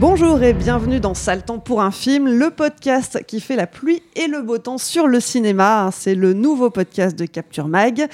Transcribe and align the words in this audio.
Bonjour 0.00 0.40
et 0.44 0.52
bienvenue 0.52 1.00
dans 1.00 1.14
Sale 1.14 1.44
temps 1.44 1.58
pour 1.58 1.82
un 1.82 1.90
film, 1.90 2.28
le 2.28 2.50
podcast 2.50 3.24
qui 3.26 3.40
fait 3.40 3.56
la 3.56 3.66
pluie 3.66 4.00
et 4.14 4.28
le 4.28 4.42
beau 4.42 4.58
temps 4.58 4.78
sur 4.78 5.08
le 5.08 5.18
cinéma. 5.18 5.90
C'est 5.92 6.14
le 6.14 6.34
nouveau 6.34 6.70
podcast 6.70 7.18
de 7.18 7.26
Capture 7.26 7.66
Mag. 7.66 8.06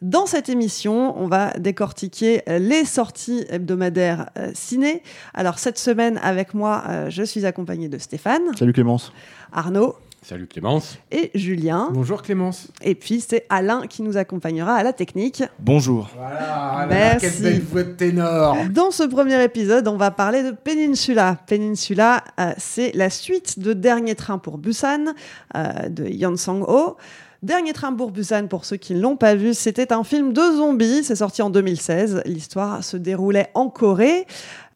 Dans 0.00 0.26
cette 0.26 0.48
émission, 0.48 1.18
on 1.20 1.26
va 1.26 1.50
décortiquer 1.54 2.42
les 2.46 2.84
sorties 2.84 3.44
hebdomadaires 3.48 4.30
euh, 4.38 4.52
ciné. 4.54 5.02
Alors 5.34 5.58
cette 5.58 5.78
semaine, 5.78 6.20
avec 6.22 6.54
moi, 6.54 6.84
euh, 6.88 7.10
je 7.10 7.24
suis 7.24 7.44
accompagnée 7.44 7.88
de 7.88 7.98
Stéphane, 7.98 8.42
Salut 8.56 8.72
Clémence. 8.72 9.12
Arnaud 9.52 9.96
Salut 10.26 10.46
Clémence. 10.46 10.96
et 11.10 11.30
Julien. 11.34 11.90
Bonjour 11.92 12.22
Clémence. 12.22 12.68
Et 12.82 12.94
puis 12.94 13.20
c'est 13.20 13.44
Alain 13.50 13.86
qui 13.86 14.00
nous 14.00 14.16
accompagnera 14.16 14.74
à 14.74 14.82
la 14.82 14.94
technique. 14.94 15.42
Bonjour. 15.58 16.08
Voilà, 16.16 16.86
Merci. 16.88 17.26
quelle 17.26 17.42
belle 17.42 17.60
voix 17.62 17.82
de 17.82 17.92
ténor. 17.92 18.56
Dans 18.70 18.90
ce 18.90 19.02
premier 19.02 19.42
épisode, 19.44 19.86
on 19.86 19.98
va 19.98 20.10
parler 20.10 20.42
de 20.42 20.52
Peninsula. 20.52 21.36
Peninsula, 21.46 22.24
euh, 22.40 22.52
c'est 22.56 22.92
la 22.94 23.10
suite 23.10 23.58
de 23.58 23.74
Dernier 23.74 24.14
train 24.14 24.38
pour 24.38 24.56
Busan 24.56 25.12
euh, 25.56 25.88
de 25.90 26.06
Yeon 26.06 26.36
Sang-ho. 26.38 26.96
Dernier 27.42 27.74
train 27.74 27.92
pour 27.92 28.10
Busan, 28.10 28.46
pour 28.46 28.64
ceux 28.64 28.78
qui 28.78 28.94
ne 28.94 29.02
l'ont 29.02 29.16
pas 29.18 29.34
vu, 29.34 29.52
c'était 29.52 29.92
un 29.92 30.02
film 30.02 30.32
de 30.32 30.40
zombies. 30.40 31.04
C'est 31.04 31.16
sorti 31.16 31.42
en 31.42 31.50
2016. 31.50 32.22
L'histoire 32.24 32.82
se 32.82 32.96
déroulait 32.96 33.50
en 33.52 33.68
Corée. 33.68 34.26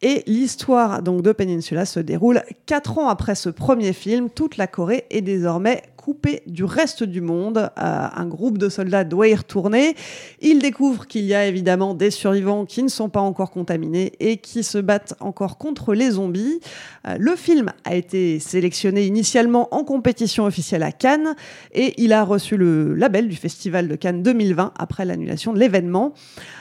Et 0.00 0.22
l'histoire 0.26 1.02
donc 1.02 1.22
de 1.22 1.32
Peninsula 1.32 1.84
se 1.84 1.98
déroule 1.98 2.42
quatre 2.66 2.98
ans 2.98 3.08
après 3.08 3.34
ce 3.34 3.48
premier 3.48 3.92
film. 3.92 4.30
Toute 4.30 4.56
la 4.56 4.66
Corée 4.66 5.04
est 5.10 5.22
désormais 5.22 5.82
coupée 6.08 6.40
du 6.46 6.64
reste 6.64 7.02
du 7.02 7.20
monde. 7.20 7.70
Un 7.76 8.24
groupe 8.24 8.56
de 8.56 8.70
soldats 8.70 9.04
doit 9.04 9.28
y 9.28 9.34
retourner. 9.34 9.94
Ils 10.40 10.58
découvrent 10.58 11.06
qu'il 11.06 11.26
y 11.26 11.34
a 11.34 11.44
évidemment 11.44 11.92
des 11.92 12.10
survivants 12.10 12.64
qui 12.64 12.82
ne 12.82 12.88
sont 12.88 13.10
pas 13.10 13.20
encore 13.20 13.50
contaminés 13.50 14.12
et 14.18 14.38
qui 14.38 14.62
se 14.62 14.78
battent 14.78 15.12
encore 15.20 15.58
contre 15.58 15.92
les 15.92 16.12
zombies. 16.12 16.60
Euh, 17.06 17.16
le 17.18 17.36
film 17.36 17.72
a 17.84 17.94
été 17.94 18.38
sélectionné 18.38 19.04
initialement 19.04 19.68
en 19.70 19.84
compétition 19.84 20.46
officielle 20.46 20.82
à 20.82 20.92
Cannes 20.92 21.36
et 21.72 21.92
il 22.02 22.14
a 22.14 22.24
reçu 22.24 22.56
le 22.56 22.94
label 22.94 23.28
du 23.28 23.36
Festival 23.36 23.86
de 23.86 23.94
Cannes 23.94 24.22
2020 24.22 24.72
après 24.78 25.04
l'annulation 25.04 25.52
de 25.52 25.58
l'événement. 25.58 26.14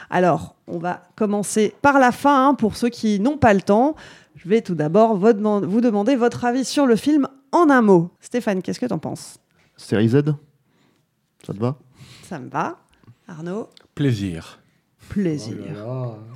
Alors, 0.09 0.57
on 0.67 0.77
va 0.77 1.03
commencer 1.15 1.73
par 1.81 1.99
la 1.99 2.11
fin 2.11 2.49
hein, 2.49 2.53
pour 2.53 2.75
ceux 2.75 2.89
qui 2.89 3.21
n'ont 3.21 3.37
pas 3.37 3.53
le 3.53 3.61
temps. 3.61 3.95
Je 4.35 4.49
vais 4.49 4.59
tout 4.59 4.75
d'abord 4.75 5.15
vous 5.15 5.81
demander 5.81 6.17
votre 6.17 6.43
avis 6.43 6.65
sur 6.65 6.85
le 6.85 6.97
film 6.97 7.29
en 7.63 7.69
un 7.69 7.81
mot. 7.81 8.11
Stéphane, 8.21 8.61
qu'est-ce 8.61 8.79
que 8.79 8.85
tu 8.85 8.93
en 8.93 8.99
penses? 8.99 9.37
Série 9.75 10.09
Z? 10.09 10.21
Ça 11.45 11.53
te 11.53 11.59
va? 11.59 11.77
Ça 12.27 12.39
me 12.39 12.49
va. 12.49 12.77
Arnaud, 13.27 13.69
Plaisir. 13.95 14.59
plaisir. 15.09 15.55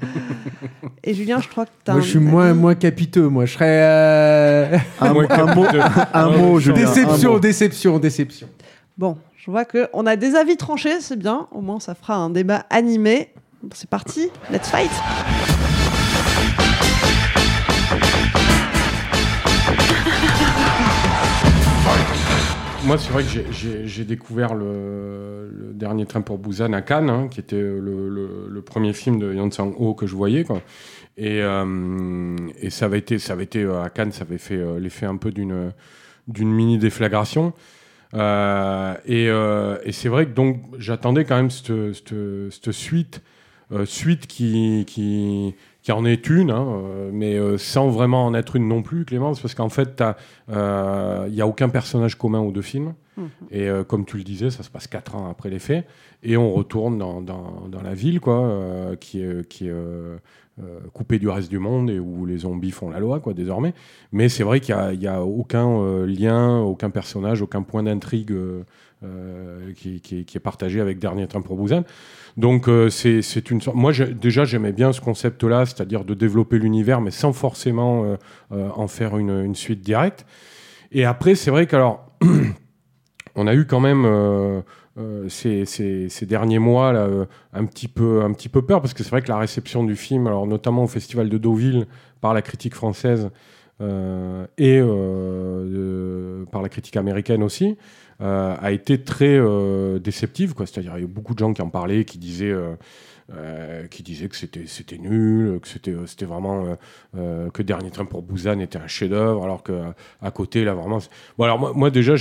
Et 1.04 1.14
Julien, 1.14 1.40
je 1.40 1.48
crois 1.48 1.66
que 1.66 1.72
tu 1.86 1.92
as 1.92 1.94
Moi, 1.94 2.02
je 2.02 2.10
suis 2.10 2.20
moins, 2.20 2.54
moins 2.54 2.76
capiteux. 2.76 3.28
Moi, 3.30 3.46
je 3.46 3.54
serais. 3.54 3.80
euh, 3.82 4.78
Un, 5.00 5.14
Moi, 5.14 5.26
un 5.30 5.56
mot, 5.56 5.66
un 6.14 6.30
mot, 6.38 6.58
un 6.60 6.74
déception, 6.74 7.34
mot. 7.34 7.40
déception, 7.40 8.00
déception. 8.00 8.48
Bon, 8.98 9.18
je 9.38 9.50
vois 9.50 9.66
qu'on 9.66 10.06
a 10.06 10.16
des 10.16 10.36
avis 10.36 10.58
tranchés, 10.58 11.02
c'est 11.02 11.18
bien. 11.18 11.48
Au 11.52 11.62
moins, 11.62 11.80
ça 11.80 11.96
fera 11.96 12.16
un 12.16 12.30
débat 12.30 12.66
animé. 12.70 13.34
C'est 13.74 13.90
parti, 13.90 14.30
let's 14.52 14.70
fight 14.70 14.92
Moi, 22.86 22.98
c'est 22.98 23.12
vrai 23.12 23.24
que 23.24 23.30
j'ai- 23.86 24.06
découvert 24.06 24.56
le, 24.56 25.72
dernier 25.74 26.06
train 26.06 26.22
pour 26.22 26.40
Busan 26.40 26.74
à 26.74 26.82
Cannes, 26.82 27.10
hein, 27.10 27.28
qui 27.30 27.40
était 27.40 27.62
le, 27.62 28.64
premier 28.66 28.94
film 28.94 29.20
de 29.20 29.34
Yeon 29.34 29.52
Sang-ho 29.52 29.94
que 29.94 30.08
je 30.08 30.16
voyais. 30.16 30.46
Euh, 31.20 32.36
et 32.60 32.70
ça 32.70 32.86
avait 32.86 33.00
été, 33.00 33.18
euh, 33.64 33.84
à 33.84 33.90
Cannes, 33.90 34.12
ça 34.12 34.24
avait 34.24 34.38
fait 34.38 34.56
euh, 34.56 34.80
l'effet 34.80 35.06
un 35.06 35.18
peu 35.18 35.32
d'une 35.32 35.74
mini 36.28 36.78
déflagration. 36.78 37.54
Et 38.14 39.28
c'est 39.92 40.10
vrai 40.10 40.26
que 40.26 40.32
donc 40.32 40.64
j'attendais 40.78 41.26
quand 41.26 41.36
même 41.36 41.52
cette, 41.52 42.72
suite, 42.72 43.22
suite 43.86 44.28
qui, 44.28 44.86
qui 44.88 45.56
qui 45.82 45.92
en 45.92 46.06
est 46.06 46.30
une, 46.30 46.52
hein, 46.52 46.68
euh, 46.68 47.10
mais 47.12 47.36
euh, 47.36 47.58
sans 47.58 47.90
vraiment 47.90 48.26
en 48.26 48.34
être 48.36 48.56
une 48.56 48.68
non 48.68 48.84
plus, 48.84 49.04
Clémence, 49.04 49.40
parce 49.40 49.56
qu'en 49.56 49.70
fait, 49.70 50.04
euh, 50.50 51.26
il 51.28 51.34
n'y 51.34 51.42
a 51.42 51.48
aucun 51.48 51.70
personnage 51.70 52.16
commun 52.18 52.40
aux 52.40 52.52
deux 52.52 52.62
films. 52.62 52.94
Mhm. 53.18 53.30
Et 53.50 53.68
euh, 53.68 53.84
comme 53.84 54.06
tu 54.06 54.18
le 54.18 54.24
disais, 54.24 54.52
ça 54.52 54.64
se 54.64 54.70
passe 54.70 54.88
quatre 54.88 55.16
ans 55.16 55.30
après 55.30 55.50
les 55.50 55.60
faits. 55.60 55.88
Et 56.24 56.38
on 56.38 56.52
retourne 56.52 57.00
dans, 57.00 57.22
dans, 57.22 57.68
dans 57.68 57.82
la 57.82 57.96
ville, 57.96 58.20
quoi, 58.20 58.42
euh, 58.42 58.96
qui 58.96 59.24
est, 59.24 59.48
qui 59.48 59.68
est 59.68 59.72
euh, 59.72 60.18
euh, 60.62 60.80
coupée 60.94 61.18
du 61.18 61.30
reste 61.30 61.50
du 61.50 61.58
monde 61.58 61.90
et 61.90 62.00
où 62.00 62.28
les 62.28 62.40
zombies 62.40 62.72
font 62.72 62.92
la 62.92 63.00
loi, 63.00 63.20
quoi, 63.20 63.34
désormais. 63.34 63.74
Mais 64.12 64.30
c'est 64.30 64.44
vrai 64.44 64.60
qu'il 64.60 64.76
n'y 65.00 65.08
a, 65.08 65.16
a 65.16 65.22
aucun 65.22 65.68
euh, 65.68 66.06
lien, 66.06 66.60
aucun 66.60 66.92
personnage, 66.92 67.42
aucun 67.42 67.64
point 67.64 67.82
d'intrigue 67.82 68.36
euh, 69.04 69.74
qui, 69.74 70.26
est 70.36 70.40
partagé 70.40 70.80
avec 70.80 71.00
Dernier 71.00 71.28
Train 71.28 71.42
pour 71.42 71.58
Busan. 71.58 71.84
Donc 72.38 72.68
euh, 72.68 72.90
c'est 72.90 73.50
une 73.50 73.62
sorte... 73.62 73.76
Moi, 73.76 73.92
déjà, 73.94 74.46
j'aimais 74.46 74.72
bien 74.72 74.94
ce 74.94 75.02
concept-là, 75.02 75.66
c'est-à-dire 75.66 76.06
de 76.06 76.14
développer 76.14 76.60
l'univers, 76.60 77.02
mais 77.02 77.12
sans 77.12 77.34
forcément 77.34 78.06
euh, 78.06 78.16
euh, 78.52 78.70
en 78.76 78.88
faire 78.88 79.18
une, 79.18 79.56
suite 79.56 79.82
directe. 79.82 80.26
Et 80.92 81.06
après, 81.06 81.36
c'est 81.36 81.52
vrai 81.52 81.68
qu'alors, 81.68 82.12
on 83.36 83.48
a 83.48 83.56
eu 83.56 83.66
quand 83.66 83.80
même 83.80 84.64
ces, 85.30 85.66
ces- 85.66 86.26
derniers 86.26 86.60
mois 86.60 86.90
un, 87.54 87.66
petit 87.66 87.88
peu, 87.88 88.24
un 88.24 88.32
petit 88.34 88.50
peu 88.50 88.62
peur, 88.62 88.82
parce 88.82 88.94
que 88.94 89.04
c'est 89.04 89.10
vrai 89.10 89.22
que 89.22 89.30
la 89.30 89.38
réception 89.38 89.84
du 89.84 89.96
film, 89.96 90.28
alors 90.28 90.48
notamment 90.48 90.84
au 90.84 90.88
Festival 90.88 91.30
de 91.30 91.38
Deauville, 91.38 91.88
par 92.20 92.34
la 92.34 92.42
critique 92.42 92.76
française 92.76 93.30
et 94.58 94.82
euh, 95.72 96.46
par 96.52 96.62
la 96.62 96.70
critique 96.70 96.98
américaine 96.98 97.44
aussi, 97.44 97.78
euh, 98.22 98.56
a 98.60 98.72
été 98.72 99.02
très 99.02 99.38
euh, 99.38 100.00
déceptive. 100.00 100.54
C'est-à-dire, 100.58 100.94
il 100.96 101.00
y 101.00 101.02
a 101.02 101.06
eu 101.06 101.08
beaucoup 101.08 101.34
de 101.34 101.40
gens 101.40 101.54
qui 101.54 101.62
en 101.62 101.70
parlaient, 101.70 102.06
qui 102.06 102.18
disaient, 102.18 102.54
euh, 103.34 103.88
qui 103.88 104.04
disaient 104.04 104.28
que 104.28 104.36
c'était 104.36 104.66
c'était 104.68 104.98
nul, 104.98 105.60
que 105.62 105.68
c'était 105.68 105.92
euh, 105.92 106.06
c'était 106.06 106.26
vraiment 106.26 106.78
euh, 107.18 107.50
que 107.52 107.62
Dernier 107.64 107.92
Train 107.92 108.06
pour 108.06 108.22
Busan 108.24 108.60
était 108.60 108.78
un 108.80 108.88
chef-d'œuvre, 108.88 109.44
alors 109.44 109.64
que 109.64 109.74
à 110.22 110.32
côté 110.32 110.64
là 110.64 110.74
vraiment. 110.74 111.00
Bon 111.38 111.44
alors 111.46 111.60
moi, 111.60 111.72
moi, 111.76 111.90
déjà 111.90 112.16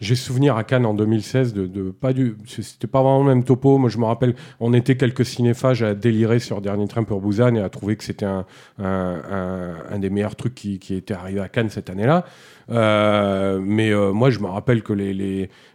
j'ai- 0.00 0.14
souvenir 0.14 0.56
à 0.56 0.64
Cannes 0.64 0.86
en 0.86 0.94
2016 0.94 1.52
de, 1.54 1.66
de 1.66 1.90
pas 1.90 2.12
du, 2.12 2.36
c'était 2.46 2.86
pas 2.86 3.02
vraiment 3.02 3.20
le 3.24 3.34
même 3.34 3.44
topo. 3.44 3.78
Moi 3.78 3.90
je 3.90 3.98
me 3.98 4.04
rappelle, 4.04 4.34
on 4.60 4.72
était 4.72 4.96
quelques 4.96 5.24
cinéphages 5.26 5.82
à 5.82 5.94
délirer 5.94 6.38
sur 6.38 6.60
Dernier 6.60 6.86
Train 6.88 7.04
pour 7.04 7.20
Busan 7.20 7.54
et 7.56 7.60
à 7.60 7.68
trouver 7.68 7.96
que 7.96 8.04
c'était 8.04 8.24
un- 8.26 8.46
un 8.78 9.98
des 9.98 10.10
meilleurs 10.10 10.36
trucs 10.36 10.54
qui, 10.54 10.78
qui 10.78 10.94
était 10.94 11.14
arrivé 11.14 11.40
à 11.40 11.48
Cannes 11.48 11.70
cette 11.70 11.90
année-là. 11.90 12.24
Euh, 12.70 13.60
mais 13.62 13.90
euh, 13.90 14.12
moi, 14.12 14.30
je 14.30 14.38
me 14.38 14.46
rappelle 14.46 14.82
que 14.82 14.94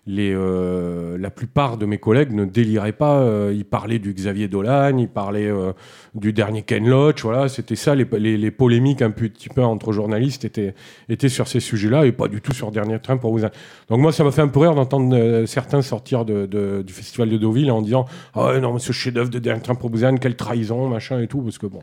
euh, 0.07 1.17
la 1.17 1.29
plupart 1.29 1.77
de 1.77 1.85
mes 1.85 1.97
collègues 1.97 2.31
ne 2.31 2.45
déliraient 2.45 2.93
pas. 2.93 3.49
ils 3.51 3.65
parlaient 3.65 3.99
du 3.99 4.13
Xavier 4.13 4.47
Dolan, 4.47 4.69
Busan, 4.69 4.97
il 4.97 5.07
parlait 5.07 5.47
euh, 5.47 5.73
du 6.15 6.33
dernier 6.33 6.63
Ken 6.63 6.87
Loach, 6.87 7.23
voilà, 7.23 7.47
c'était 7.49 7.75
ça, 7.75 7.95
les, 7.95 8.51
polémiques 8.51 9.01
un 9.01 9.11
petit 9.11 9.49
peu 9.49 9.63
entre 9.63 9.91
journalistes 9.91 10.45
étaient, 10.45 11.29
sur 11.29 11.47
ces 11.47 11.59
sujets-là 11.59 12.05
et 12.05 12.11
pas 12.11 12.27
du 12.27 12.41
tout 12.41 12.53
sur 12.53 12.71
Dernier 12.71 12.99
Train 12.99 13.17
pour 13.17 13.33
Busan. 13.33 13.49
Donc 13.89 13.99
moi, 13.99 14.11
ça 14.11 14.23
m'a 14.23 14.31
fait 14.31 14.41
un 14.41 14.47
peu 14.47 14.59
rire 14.59 14.75
d'entendre 14.75 15.45
certains 15.45 15.81
sortir 15.81 16.25
du 16.25 16.93
festival 16.93 17.29
de 17.29 17.37
Deauville 17.37 17.71
en 17.71 17.81
disant 17.81 18.05
«Ah 18.33 18.59
non, 18.59 18.73
mais 18.73 18.79
ce 18.79 18.91
chef-d'œuvre 18.91 19.29
de 19.29 19.39
Dernier 19.39 19.61
Train 19.61 19.75
pour 19.75 19.89
Busan, 19.89 20.15
quelle 20.17 20.35
trahison, 20.35 20.87
machin 20.87 21.21
et 21.21 21.27
tout», 21.27 21.41
parce 21.43 21.57
que 21.57 21.67
bon... 21.67 21.81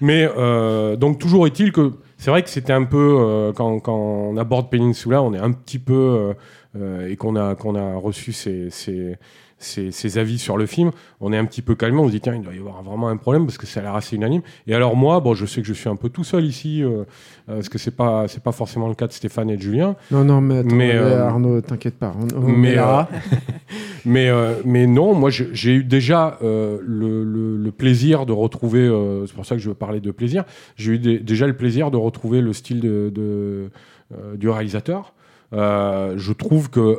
Mais 0.00 0.28
donc 0.96 1.18
toujours 1.18 1.46
est-il 1.46 1.72
que 1.72 1.92
c'est 2.18 2.30
vrai 2.30 2.42
que 2.42 2.50
c'était 2.50 2.72
un 2.72 2.84
peu 2.84 3.16
euh, 3.20 3.52
quand, 3.52 3.78
quand 3.80 3.96
on 3.96 4.36
aborde 4.36 4.70
Peninsula, 4.70 5.22
on 5.22 5.32
est 5.32 5.38
un 5.38 5.52
petit 5.52 5.78
peu 5.78 5.94
euh, 5.94 6.34
euh, 6.76 7.08
et 7.08 7.16
qu'on 7.16 7.36
a 7.36 7.54
qu'on 7.54 7.74
a 7.76 7.94
reçu 7.94 8.32
ces, 8.32 8.70
ces, 8.70 9.16
ces, 9.58 9.90
ces 9.90 10.18
avis 10.18 10.38
sur 10.38 10.56
le 10.56 10.66
film, 10.66 10.90
on 11.20 11.32
est 11.32 11.38
un 11.38 11.44
petit 11.44 11.62
peu 11.62 11.74
calmé, 11.74 11.98
on 11.98 12.06
se 12.06 12.12
dit 12.12 12.20
tiens 12.20 12.34
il 12.34 12.42
doit 12.42 12.54
y 12.54 12.58
avoir 12.58 12.82
vraiment 12.82 13.08
un 13.08 13.16
problème 13.16 13.46
parce 13.46 13.56
que 13.56 13.66
ça 13.66 13.80
a 13.80 13.82
l'air 13.84 13.94
assez 13.94 14.16
unanime. 14.16 14.42
Et 14.66 14.74
alors 14.74 14.96
moi, 14.96 15.20
bon 15.20 15.34
je 15.34 15.46
sais 15.46 15.62
que 15.62 15.66
je 15.66 15.72
suis 15.72 15.88
un 15.88 15.96
peu 15.96 16.08
tout 16.08 16.24
seul 16.24 16.44
ici 16.44 16.82
euh, 16.82 17.04
parce 17.46 17.68
que 17.68 17.78
c'est 17.78 17.96
pas 17.96 18.26
c'est 18.28 18.42
pas 18.42 18.52
forcément 18.52 18.88
le 18.88 18.94
cas 18.94 19.06
de 19.06 19.12
Stéphane 19.12 19.48
et 19.50 19.56
de 19.56 19.62
Julien. 19.62 19.96
Non, 20.10 20.24
non, 20.24 20.40
mais 20.40 20.58
attends, 20.58 20.74
Mais, 20.74 20.94
mais, 20.94 21.14
Arnaud, 21.14 21.60
t'inquiète 21.60 21.98
pas. 21.98 22.14
On, 22.18 22.42
on 22.44 22.48
mais, 22.48 22.76
mais, 24.04 24.28
euh, 24.28 24.54
mais 24.64 24.86
non, 24.86 25.14
moi 25.14 25.30
j'ai 25.30 25.72
eu 25.72 25.84
déjà 25.84 26.38
euh, 26.42 26.78
le, 26.82 27.70
plaisir 27.70 28.26
de 28.26 28.32
retrouver, 28.32 28.80
euh, 28.80 29.26
c'est 29.26 29.34
pour 29.34 29.46
ça 29.46 29.54
que 29.54 29.60
je 29.60 29.68
veux 29.68 29.74
parler 29.74 30.00
de 30.00 30.10
plaisir, 30.10 30.44
j'ai 30.76 30.92
eu 30.92 30.98
déjà 30.98 31.46
le 31.46 31.56
plaisir 31.56 31.90
de 31.90 31.96
retrouver 31.96 32.40
le 32.40 32.52
style 32.52 32.80
du 32.80 34.48
réalisateur. 34.48 35.14
Je 35.52 36.32
trouve 36.32 36.70
que 36.70 36.98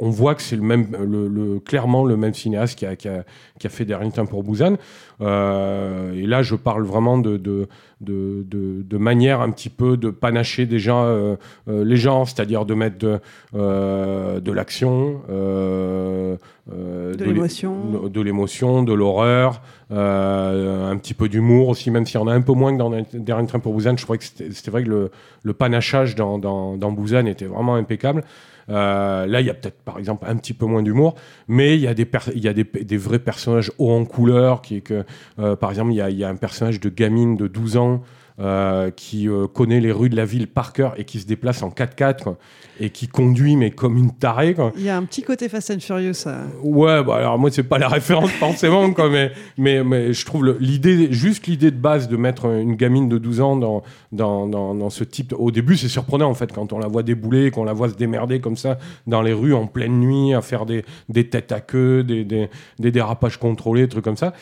on 0.00 0.10
voit 0.10 0.34
que 0.34 0.42
c'est 0.42 0.56
le 0.56 0.62
même, 0.62 1.60
clairement 1.64 2.04
le 2.04 2.16
même 2.16 2.34
cinéaste 2.34 2.78
qui 2.78 2.86
a, 2.86 3.68
fait 3.68 3.86
Temps 3.86 4.26
pour 4.26 4.42
Busan. 4.42 4.74
Et 5.20 6.26
là, 6.26 6.42
je 6.42 6.54
parle 6.56 6.84
vraiment 6.84 7.18
de, 7.18 7.68
de, 8.00 8.44
de, 8.48 8.82
de 8.82 8.96
manière 8.96 9.40
un 9.40 9.50
petit 9.50 9.68
peu 9.70 9.96
de 9.96 10.10
panacher 10.10 10.66
déjà 10.66 10.96
euh, 11.02 11.36
euh, 11.68 11.84
les 11.84 11.96
genres, 11.96 12.28
c'est-à-dire 12.28 12.64
de 12.64 12.74
mettre 12.74 12.98
de, 12.98 13.18
euh, 13.56 14.38
de 14.40 14.52
l'action, 14.52 15.20
De 15.28 17.16
l'é- 17.18 17.24
l'émotion. 17.32 17.74
de 18.08 18.20
l'émotion, 18.20 18.82
de 18.82 18.92
l'horreur, 18.92 19.62
un 19.90 20.96
petit 20.98 21.14
peu 21.14 21.28
d'humour 21.28 21.68
aussi, 21.68 21.90
même 21.90 22.04
s'il 22.06 22.20
y 22.20 22.22
en 22.22 22.28
a 22.28 22.32
un 22.34 22.40
peu 22.42 22.52
moins 22.52 22.72
que 22.72 22.78
dans 22.78 22.90
Dernier 23.14 23.46
Train 23.48 23.58
pour 23.58 23.74
Busan. 23.74 23.96
Je 23.96 24.02
trouvais 24.04 24.18
que 24.18 24.24
c'était 24.24 24.50
c'était 24.52 24.70
vrai 24.70 24.84
que 24.84 24.88
le, 24.90 25.10
le 25.42 25.52
panachage 25.54 26.14
dans, 26.14 26.38
dans, 26.38 26.76
dans 26.76 26.92
Busan 26.92 27.26
était 27.26 27.46
vraiment 27.46 27.74
impeccable. 27.76 28.22
Euh, 28.70 29.26
là, 29.26 29.40
il 29.40 29.46
y 29.46 29.50
a 29.50 29.54
peut-être, 29.54 29.82
par 29.82 29.98
exemple, 29.98 30.24
un 30.28 30.36
petit 30.36 30.54
peu 30.54 30.66
moins 30.66 30.82
d'humour, 30.82 31.14
mais 31.46 31.74
il 31.74 31.80
y 31.80 31.86
a 31.86 31.94
des, 31.94 32.08
y 32.34 32.48
a 32.48 32.52
des, 32.52 32.64
des 32.64 32.96
vrais 32.96 33.18
personnages 33.18 33.72
hauts 33.78 33.92
en 33.92 34.04
couleur. 34.04 34.62
Qui 34.62 34.82
que, 34.82 35.04
euh, 35.38 35.56
par 35.56 35.70
exemple, 35.70 35.92
il 35.92 35.96
y 35.96 36.14
y 36.14 36.24
a 36.24 36.28
un 36.28 36.36
personnage 36.36 36.80
de 36.80 36.88
gamine 36.88 37.36
de 37.36 37.46
12 37.46 37.76
ans 37.76 38.02
euh, 38.40 38.90
qui 38.90 39.28
euh, 39.28 39.46
connaît 39.46 39.80
les 39.80 39.92
rues 39.92 40.08
de 40.08 40.16
la 40.16 40.24
ville 40.24 40.46
par 40.46 40.72
cœur 40.72 40.94
et 40.96 41.04
qui 41.04 41.18
se 41.20 41.26
déplace 41.26 41.62
en 41.62 41.70
4x4 41.70 42.22
quoi, 42.22 42.38
et 42.80 42.90
qui 42.90 43.08
conduit, 43.08 43.56
mais 43.56 43.70
comme 43.70 43.96
une 43.96 44.12
tarée. 44.12 44.54
Quoi. 44.54 44.72
Il 44.76 44.82
y 44.84 44.88
a 44.88 44.96
un 44.96 45.02
petit 45.04 45.22
côté 45.22 45.48
Fast 45.48 45.70
and 45.72 45.80
Furious. 45.80 46.12
euh. 46.28 46.44
Ouais, 46.62 47.02
bah 47.02 47.16
alors 47.16 47.38
moi 47.38 47.50
c'est 47.50 47.62
pas 47.64 47.78
la 47.78 47.88
référence 47.98 48.30
forcément, 48.32 48.90
quoi, 48.92 49.10
mais, 49.10 49.32
mais, 49.56 49.82
mais 49.82 50.12
je 50.12 50.24
trouve 50.24 50.56
l'idée, 50.60 51.12
juste 51.12 51.46
l'idée 51.46 51.70
de 51.70 51.76
base 51.76 52.08
de 52.08 52.16
mettre 52.16 52.46
une 52.46 52.76
gamine 52.76 53.08
de 53.08 53.18
12 53.18 53.40
ans 53.40 53.56
dans, 53.56 53.82
dans, 54.12 54.46
dans, 54.46 54.74
dans 54.74 54.90
ce 54.90 55.02
type. 55.04 55.30
de- 55.30 55.34
Au 55.34 55.50
début, 55.50 55.76
c'est 55.76 55.88
surprenant 55.88 56.28
en 56.30 56.34
fait 56.34 56.52
quand 56.52 56.72
on 56.72 56.78
la 56.78 56.86
voit 56.86 57.02
débouler, 57.02 57.50
qu'on 57.50 57.64
la 57.64 57.72
voit 57.72 57.88
se 57.88 57.94
démerder 57.96 58.40
comme 58.40 58.56
ça 58.56 58.78
dans 59.06 59.22
les 59.22 59.32
rues 59.32 59.54
en 59.54 59.66
pleine 59.66 59.98
nuit, 59.98 60.34
à 60.34 60.42
faire 60.42 60.64
des, 60.66 60.84
des 61.08 61.28
têtes 61.28 61.50
à 61.52 61.60
queue, 61.60 62.04
des, 62.04 62.24
des, 62.24 62.48
des 62.78 62.90
dérapages 62.92 63.38
contrôlés, 63.38 63.88
trucs 63.88 64.04
comme 64.04 64.16
ça. 64.16 64.32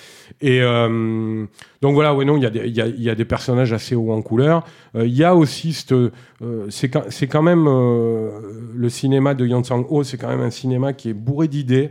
Et 0.40 0.60
euh, 0.60 1.46
donc 1.80 1.94
voilà, 1.94 2.14
ouais, 2.14 2.24
non, 2.24 2.36
il 2.36 2.42
y, 2.42 2.46
a 2.46 2.50
des- 2.50 2.66
il 2.66 2.74
y 2.76 2.80
a, 2.80 2.86
il 2.86 3.02
y 3.02 3.08
a 3.10 3.14
des 3.14 3.24
personnages 3.24 3.72
assez 3.72 3.85
hauts 3.94 4.12
en 4.12 4.22
couleur. 4.22 4.64
Euh, 4.94 5.06
Il 5.06 5.14
y 5.14 5.24
a 5.24 5.34
aussi 5.34 5.76
euh, 5.92 6.10
c'est 6.70 6.88
quand, 6.88 7.42
même 7.42 7.66
euh, 7.68 8.30
le 8.74 8.88
cinéma 8.88 9.34
de 9.34 9.46
Yang 9.46 9.66
Sang-ho, 9.66 10.02
c'est 10.02 10.16
quand 10.16 10.28
même 10.28 10.40
un 10.40 10.50
cinéma 10.50 10.92
qui 10.92 11.10
est 11.10 11.14
bourré 11.14 11.48
d'idées. 11.48 11.90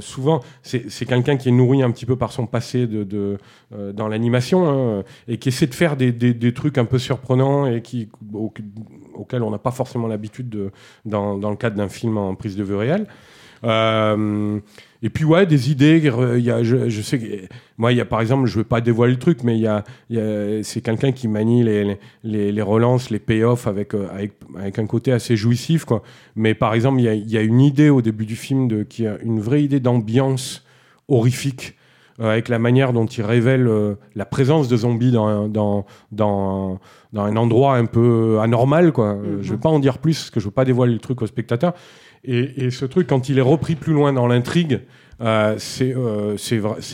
Souvent, 0.00 0.40
c'est 0.62 1.04
quelqu'un 1.06 1.36
qui 1.36 1.50
est 1.50 1.52
nourri 1.52 1.84
un 1.84 1.92
petit 1.92 2.04
peu 2.04 2.16
par 2.16 2.32
son 2.32 2.46
passé 2.46 2.88
de, 2.88 3.38
dans 3.92 4.08
l'animation 4.08 4.68
hein, 4.68 5.04
et 5.28 5.38
qui 5.38 5.50
essaie 5.50 5.68
de 5.68 5.74
faire 5.74 5.96
des, 5.96 6.10
des, 6.10 6.52
trucs 6.52 6.78
un 6.78 6.84
peu 6.84 6.98
surprenants 6.98 7.64
et 7.66 7.80
qui, 7.80 8.08
au- 8.34 8.52
auxquels 9.14 9.44
on 9.44 9.52
n'a 9.52 9.58
pas 9.58 9.70
forcément 9.70 10.08
l'habitude 10.08 10.48
de- 10.48 10.72
dans, 11.04 11.38
dans 11.38 11.50
le 11.50 11.56
cadre 11.56 11.76
d'un 11.76 11.88
film 11.88 12.18
en 12.18 12.34
prise 12.34 12.56
de 12.56 12.64
vue 12.64 12.74
réelle. 12.74 13.06
Et 15.02 15.10
puis 15.10 15.24
ouais, 15.24 15.46
des 15.46 15.70
idées. 15.70 16.00
euh, 16.10 16.38
y 16.38 16.50
a, 16.50 16.62
je, 16.62 16.88
je 16.88 17.00
sais 17.02 17.18
que 17.18 17.24
moi, 17.78 17.92
il 17.92 17.98
y 17.98 18.00
a 18.00 18.04
par 18.04 18.20
exemple, 18.20 18.46
je 18.46 18.58
veux 18.58 18.64
pas 18.64 18.80
dévoiler 18.80 19.14
le 19.14 19.18
truc, 19.18 19.42
mais 19.44 19.56
il 19.56 19.60
y 19.62 19.66
a, 19.66 19.84
a- 20.14 20.62
c'est 20.62 20.80
quelqu'un 20.82 21.12
qui 21.12 21.26
manie 21.28 21.62
les, 21.64 21.98
les, 22.24 22.52
les 22.52 22.62
relances, 22.62 23.10
les 23.10 23.18
payoffs 23.18 23.66
avec, 23.66 23.94
euh, 23.94 24.08
avec 24.12 24.32
avec 24.58 24.78
un 24.78 24.86
côté 24.86 25.12
assez 25.12 25.36
jouissif 25.36 25.84
quoi. 25.84 26.02
Mais 26.36 26.54
par 26.54 26.74
exemple, 26.74 27.00
il 27.00 27.04
y 27.04 27.08
a, 27.08 27.14
il 27.14 27.30
y 27.30 27.38
a 27.38 27.42
une 27.42 27.60
idée 27.60 27.88
au 27.90 28.02
début 28.02 28.26
du 28.26 28.36
film 28.36 28.68
de 28.68 28.82
qui 28.82 29.06
a 29.06 29.16
une 29.22 29.40
vraie 29.40 29.62
idée 29.62 29.80
d'ambiance 29.80 30.64
horrifique 31.08 31.76
euh, 32.20 32.30
avec 32.30 32.48
la 32.48 32.58
manière 32.58 32.92
dont 32.92 33.06
il 33.06 33.22
révèle 33.24 33.66
euh, 33.66 33.94
la 34.14 34.26
présence 34.26 34.68
de 34.68 34.76
zombies 34.76 35.10
dans 35.12 35.26
un, 35.26 35.48
dans, 35.48 35.86
dans, 36.12 36.78
dans 37.12 37.22
un 37.24 37.36
endroit 37.36 37.76
un 37.76 37.86
peu 37.86 38.38
anormal. 38.40 38.92
Quoi. 38.92 39.14
Euh, 39.14 39.38
Je 39.40 39.48
ne 39.50 39.54
vais 39.56 39.60
pas 39.60 39.70
en 39.70 39.78
dire 39.78 39.98
plus 39.98 40.18
parce 40.18 40.30
que 40.30 40.40
je 40.40 40.44
ne 40.44 40.48
veux 40.50 40.54
pas 40.54 40.64
dévoiler 40.66 40.92
le 40.92 40.98
truc 41.00 41.22
au 41.22 41.26
spectateur. 41.26 41.72
Et, 42.24 42.64
et 42.66 42.70
ce 42.70 42.84
truc, 42.84 43.06
quand 43.06 43.28
il 43.28 43.38
est 43.38 43.42
repris 43.42 43.74
plus 43.76 43.92
loin 43.92 44.12
dans 44.12 44.26
l'intrigue, 44.26 44.80
euh, 45.20 45.54
c'est 45.58 45.94
euh, 45.94 46.36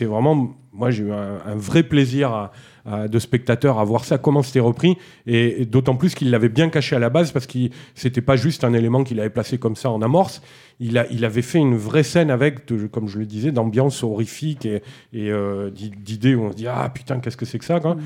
vraiment... 0.02 0.54
Moi, 0.72 0.90
j'ai 0.90 1.04
eu 1.04 1.12
un, 1.12 1.38
un 1.46 1.54
vrai 1.56 1.82
plaisir 1.82 2.30
à- 2.32 2.52
à- 2.84 3.08
de 3.08 3.18
spectateur 3.18 3.78
à 3.78 3.84
voir 3.84 4.04
ça, 4.04 4.18
comment 4.18 4.42
c'était 4.42 4.60
repris, 4.60 4.98
et, 5.26 5.62
et 5.62 5.64
d'autant 5.64 5.96
plus 5.96 6.14
qu'il 6.14 6.30
l'avait 6.30 6.50
bien 6.50 6.68
caché 6.68 6.94
à 6.94 6.98
la 6.98 7.08
base, 7.08 7.32
parce 7.32 7.46
que 7.46 7.58
c'était 7.94 8.20
pas 8.20 8.36
juste 8.36 8.62
un 8.62 8.74
élément 8.74 9.02
qu'il 9.02 9.18
avait 9.18 9.30
placé 9.30 9.56
comme 9.56 9.74
ça 9.74 9.90
en 9.90 10.02
amorce, 10.02 10.42
il, 10.78 10.98
a, 10.98 11.06
il 11.10 11.24
avait 11.24 11.40
fait 11.40 11.58
une 11.58 11.76
vraie 11.78 12.02
scène 12.02 12.30
avec, 12.30 12.68
de- 12.68 12.86
comme 12.88 13.08
je 13.08 13.18
le 13.18 13.24
disais, 13.24 13.52
d'ambiance 13.52 14.02
horrifique 14.04 14.66
et, 14.66 14.82
et 15.14 15.30
euh, 15.32 15.70
d'i- 15.70 15.90
d'idées 15.96 16.34
où 16.34 16.42
on 16.42 16.50
se 16.52 16.56
dit 16.56 16.66
ah 16.68 16.90
putain 16.94 17.20
qu'est-ce 17.20 17.38
que 17.38 17.46
c'est 17.46 17.58
que 17.58 17.64
ça 17.64 17.80
quoi. 17.80 17.96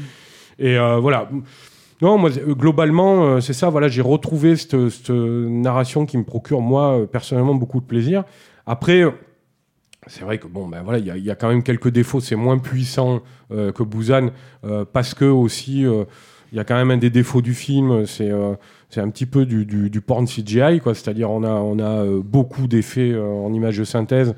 Et 0.61 0.79
euh, 0.79 0.99
voilà. 0.99 1.29
Non, 2.03 2.17
moi 2.17 2.31
euh, 2.31 2.55
globalement 2.55 3.25
euh, 3.25 3.41
c'est 3.41 3.53
ça. 3.53 3.69
Voilà, 3.69 3.89
j'ai 3.89 4.03
retrouvé 4.03 4.57
cette, 4.57 4.75
narration 5.11 6.07
qui 6.07 6.17
me 6.17 6.25
procure 6.25 6.61
moi 6.61 7.01
euh, 7.01 7.07
personnellement 7.07 7.55
beaucoup 7.55 7.81
de 7.81 7.87
plaisir. 7.87 8.25
Après. 8.67 9.05
C'est 10.07 10.25
vrai 10.25 10.39
que 10.39 10.47
bon, 10.47 10.67
ben 10.67 10.83
voilà, 10.83 10.99
il 10.99 11.25
y, 11.25 11.31
a- 11.31 11.35
quand 11.35 11.51
même 11.51 11.63
quelques 11.63 11.91
défauts. 11.91 12.21
C'est 12.21 12.35
moins 12.35 12.57
puissant 12.57 13.21
que 13.51 13.83
Busan 13.83 14.31
parce 14.95 15.13
que 15.13 15.27
aussi 15.27 15.83
il 15.83 16.57
y 16.57 16.59
a 16.59 16.65
quand 16.65 16.75
même 16.75 16.91
un 16.91 16.97
des 16.97 17.11
défauts 17.11 17.43
du 17.43 17.53
film. 17.53 18.07
C'est 18.07 18.31
c'est 18.89 19.03
un 19.03 19.11
petit 19.11 19.27
peu 19.27 19.45
du, 19.45 19.67
du, 19.67 20.01
porn 20.01 20.25
CGI, 20.27 20.81
quoi. 20.81 20.95
C'est-à-dire 20.95 21.31
on 21.31 21.45
a 21.45 21.51
on 21.51 21.79
a 21.79 22.07
beaucoup 22.23 22.67
d'effets 22.67 23.15
en 23.15 23.53
image 23.53 23.77
de 23.77 23.85
synthèse. 23.85 24.35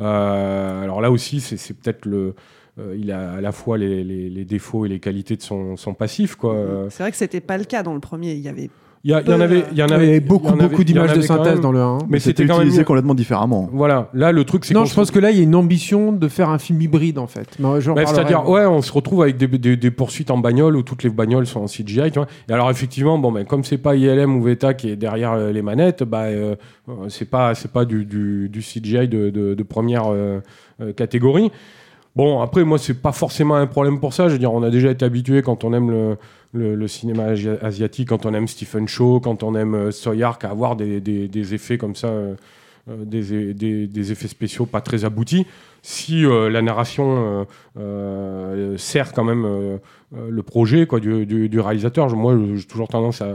Alors 0.00 1.00
là 1.00 1.12
aussi, 1.12 1.40
c'est 1.40 1.74
peut-être 1.74 2.06
le 2.06 2.34
euh, 2.78 2.96
il 2.98 3.10
a 3.12 3.32
à 3.32 3.40
la 3.40 3.52
fois 3.52 3.78
les, 3.78 4.02
les- 4.04 4.28
les 4.30 4.44
défauts 4.44 4.84
et 4.86 4.88
les 4.88 5.00
qualités 5.00 5.36
de 5.36 5.42
son, 5.42 5.76
son 5.76 5.94
passif, 5.94 6.34
quoi. 6.36 6.56
C'est 6.90 7.02
vrai 7.02 7.10
que 7.10 7.16
c'était 7.16 7.40
pas 7.40 7.58
le 7.58 7.64
cas 7.64 7.82
dans 7.82 7.94
le 7.94 8.00
premier. 8.00 8.32
Il 8.32 8.40
y 8.40 8.48
avait. 8.48 8.70
Il 9.06 9.10
y, 9.10 9.12
a- 9.12 9.20
il 9.20 9.28
y 9.28 9.34
en 9.34 9.40
avait, 9.40 9.64
il 9.70 9.76
y 9.76 9.82
en 9.82 9.88
avait 9.90 10.18
beaucoup, 10.18 10.50
d'images 10.82 11.12
de 11.12 11.20
synthèse 11.20 11.52
même. 11.56 11.60
dans 11.60 11.72
le 11.72 11.78
1. 11.78 11.98
Mais 12.08 12.18
c'était 12.18 12.46
quand 12.46 12.54
même 12.54 12.62
utilisé 12.62 12.78
mieux. 12.80 12.84
complètement 12.86 13.14
différemment. 13.14 13.68
Voilà, 13.70 14.08
là 14.14 14.32
le 14.32 14.44
truc 14.44 14.64
c'est 14.64 14.72
Non, 14.72 14.86
je 14.86 14.92
se- 14.92 14.94
pense 14.96 15.10
que 15.10 15.18
là, 15.18 15.30
il 15.30 15.36
y 15.36 15.40
a 15.40 15.42
une 15.42 15.54
ambition 15.54 16.10
de 16.10 16.26
faire 16.26 16.48
un 16.48 16.56
film 16.58 16.80
hybride, 16.80 17.18
en 17.18 17.26
fait. 17.26 17.46
Mais 17.58 17.64
Bah. 17.64 18.06
C'est-à-dire, 18.06 18.48
ouais, 18.48 18.64
on 18.64 18.80
se 18.80 18.90
retrouve 18.90 19.20
avec 19.20 19.36
des, 19.36 19.46
des- 19.46 19.76
des 19.76 19.90
poursuites 19.90 20.30
en 20.30 20.38
bagnole 20.38 20.74
où 20.74 20.82
toutes 20.82 21.02
les 21.02 21.10
bagnoles 21.10 21.46
sont 21.46 21.60
en 21.60 21.66
CGI. 21.66 22.12
Tu 22.12 22.18
vois. 22.18 22.28
Et 22.48 22.52
alors, 22.54 22.70
effectivement, 22.70 23.18
bon, 23.18 23.30
ben, 23.30 23.44
comme 23.44 23.62
c'est 23.62 23.76
pas 23.76 23.94
ILM 23.94 24.36
ou 24.36 24.42
Veta 24.42 24.72
qui 24.72 24.88
est 24.88 24.96
derrière 24.96 25.32
euh, 25.32 25.52
les 25.52 25.60
manettes, 25.60 26.02
bah, 26.02 26.22
euh, 26.22 26.56
euh, 26.88 26.92
c'est 27.10 27.28
pas, 27.28 27.54
c'est 27.54 27.70
pas 27.70 27.84
du, 27.84 28.06
du- 28.06 28.48
du 28.48 28.60
CGI 28.62 29.06
de, 29.06 29.28
de- 29.28 29.52
de 29.52 29.62
première 29.62 30.04
euh, 30.06 30.40
euh, 30.80 30.94
catégorie. 30.94 31.50
Bon, 32.16 32.40
après, 32.40 32.62
moi, 32.64 32.78
c'est 32.78 32.94
pas 33.02 33.10
forcément 33.10 33.56
un 33.56 33.66
problème 33.66 33.98
pour 33.98 34.14
ça. 34.14 34.28
Je 34.28 34.34
veux 34.34 34.38
dire, 34.38 34.52
on 34.52 34.62
a 34.62 34.70
déjà 34.70 34.90
été 34.90 35.04
habitué 35.04 35.42
quand 35.42 35.64
on 35.64 35.72
aime 35.72 36.16
le, 36.52 36.88
cinéma 36.88 37.24
asia- 37.24 37.58
asiatique, 37.60 38.08
quand 38.08 38.24
on 38.24 38.34
aime 38.34 38.46
Stephen 38.46 38.86
Chow, 38.86 39.18
quand 39.20 39.42
on 39.42 39.54
aime 39.56 39.74
euh, 39.74 39.90
Soyark, 39.90 40.44
à 40.44 40.50
avoir 40.50 40.76
des, 40.76 41.54
effets 41.54 41.76
comme 41.76 41.96
ça, 41.96 42.08
euh, 42.08 42.34
des, 42.86 43.54
des- 43.54 43.86
effets 44.12 44.28
spéciaux 44.28 44.66
pas 44.66 44.80
très 44.80 45.04
aboutis. 45.04 45.46
Si 45.82 46.24
euh, 46.24 46.48
la 46.48 46.62
narration 46.62 47.04
euh, 47.42 47.44
euh, 47.78 48.76
sert 48.78 49.12
quand 49.12 49.24
même 49.24 49.44
euh, 49.44 49.76
euh, 50.16 50.30
le 50.30 50.42
projet 50.42 50.86
quoi, 50.86 50.98
du, 51.00 51.26
réalisateur, 51.60 52.08
moi, 52.16 52.38
j'ai 52.54 52.64
toujours 52.64 52.88
tendance 52.88 53.20
à, 53.20 53.26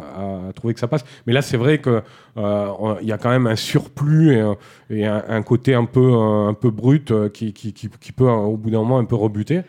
trouver 0.55 0.73
que 0.73 0.79
ça 0.79 0.87
passe. 0.87 1.05
Mais 1.27 1.33
là, 1.33 1.41
c'est 1.41 1.57
vrai 1.57 1.77
que 1.79 2.01
euh, 2.37 2.71
on- 2.79 2.97
il 3.01 3.07
y 3.07 3.11
a 3.11 3.17
quand 3.17 3.29
même 3.29 3.47
un 3.47 3.55
surplus 3.55 4.35
et, 4.35 5.05
un- 5.05 5.25
côté 5.43 5.73
un 5.75 5.85
peu, 5.85 6.11
un, 6.13 6.53
peu 6.53 6.71
brut 6.71 7.11
euh, 7.11 7.29
qui, 7.29 7.53
qui- 7.53 7.73
peut, 8.11 8.27
euh, 8.27 8.31
au 8.33 8.57
bout 8.57 8.69
d'un 8.71 8.79
moment, 8.79 8.97
un 8.99 9.05
peu 9.05 9.15
rebuter. 9.15 9.61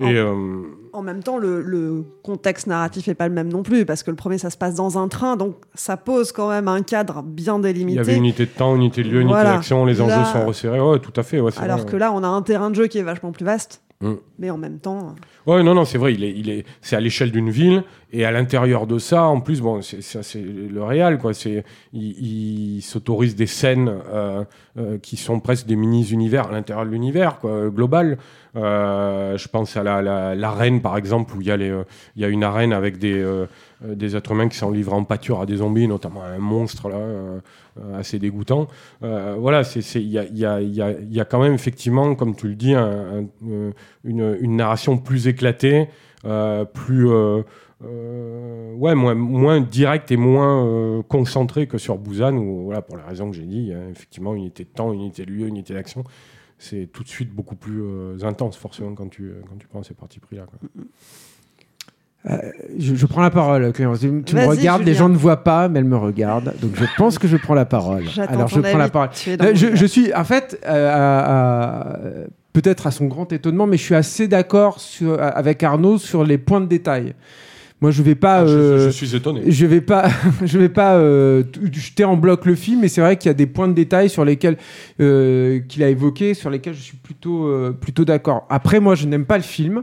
Et 0.00 0.16
euh, 0.16 0.62
En 0.92 1.02
même 1.02 1.22
temps, 1.22 1.36
le, 1.38 1.60
le 1.62 2.04
contexte 2.22 2.66
narratif 2.66 3.06
est 3.08 3.14
pas 3.14 3.28
le 3.28 3.34
même 3.34 3.48
non 3.48 3.62
plus, 3.62 3.84
parce 3.84 4.02
que 4.02 4.10
le 4.10 4.16
premier, 4.16 4.38
ça 4.38 4.50
se 4.50 4.56
passe 4.56 4.74
dans 4.74 4.98
un 4.98 5.08
train, 5.08 5.36
donc 5.36 5.56
ça 5.74 5.96
pose 5.96 6.32
quand 6.32 6.48
même 6.48 6.68
un 6.68 6.82
cadre 6.82 7.22
bien 7.22 7.56
il 7.58 7.62
délimité. 7.62 7.96
y 7.96 8.00
avait 8.00 8.16
unité 8.16 8.46
de 8.46 8.50
temps, 8.50 8.74
unité 8.74 9.02
de 9.02 9.08
lieu, 9.10 9.20
unité 9.20 9.34
Voilà. 9.34 9.52
d'action, 9.54 9.84
les 9.84 10.00
enjeux 10.00 10.10
Là- 10.10 10.24
sont 10.24 10.46
resserrés. 10.46 10.80
Ouais, 10.80 10.98
tout 10.98 11.12
à 11.16 11.22
fait. 11.22 11.38
Ouais, 11.40 11.52
Alors 11.58 11.78
vrai, 11.80 11.86
que 11.90 11.96
là, 11.96 12.12
on 12.12 12.22
a 12.24 12.28
un 12.28 12.42
terrain 12.42 12.70
de 12.70 12.74
jeu 12.76 12.86
qui 12.86 12.98
est 12.98 13.02
vachement 13.02 13.30
plus 13.32 13.44
vaste, 13.44 13.82
Mm. 14.02 14.14
mais 14.38 14.48
en 14.50 14.56
même 14.56 14.78
temps, 14.78 15.14
Ouais, 15.46 15.62
non, 15.62 15.74
non, 15.74 15.84
c'est 15.84 15.98
vrai, 15.98 16.14
il 16.14 16.24
est, 16.24 16.32
il 16.34 16.48
est, 16.48 16.64
c'est 16.80 16.96
à 16.96 17.00
l'échelle 17.00 17.30
d'une 17.32 17.50
ville, 17.50 17.82
et 18.12 18.24
à 18.24 18.30
l'intérieur 18.30 18.86
de 18.86 18.98
ça, 18.98 19.24
en 19.24 19.40
plus, 19.40 19.60
bon, 19.60 19.82
c'est, 19.82 20.00
ça, 20.02 20.22
c'est 20.22 20.40
le 20.42 20.82
réel, 20.82 21.18
quoi. 21.18 21.34
C'est, 21.34 21.64
il, 21.92 22.76
il 22.78 22.82
s'autorise 22.82 23.36
des 23.36 23.46
scènes 23.46 23.88
euh, 24.12 24.44
euh, 24.78 24.96
qui 24.98 25.16
sont 25.18 25.38
presque 25.40 25.66
des 25.66 25.76
mini-univers 25.76 26.48
à 26.48 26.52
l'intérieur 26.52 26.86
de 26.86 26.90
l'univers, 26.90 27.38
quoi, 27.40 27.68
global. 27.68 28.16
Euh, 28.56 29.36
je 29.38 29.48
pense 29.48 29.76
à 29.76 29.82
la, 29.82 30.02
la- 30.02 30.34
l'arène, 30.34 30.80
par 30.80 30.96
exemple, 30.96 31.34
où 31.36 31.40
il 31.40 31.46
y 31.48 31.50
a 31.50 31.56
les, 31.56 31.70
euh, 31.70 31.84
il 32.16 32.22
y 32.22 32.24
a 32.24 32.28
une 32.28 32.42
arène 32.44 32.72
avec 32.72 32.98
des, 32.98 33.14
euh, 33.18 33.42
euh, 33.42 33.46
des 33.82 34.16
êtres 34.16 34.32
humains 34.32 34.48
qui 34.48 34.58
sont 34.58 34.70
livrés 34.70 34.94
en 34.94 35.04
pâture 35.04 35.40
à 35.40 35.46
des 35.46 35.56
zombies, 35.56 35.88
notamment 35.88 36.22
un 36.22 36.38
monstre 36.38 36.88
là, 36.88 36.96
euh, 36.96 37.40
euh, 37.78 37.98
assez 37.98 38.18
dégoûtant. 38.18 38.66
Euh, 39.02 39.36
voilà, 39.38 39.62
il 39.94 40.08
y 40.08 41.20
a, 41.20 41.24
quand 41.24 41.40
même 41.40 41.54
effectivement, 41.54 42.14
comme 42.14 42.34
tu 42.34 42.48
le 42.48 42.54
dis, 42.54 42.74
euh, 42.74 43.22
une, 44.04 44.56
narration 44.56 44.98
plus 44.98 45.28
éclatée, 45.28 45.88
euh, 46.24 46.64
plus 46.64 47.08
euh, 47.08 47.42
euh, 47.84 48.74
moins, 48.76 49.14
moins 49.14 49.60
directe 49.60 50.10
et 50.10 50.16
moins 50.16 50.66
euh, 50.66 51.02
concentrée 51.02 51.66
que 51.66 51.78
sur 51.78 51.96
Busan, 51.96 52.36
où 52.36 52.72
pour 52.86 52.96
les 52.96 53.04
raisons 53.04 53.30
que 53.30 53.36
j'ai 53.36 53.46
dit, 53.46 53.72
a 53.72 53.88
effectivement 53.88 54.34
unité 54.34 54.64
de 54.64 54.70
temps, 54.70 54.92
unité 54.92 55.24
de 55.24 55.30
lieu, 55.30 55.46
unité 55.46 55.72
d'action. 55.72 56.04
C'est 56.58 56.90
tout 56.92 57.02
de 57.02 57.08
suite 57.08 57.32
beaucoup 57.32 57.56
plus 57.56 57.80
euh, 57.82 58.18
intense, 58.22 58.56
forcément, 58.56 58.94
quand 58.94 59.08
tu, 59.08 59.32
quand 59.48 59.56
tu 59.56 59.66
prends 59.66 59.82
ces 59.82 59.94
partis 59.94 60.20
pris-là. 60.20 60.46
Quoi. 62.26 62.36
Je, 62.78 62.94
je 62.94 63.06
prends 63.06 63.22
la 63.22 63.30
parole, 63.30 63.72
Clémence. 63.72 64.00
Tu, 64.00 64.22
tu 64.24 64.34
me 64.36 64.46
regardes, 64.46 64.80
les 64.82 64.92
Julien. 64.92 64.98
gens 64.98 65.08
ne 65.08 65.16
voient 65.16 65.42
pas, 65.44 65.68
mais 65.68 65.78
elle 65.78 65.84
me 65.84 65.96
regarde. 65.96 66.52
Donc 66.60 66.72
je 66.74 66.84
pense 66.96 67.18
que 67.18 67.26
je 67.28 67.36
prends 67.36 67.54
la 67.54 67.64
parole. 67.64 68.04
Alors 68.28 68.48
je 68.48 68.60
prends 68.60 68.78
la 68.78 68.88
parole. 68.88 69.08
Euh, 69.28 69.52
je, 69.54 69.74
je 69.74 69.86
suis, 69.86 70.12
en 70.14 70.24
fait, 70.24 70.58
euh, 70.66 72.26
peut-être 72.52 72.86
à 72.86 72.90
son 72.90 73.06
grand 73.06 73.32
étonnement, 73.32 73.66
mais 73.66 73.76
je 73.76 73.82
suis 73.82 73.94
assez 73.94 74.28
d'accord 74.28 74.80
sur- 74.80 75.20
avec 75.20 75.62
Arnaud 75.62 75.98
sur 75.98 76.24
les 76.24 76.38
points 76.38 76.60
de 76.60 76.66
détail. 76.66 77.14
Moi, 77.80 77.90
je 77.90 78.02
vais 78.02 78.14
pas. 78.14 78.40
Ah, 78.40 78.46
je- 78.46 78.52
euh, 78.52 78.84
je 78.86 78.90
suis 78.90 79.16
étonné. 79.16 79.40
Je 79.46 79.64
vais 79.64 79.80
pas, 79.80 80.08
je 80.44 80.58
vais 80.58 80.68
pas 80.68 80.96
euh, 80.96 81.42
jeter 81.72 82.04
en 82.04 82.16
bloc 82.16 82.44
le 82.44 82.54
film, 82.54 82.80
mais 82.82 82.88
c'est 82.88 83.00
vrai 83.00 83.16
qu'il 83.16 83.28
y 83.28 83.30
a 83.30 83.34
des 83.34 83.46
points 83.46 83.68
de 83.68 83.72
détail 83.72 84.10
sur 84.10 84.24
lesquels 84.24 84.58
euh, 85.00 85.60
qu'il 85.66 85.82
a 85.82 85.88
évoqués, 85.88 86.34
sur 86.34 86.50
lesquels 86.50 86.74
je 86.74 86.82
suis 86.82 86.96
plutôt 86.98 87.46
euh, 87.46 87.70
plutôt 87.72 88.04
d'accord. 88.04 88.46
Après, 88.50 88.80
moi, 88.80 88.94
je 88.94 89.06
n'aime 89.06 89.24
pas 89.24 89.38
le 89.38 89.42
film 89.42 89.82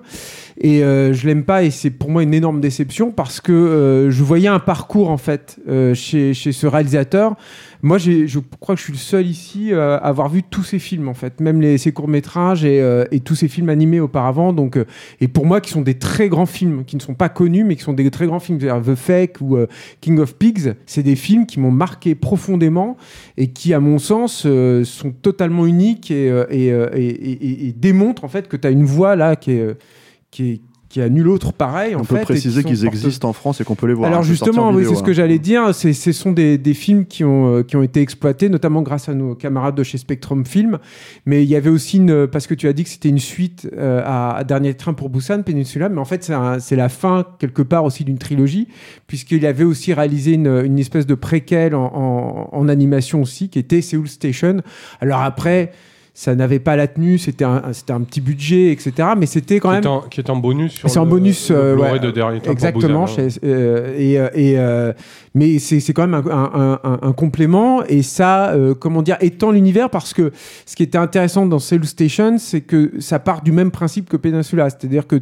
et 0.62 0.84
euh, 0.84 1.12
je 1.13 1.25
l'aime 1.25 1.44
pas 1.44 1.63
et 1.63 1.72
c'est 1.72 1.89
pour 1.89 2.12
moi 2.12 2.22
une 2.22 2.34
énorme 2.36 2.62
déception 2.62 3.12
parce 3.12 3.42
que 3.42 3.51
euh, 3.51 4.12
je 4.12 4.24
voyais 4.24 4.48
un 4.48 4.60
parcours 4.60 5.10
en 5.10 5.18
fait 5.18 5.58
euh, 5.68 5.94
chez 5.96 6.34
chez 6.36 6.51
ce 6.51 6.68
réalisateur. 6.68 7.36
Moi, 7.84 7.98
je 7.98 8.39
crois 8.60 8.75
que 8.75 8.79
je 8.79 8.86
suis 8.86 8.93
le 8.93 9.00
seul 9.00 9.27
ici 9.27 9.72
euh, 9.72 9.98
à 9.98 10.07
avoir 10.07 10.29
vu 10.29 10.43
tous 10.43 10.63
ces 10.63 10.79
films 10.79 11.07
en 11.07 11.13
fait, 11.13 11.39
même 11.39 11.62
les, 11.62 11.77
ses 11.77 11.91
courts 11.91 12.07
métrages 12.07 12.65
et, 12.65 12.81
euh, 12.81 13.05
et 13.12 13.19
tous 13.19 13.36
ces 13.36 13.48
films 13.48 13.69
animés 13.69 14.00
auparavant. 14.00 14.53
Donc, 14.53 14.77
euh, 14.77 14.86
et 15.22 15.27
pour 15.27 15.46
moi, 15.46 15.62
qui 15.62 15.72
sont 15.72 15.81
des 15.81 15.93
très 15.96 16.29
grands 16.29 16.46
films, 16.46 16.86
qui 16.86 16.96
ne 16.96 17.01
sont 17.01 17.13
pas 17.13 17.29
connus, 17.29 17.63
mais 17.63 17.75
qui 17.75 17.84
sont 17.84 17.93
des 17.93 18.10
très 18.10 18.25
grands 18.25 18.39
films, 18.39 18.60
The 18.60 18.96
Fake 18.96 19.41
ou 19.41 19.57
King 20.01 20.19
of 20.19 20.36
Pigs, 20.36 20.74
c'est 20.86 21.03
des 21.03 21.15
films 21.15 21.46
qui 21.46 21.60
m'ont 21.60 21.72
marqué 21.72 22.15
profondément 22.15 22.98
et 23.38 23.48
qui, 23.48 23.74
à 23.74 23.79
mon 23.79 24.00
sens, 24.00 24.48
sont 24.84 25.12
totalement 25.12 25.65
uniques 25.65 26.12
et, 26.12 27.74
démontrent 27.75 28.24
en 28.24 28.27
fait 28.27 28.48
que 28.48 28.57
tu 28.57 28.67
as 28.67 28.72
une 28.72 28.86
voix 28.86 29.15
là 29.15 29.36
qui 29.36 29.51
est 29.51 30.62
qui 30.89 31.01
a 31.01 31.10
nul 31.10 31.27
autre 31.27 31.51
pareil 31.53 31.96
On 31.96 32.03
peut 32.03 32.20
préciser 32.22 32.63
qui 32.63 32.70
qu'ils 32.70 32.86
existent 32.86 33.27
en 33.29 33.34
France 33.34 33.60
et 33.62 33.63
qu'on 33.63 33.75
peut 33.75 33.88
les 33.88 33.94
voir. 33.94 34.08
alors 34.08 34.20
hein, 34.20 34.24
sorti 34.24 34.32
justement, 34.38 34.70
oui, 34.72 34.86
c'est 34.88 34.96
ce 34.96 35.03
que 35.03 35.12
hein. 35.12 35.13
j'allais 35.13 35.39
dire. 35.39 35.74
Ce 35.75 36.12
sont 36.12 36.32
des, 36.32 36.58
des 36.58 36.74
films 36.74 37.06
qui 37.06 37.24
ont, 37.24 37.58
euh, 37.58 37.63
qui 37.63 37.75
ont 37.75 37.84
été 37.84 38.01
exploités, 38.01 38.50
notamment 38.50 38.82
grâce 38.82 39.10
à 39.10 39.13
nos 39.13 39.36
camarades 39.36 39.75
de 39.75 39.84
chez 39.84 39.98
Spectrum 39.98 40.46
Film. 40.46 40.77
Mais 41.25 41.44
il 41.44 41.50
y 41.50 41.56
avait 41.56 41.70
aussi 41.70 41.98
une, 41.98 42.27
parce 42.27 42.48
que 42.48 42.53
tu 42.53 42.67
as 42.67 42.74
dit 42.74 42.84
que 42.84 42.89
c'était 42.89 43.10
une 43.10 43.20
suite 43.20 43.70
euh, 43.77 44.01
à, 44.06 44.38
à 44.38 44.44
Dernier 44.44 44.74
Train 44.75 44.94
pour 44.94 45.10
Busan, 45.10 45.41
Peninsula. 45.44 45.89
Mais 45.89 46.00
en 46.00 46.06
fait, 46.06 46.29
c'est 46.60 46.75
la 46.75 46.89
fin 46.89 47.25
quelque 47.39 47.62
part 47.62 47.84
aussi 47.84 48.03
d'une 48.03 48.17
trilogie, 48.17 48.67
puisqu'il 49.08 49.46
avait 49.46 49.63
aussi 49.65 49.94
réalisé 49.94 50.34
une, 50.34 50.48
une 50.65 50.79
espèce 50.79 51.06
de 51.06 51.15
préquel 51.15 51.75
en, 51.75 51.86
en- 51.94 52.50
en 52.51 52.70
animation 52.70 53.22
aussi, 53.22 53.50
qui 53.50 53.60
était 53.60 53.82
Seoul 53.82 54.08
Station. 54.08 54.62
Alors 55.01 55.22
après. 55.22 55.72
Ça 56.19 56.33
n'avait 56.33 56.57
pas 56.57 56.75
la 56.75 56.88
tenue, 56.88 57.19
c'était 57.19 57.45
un, 57.45 57.62
c'était 57.74 57.93
un 57.93 58.01
petit 58.01 58.21
budget, 58.21 58.71
etc. 58.71 59.09
Mais 59.15 59.27
c'était 59.27 59.59
quand 59.59 59.69
Qui 59.69 59.75
même. 59.75 59.83
est 59.83 59.88
en- 59.88 60.01
qui 60.01 60.19
est 60.19 60.29
en 60.31 60.36
bonus 60.36 60.71
sur 60.74 60.89
C'est 60.89 60.97
en 60.97 61.05
bonus, 61.05 61.51
le 61.51 61.55
euh, 61.55 61.75
ouais, 61.77 62.00
de 62.00 62.09
Dernier 62.09 62.39
Temps 62.39 62.50
Exactement. 62.50 63.05
Chez- 63.05 63.27
euh, 63.43 63.93
et, 63.95 64.19
euh, 64.19 64.27
et, 64.33 64.57
euh, 64.57 64.93
mais 65.36 65.59
c'est 65.59 65.79
c'est 65.79 65.93
quand 65.93 66.07
même 66.07 66.15
un, 66.15 66.31
un- 66.31 66.79
un- 66.83 67.00
un 67.03 67.12
complément 67.13 67.83
et 67.83 68.01
ça, 68.01 68.50
euh, 68.53 68.74
comment 68.74 69.03
dire, 69.03 69.17
étend 69.21 69.51
l'univers 69.51 69.91
parce 69.91 70.15
que 70.15 70.31
ce 70.65 70.75
qui 70.75 70.81
était 70.81 70.97
intéressant 70.97 71.45
dans 71.45 71.59
Cell 71.59 71.86
Station, 71.86 72.38
c'est 72.39 72.62
que 72.62 72.93
ça 72.97 73.19
part 73.19 73.43
du 73.43 73.51
même 73.51 73.69
principe 73.69 74.09
que 74.09 74.17
Peninsula, 74.17 74.71
c'est-à-dire 74.71 75.05
que 75.05 75.21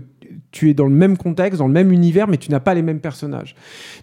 tu 0.55 0.69
es 0.69 0.73
dans 0.73 0.85
le 0.85 0.95
même 0.95 1.17
contexte, 1.17 1.59
dans 1.59 1.67
le 1.67 1.73
même 1.73 1.91
univers, 1.91 2.29
mais 2.29 2.37
tu 2.37 2.49
n'as 2.49 2.61
pas 2.61 2.73
les 2.73 2.81
mêmes 2.81 3.01
personnages. 3.01 3.55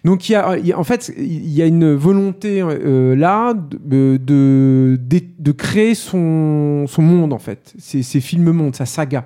Donc 0.05 0.29
il 0.29 0.33
y 0.33 0.35
a, 0.35 0.55
en 0.77 0.83
fait, 0.83 1.11
il 1.17 1.49
y 1.51 1.63
a 1.63 1.65
une 1.65 1.95
volonté 1.95 2.61
euh, 2.61 3.15
là 3.15 3.55
de, 3.55 4.17
de, 4.17 4.99
de, 5.01 5.19
de 5.39 5.51
créer 5.51 5.95
son, 5.95 6.85
son 6.87 7.01
monde 7.01 7.33
en 7.33 7.39
fait, 7.39 7.73
ses, 7.79 8.03
ses 8.03 8.21
films 8.21 8.51
mondes, 8.51 8.75
sa 8.75 8.85
saga. 8.85 9.25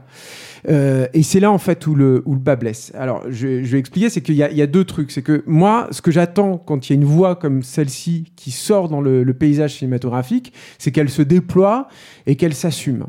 Euh, 0.69 1.07
et 1.13 1.23
c'est 1.23 1.39
là 1.39 1.51
en 1.51 1.57
fait 1.57 1.87
où 1.87 1.95
le, 1.95 2.23
où 2.25 2.33
le 2.33 2.39
bas 2.39 2.55
blesse. 2.55 2.91
Alors 2.95 3.23
je, 3.29 3.47
vais 3.47 3.79
expliquer, 3.79 4.09
c'est 4.09 4.21
qu'il 4.21 4.35
y, 4.35 4.39
y 4.39 4.61
a 4.61 4.67
deux 4.67 4.83
trucs. 4.83 5.11
C'est 5.11 5.21
que 5.21 5.43
moi, 5.45 5.87
ce 5.91 6.01
que 6.01 6.11
j'attends 6.11 6.57
quand 6.57 6.89
il 6.89 6.93
y 6.93 6.95
a 6.95 6.99
une 6.99 7.07
voix 7.07 7.35
comme 7.35 7.63
celle-ci 7.63 8.31
qui 8.35 8.51
sort 8.51 8.89
dans 8.89 9.01
le, 9.01 9.25
paysage 9.37 9.75
cinématographique, 9.75 10.51
c'est 10.79 10.91
qu'elle 10.91 11.09
se 11.09 11.21
déploie 11.21 11.87
et 12.25 12.35
qu'elle 12.35 12.55
s'assume. 12.55 13.05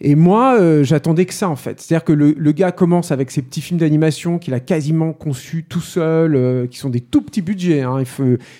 Et 0.00 0.14
moi, 0.14 0.56
euh, 0.58 0.84
j'attendais 0.84 1.24
que 1.24 1.34
ça 1.34 1.48
en 1.48 1.56
fait. 1.56 1.80
C'est-à-dire 1.80 2.04
que 2.04 2.12
le, 2.12 2.34
le 2.36 2.52
gars 2.52 2.72
commence 2.72 3.10
avec 3.10 3.30
ses 3.30 3.42
petits 3.42 3.60
films 3.60 3.80
d'animation 3.80 4.38
qu'il 4.38 4.54
a 4.54 4.60
quasiment 4.60 5.12
conçus 5.12 5.64
tout 5.68 5.80
seul, 5.80 6.36
euh, 6.36 6.66
qui 6.66 6.78
sont 6.78 6.90
des 6.90 7.00
tout 7.00 7.22
petits 7.22 7.42
budgets. 7.42 7.82
hein. 7.82 8.02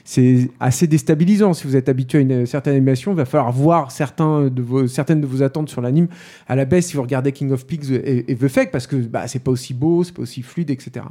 C'est 0.04 0.50
assez 0.60 0.86
déstabilisant 0.86 1.54
si 1.54 1.66
vous 1.66 1.76
êtes 1.76 1.88
habitué 1.88 2.18
à 2.18 2.20
une 2.22 2.46
certaine 2.46 2.74
animation. 2.74 3.12
Il 3.12 3.16
va 3.16 3.24
falloir 3.24 3.52
voir 3.52 3.90
certains 3.90 4.46
de 4.46 4.62
vos, 4.62 4.86
certaines 4.86 5.20
de 5.20 5.26
vos 5.26 5.42
attentes 5.42 5.68
sur 5.68 5.80
l'anime 5.80 6.08
à 6.48 6.56
la 6.56 6.64
baisse 6.64 6.86
si 6.88 6.96
vous 6.96 7.02
regardez 7.02 7.32
King 7.32 7.52
of 7.52 7.66
Pigs 7.66 7.92
et 7.92 8.34
The 8.38 8.48
Fake 8.48 8.70
parce 8.70 8.86
que 8.86 8.96
bah, 8.96 9.26
c'est 9.28 9.38
pas 9.42 9.50
aussi 9.50 9.74
beau, 9.74 10.04
c'est 10.04 10.14
pas 10.14 10.22
aussi 10.22 10.42
fluide, 10.42 10.70
etc. 10.70 11.04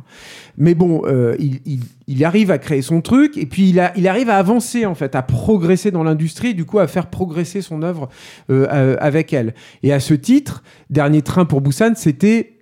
Mais 0.57 0.73
bon, 0.75 1.03
euh, 1.05 1.35
il, 1.39 1.59
il- 2.07 2.25
arrive 2.25 2.49
à 2.51 2.57
créer 2.57 2.81
son 2.81 3.01
truc 3.01 3.37
et 3.37 3.45
puis 3.45 3.69
il, 3.69 3.79
a, 3.79 3.91
il 3.97 4.07
arrive 4.07 4.29
à 4.29 4.37
avancer 4.37 4.85
en 4.85 4.95
fait, 4.95 5.15
à 5.15 5.21
progresser 5.21 5.91
dans 5.91 6.03
l'industrie, 6.03 6.55
du 6.55 6.65
coup 6.65 6.79
à 6.79 6.87
faire 6.87 7.07
progresser 7.09 7.61
son 7.61 7.83
œuvre 7.83 8.09
euh, 8.49 8.67
euh, 8.71 8.95
avec 8.99 9.33
elle. 9.33 9.53
Et 9.83 9.93
à 9.93 9.99
ce 9.99 10.13
titre, 10.13 10.63
Dernier 10.89 11.21
Train 11.21 11.45
pour 11.45 11.61
Busan, 11.61 11.93
c'était 11.95 12.53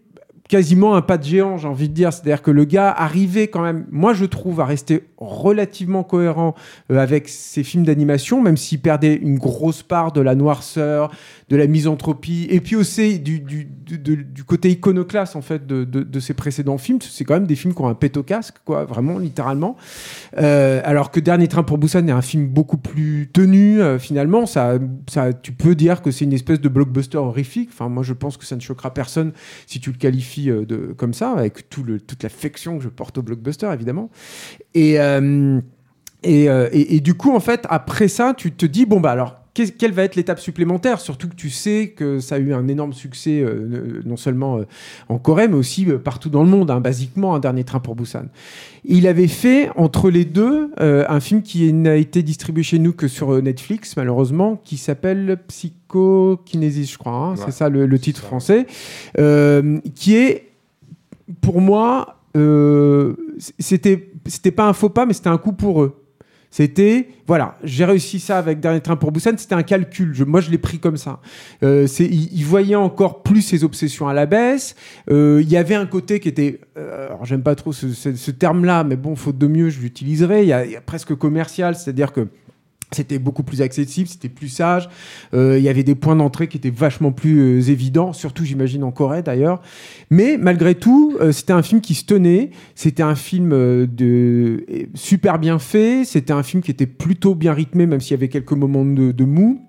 quasiment 0.47 0.95
un 0.95 1.01
pas 1.01 1.17
de 1.17 1.23
géant, 1.23 1.57
j'ai 1.57 1.67
envie 1.67 1.89
de 1.89 1.93
dire. 1.93 2.13
C'est-à-dire 2.13 2.41
que 2.41 2.51
le 2.51 2.65
gars 2.65 2.91
arrivait 2.91 3.47
quand 3.47 3.61
même, 3.63 3.87
moi 3.91 4.13
je 4.13 4.25
trouve, 4.25 4.59
à 4.61 4.65
rester 4.65 5.03
relativement 5.17 6.03
cohérent 6.03 6.55
euh, 6.91 6.97
avec 6.97 7.29
ses 7.29 7.63
films 7.63 7.85
d'animation, 7.85 8.41
même 8.41 8.57
s'il 8.57 8.81
perdait 8.81 9.15
une 9.15 9.37
grosse 9.37 9.81
part 9.81 10.11
de 10.11 10.21
la 10.21 10.35
noirceur, 10.35 11.11
de 11.49 11.55
la 11.55 11.67
misanthropie, 11.67 12.47
et 12.49 12.59
puis 12.59 12.75
aussi 12.75 13.19
du, 13.19 13.69
côté 14.45 14.71
iconoclaste 14.71 15.35
en 15.35 15.41
fait 15.41 15.65
de, 15.65 16.19
ses 16.19 16.33
précédents 16.33 16.77
films. 16.77 16.99
C'est 17.01 17.23
quand 17.23 17.35
même 17.35 17.47
des 17.47 17.55
films 17.55 17.73
qui 17.73 17.81
ont 17.81 17.87
un 17.87 17.93
pet 17.93 18.17
au 18.17 18.23
casque, 18.23 18.55
quoi, 18.65 18.85
vraiment, 18.85 19.17
littéralement. 19.17 19.75
Euh, 20.37 20.81
alors 20.83 21.11
que 21.11 21.19
Dernier 21.19 21.47
Train 21.47 21.63
pour 21.63 21.77
Busan 21.77 22.07
est 22.07 22.11
un 22.11 22.21
film 22.21 22.47
beaucoup 22.47 22.77
plus 22.77 23.29
tenu, 23.31 23.81
euh, 23.81 23.99
finalement. 23.99 24.45
Ça, 24.45 24.77
tu 25.41 25.51
peux 25.51 25.75
dire 25.75 26.01
que 26.01 26.11
c'est 26.11 26.25
une 26.25 26.33
espèce 26.33 26.59
de 26.59 26.69
blockbuster 26.69 27.17
horrifique. 27.17 27.69
Enfin, 27.71 27.89
moi, 27.89 28.03
je 28.03 28.13
pense 28.13 28.37
que 28.37 28.45
ça 28.45 28.55
ne 28.55 28.61
choquera 28.61 28.93
personne 28.93 29.31
si 29.67 29.79
tu 29.79 29.91
le 29.91 29.97
qualifies 29.97 30.47
de, 30.47 30.93
comme 30.97 31.13
ça, 31.13 31.31
avec 31.31 31.69
toute 31.69 32.23
l'affection 32.23 32.77
que 32.77 32.83
je 32.83 32.89
porte 32.89 33.17
au 33.17 33.21
blockbuster, 33.21 33.69
évidemment. 33.71 34.09
Et, 34.73 34.99
euh, 35.05 35.61
et, 36.23 36.49
euh, 36.49 36.67
et- 36.71 36.95
et 36.95 36.99
du 37.01 37.13
coup, 37.13 37.31
en 37.35 37.39
fait, 37.39 37.65
après 37.69 38.07
ça, 38.07 38.33
tu 38.35 38.51
te 38.51 38.65
dis, 38.65 38.85
bon, 38.85 38.99
bah 38.99 39.11
alors, 39.11 39.35
quelle 39.53 39.93
va 39.93 40.03
être 40.03 40.17
l'étape 40.17 40.39
supplémentaire? 40.41 40.99
Surtout 40.99 41.29
que 41.29 41.35
tu 41.35 41.49
sais 41.49 41.93
que 41.95 42.19
ça 42.19 42.35
a 42.35 42.39
eu 42.39 42.53
un 42.53 42.67
énorme 42.67 42.91
succès, 42.91 43.39
euh, 43.41 44.01
non 44.03 44.17
seulement 44.17 44.57
euh, 44.57 44.63
en 45.07 45.17
Corée, 45.17 45.47
mais 45.47 45.55
aussi 45.55 45.89
euh, 45.89 45.97
partout 45.97 46.29
dans 46.29 46.43
le 46.43 46.49
monde, 46.49 46.69
hein, 46.71 46.81
basiquement, 46.81 47.35
un 47.35 47.39
dernier 47.39 47.63
train 47.63 47.79
pour 47.79 47.95
Busan. 47.95 48.25
Il 48.83 49.07
avait 49.07 49.29
fait, 49.29 49.69
entre 49.77 50.09
les 50.09 50.25
deux, 50.25 50.71
un 50.77 51.19
film 51.21 51.41
qui 51.41 51.71
n'a 51.71 51.95
été 51.95 52.21
distribué 52.21 52.63
chez 52.63 52.79
nous 52.79 52.91
que 52.91 53.07
sur 53.07 53.41
Netflix, 53.41 53.95
malheureusement, 53.95 54.59
qui 54.63 54.75
s'appelle 54.77 55.37
Psychokinésis, 55.47 56.91
je 56.91 56.97
crois. 56.97 57.13
hein, 57.13 57.31
Ouais, 57.35 57.41
c'est 57.45 57.51
ça 57.51 57.69
le, 57.69 57.85
le 57.85 57.99
titre 57.99 58.21
ça. 58.21 58.27
français. 58.27 58.65
qui 59.95 60.15
est, 60.17 60.49
pour 61.41 61.61
moi, 61.61 62.19
c'était 63.59 64.11
c'était 64.31 64.51
pas 64.51 64.67
un 64.67 64.73
faux 64.73 64.89
pas, 64.89 65.05
mais 65.05 65.13
c'était 65.13 65.29
un 65.29 65.37
coup 65.37 65.53
pour 65.53 65.83
eux. 65.83 66.01
C'était, 66.51 67.09
voilà, 67.27 67.57
j'ai 67.65 67.83
réussi 67.83 68.17
ça 68.17 68.37
avec 68.37 68.61
Dernier 68.61 68.79
Train 68.79 68.95
pour 68.95 69.11
Busan, 69.11 69.31
c'était 69.37 69.55
un 69.55 69.63
calcul. 69.63 70.13
Je- 70.13 70.23
moi, 70.23 70.39
je 70.39 70.51
l'ai 70.51 70.57
pris 70.57 70.79
comme 70.79 70.95
ça. 70.95 71.19
Euh, 71.63 71.85
il, 71.99 72.45
voyait 72.45 72.75
encore 72.75 73.23
plus 73.23 73.41
ses 73.41 73.65
obsessions 73.65 74.07
à 74.07 74.13
la 74.13 74.25
baisse. 74.25 74.75
Euh, 75.11 75.41
il 75.41 75.51
y 75.51 75.57
avait 75.57 75.75
un 75.75 75.85
côté 75.85 76.21
qui 76.21 76.29
était, 76.29 76.61
euh, 76.77 77.07
alors 77.07 77.25
j'aime 77.25 77.43
pas 77.43 77.55
trop 77.55 77.73
ce, 77.73 78.31
terme-là, 78.31 78.85
mais 78.85 78.95
bon, 78.95 79.17
faute 79.17 79.37
de 79.37 79.47
mieux, 79.47 79.69
je 79.69 79.81
l'utiliserai. 79.81 80.43
Il 80.43 80.47
y 80.47 80.53
a 80.53 80.81
presque 80.81 81.13
commercial, 81.15 81.75
c'est-à-dire 81.75 82.13
que 82.13 82.29
c'était 82.91 83.19
beaucoup 83.19 83.43
plus 83.43 83.61
accessible, 83.61 84.07
c'était 84.07 84.29
plus 84.29 84.47
sage. 84.47 84.89
Euh, 85.33 85.57
il 85.57 85.63
y 85.63 85.69
avait 85.69 85.83
des 85.83 85.95
points 85.95 86.15
d'entrée 86.15 86.47
qui 86.47 86.57
étaient 86.57 86.69
vachement 86.69 87.11
plus 87.11 87.39
euh, 87.39 87.69
évidents, 87.71 88.13
surtout 88.13 88.45
j'imagine 88.45 88.83
en 88.83 88.91
Corée 88.91 89.21
d'ailleurs. 89.23 89.61
Mais 90.09 90.37
malgré 90.39 90.75
tout, 90.75 91.17
euh, 91.19 91.31
c'était 91.31 91.53
un 91.53 91.63
film 91.63 91.81
qui 91.81 91.95
se 91.95 92.05
tenait. 92.05 92.51
C'était 92.75 93.03
un 93.03 93.15
film 93.15 93.51
euh, 93.53 93.85
de 93.87 94.65
super 94.93 95.39
bien 95.39 95.59
fait. 95.59 96.05
C'était 96.05 96.33
un 96.33 96.43
film 96.43 96.61
qui 96.63 96.71
était 96.71 96.85
plutôt 96.87 97.35
bien 97.35 97.53
rythmé, 97.53 97.85
même 97.87 97.99
s'il 97.99 98.11
y 98.11 98.13
avait 98.19 98.29
quelques 98.29 98.53
moments 98.53 98.85
de, 98.85 99.11
de 99.11 99.23
mou 99.25 99.61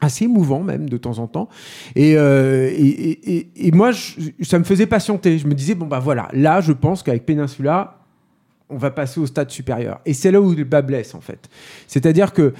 assez 0.00 0.24
émouvant 0.26 0.62
même 0.62 0.90
de 0.90 0.98
temps 0.98 1.20
en 1.20 1.26
temps 1.26 1.48
et, 1.94 2.18
euh, 2.18 2.68
et- 2.70 3.30
et- 3.38 3.66
et 3.68 3.70
moi 3.72 3.92
je- 3.92 4.20
ça 4.42 4.58
me 4.58 4.64
faisait 4.64 4.84
patienter 4.84 5.38
je 5.38 5.46
me 5.46 5.54
disais 5.54 5.74
bon 5.74 5.86
bah 5.86 6.00
voilà 6.00 6.28
là 6.34 6.60
je 6.60 6.72
pense 6.72 7.02
qu'avec 7.02 7.24
Peninsula 7.24 8.05
on 8.68 8.76
va 8.78 8.90
passer 8.90 9.20
au 9.20 9.26
stade 9.26 9.50
supérieur. 9.50 10.00
Et 10.06 10.12
c'est 10.12 10.30
là 10.32 10.40
où 10.40 10.52
le 10.52 10.64
bas 10.64 10.82
blesse, 10.82 11.14
en 11.14 11.20
fait. 11.20 11.48
C'est-à-dire 11.86 12.32
que 12.32 12.52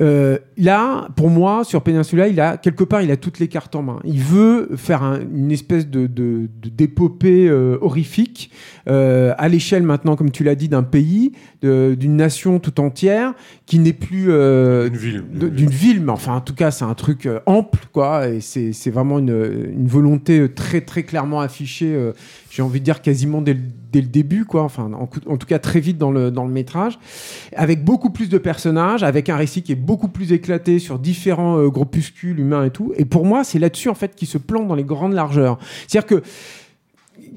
euh, 0.00 0.38
là, 0.58 1.08
pour 1.16 1.30
moi, 1.30 1.62
sur 1.64 1.80
Peninsula, 1.82 2.26
il 2.28 2.40
a 2.40 2.56
quelque 2.56 2.82
part, 2.84 3.00
il 3.00 3.10
a 3.12 3.16
toutes 3.16 3.38
les 3.38 3.46
cartes 3.48 3.74
en 3.76 3.82
main. 3.82 4.00
Il 4.04 4.20
veut 4.20 4.70
faire 4.76 5.02
un- 5.04 5.20
une 5.20 5.52
espèce 5.52 5.88
de, 5.88 6.08
d'épopée 6.64 7.48
euh, 7.48 7.78
horrifique 7.80 8.50
euh, 8.88 9.34
à 9.38 9.48
l'échelle 9.48 9.84
maintenant, 9.84 10.16
comme 10.16 10.30
tu 10.32 10.42
l'as 10.44 10.56
dit, 10.56 10.68
d'un 10.68 10.82
pays, 10.82 11.32
d'une 11.62 12.16
nation 12.16 12.58
tout 12.58 12.78
entière, 12.80 13.32
qui 13.66 13.78
n'est 13.78 13.92
plus 13.94 14.26
euh, 14.28 14.88
Une 14.88 14.96
ville. 14.96 15.24
d'une 15.32 15.70
ville, 15.70 16.02
mais 16.02 16.12
enfin, 16.12 16.34
en 16.34 16.40
tout 16.40 16.54
cas, 16.54 16.70
c'est 16.72 16.84
un 16.84 16.94
truc 16.94 17.26
ample, 17.46 17.78
quoi. 17.92 18.28
Et 18.28 18.40
c'est, 18.40 18.90
vraiment 18.90 19.18
une, 19.18 19.70
une 19.72 19.86
volonté 19.86 20.46
très, 20.52 20.80
très 20.82 21.04
clairement 21.04 21.40
affichée. 21.40 21.96
j'ai 22.50 22.62
envie 22.62 22.80
de 22.80 22.84
dire 22.84 23.00
quasiment 23.00 23.40
dès 23.40 23.54
le, 23.54 23.60
dès 23.94 24.00
le 24.00 24.08
début, 24.08 24.44
quoi. 24.44 24.62
Enfin, 24.62 24.90
en, 24.92 25.06
tout 25.36 25.46
cas, 25.46 25.60
très 25.60 25.78
vite 25.78 25.98
dans 25.98 26.10
le, 26.10 26.32
dans 26.32 26.44
le 26.44 26.50
métrage, 26.50 26.98
avec 27.54 27.84
beaucoup 27.84 28.10
plus 28.10 28.28
de 28.28 28.38
personnages, 28.38 29.04
avec 29.04 29.28
un 29.28 29.36
récit 29.36 29.62
qui 29.62 29.70
est 29.70 29.76
beaucoup 29.76 30.08
plus 30.08 30.32
éclaté 30.32 30.80
sur 30.80 30.98
différents 30.98 31.58
euh, 31.58 31.68
groupuscules 31.68 32.40
humains 32.40 32.64
et 32.64 32.70
tout. 32.70 32.92
Et 32.96 33.04
pour 33.04 33.24
moi, 33.24 33.44
c'est 33.44 33.60
là-dessus, 33.60 33.88
en 33.88 33.94
fait, 33.94 34.16
qu'il 34.16 34.26
se 34.26 34.38
plante 34.38 34.66
dans 34.66 34.74
les 34.74 34.84
grandes 34.84 35.12
largeurs. 35.12 35.58
C'est-à-dire 35.86 36.06
que 36.06 36.22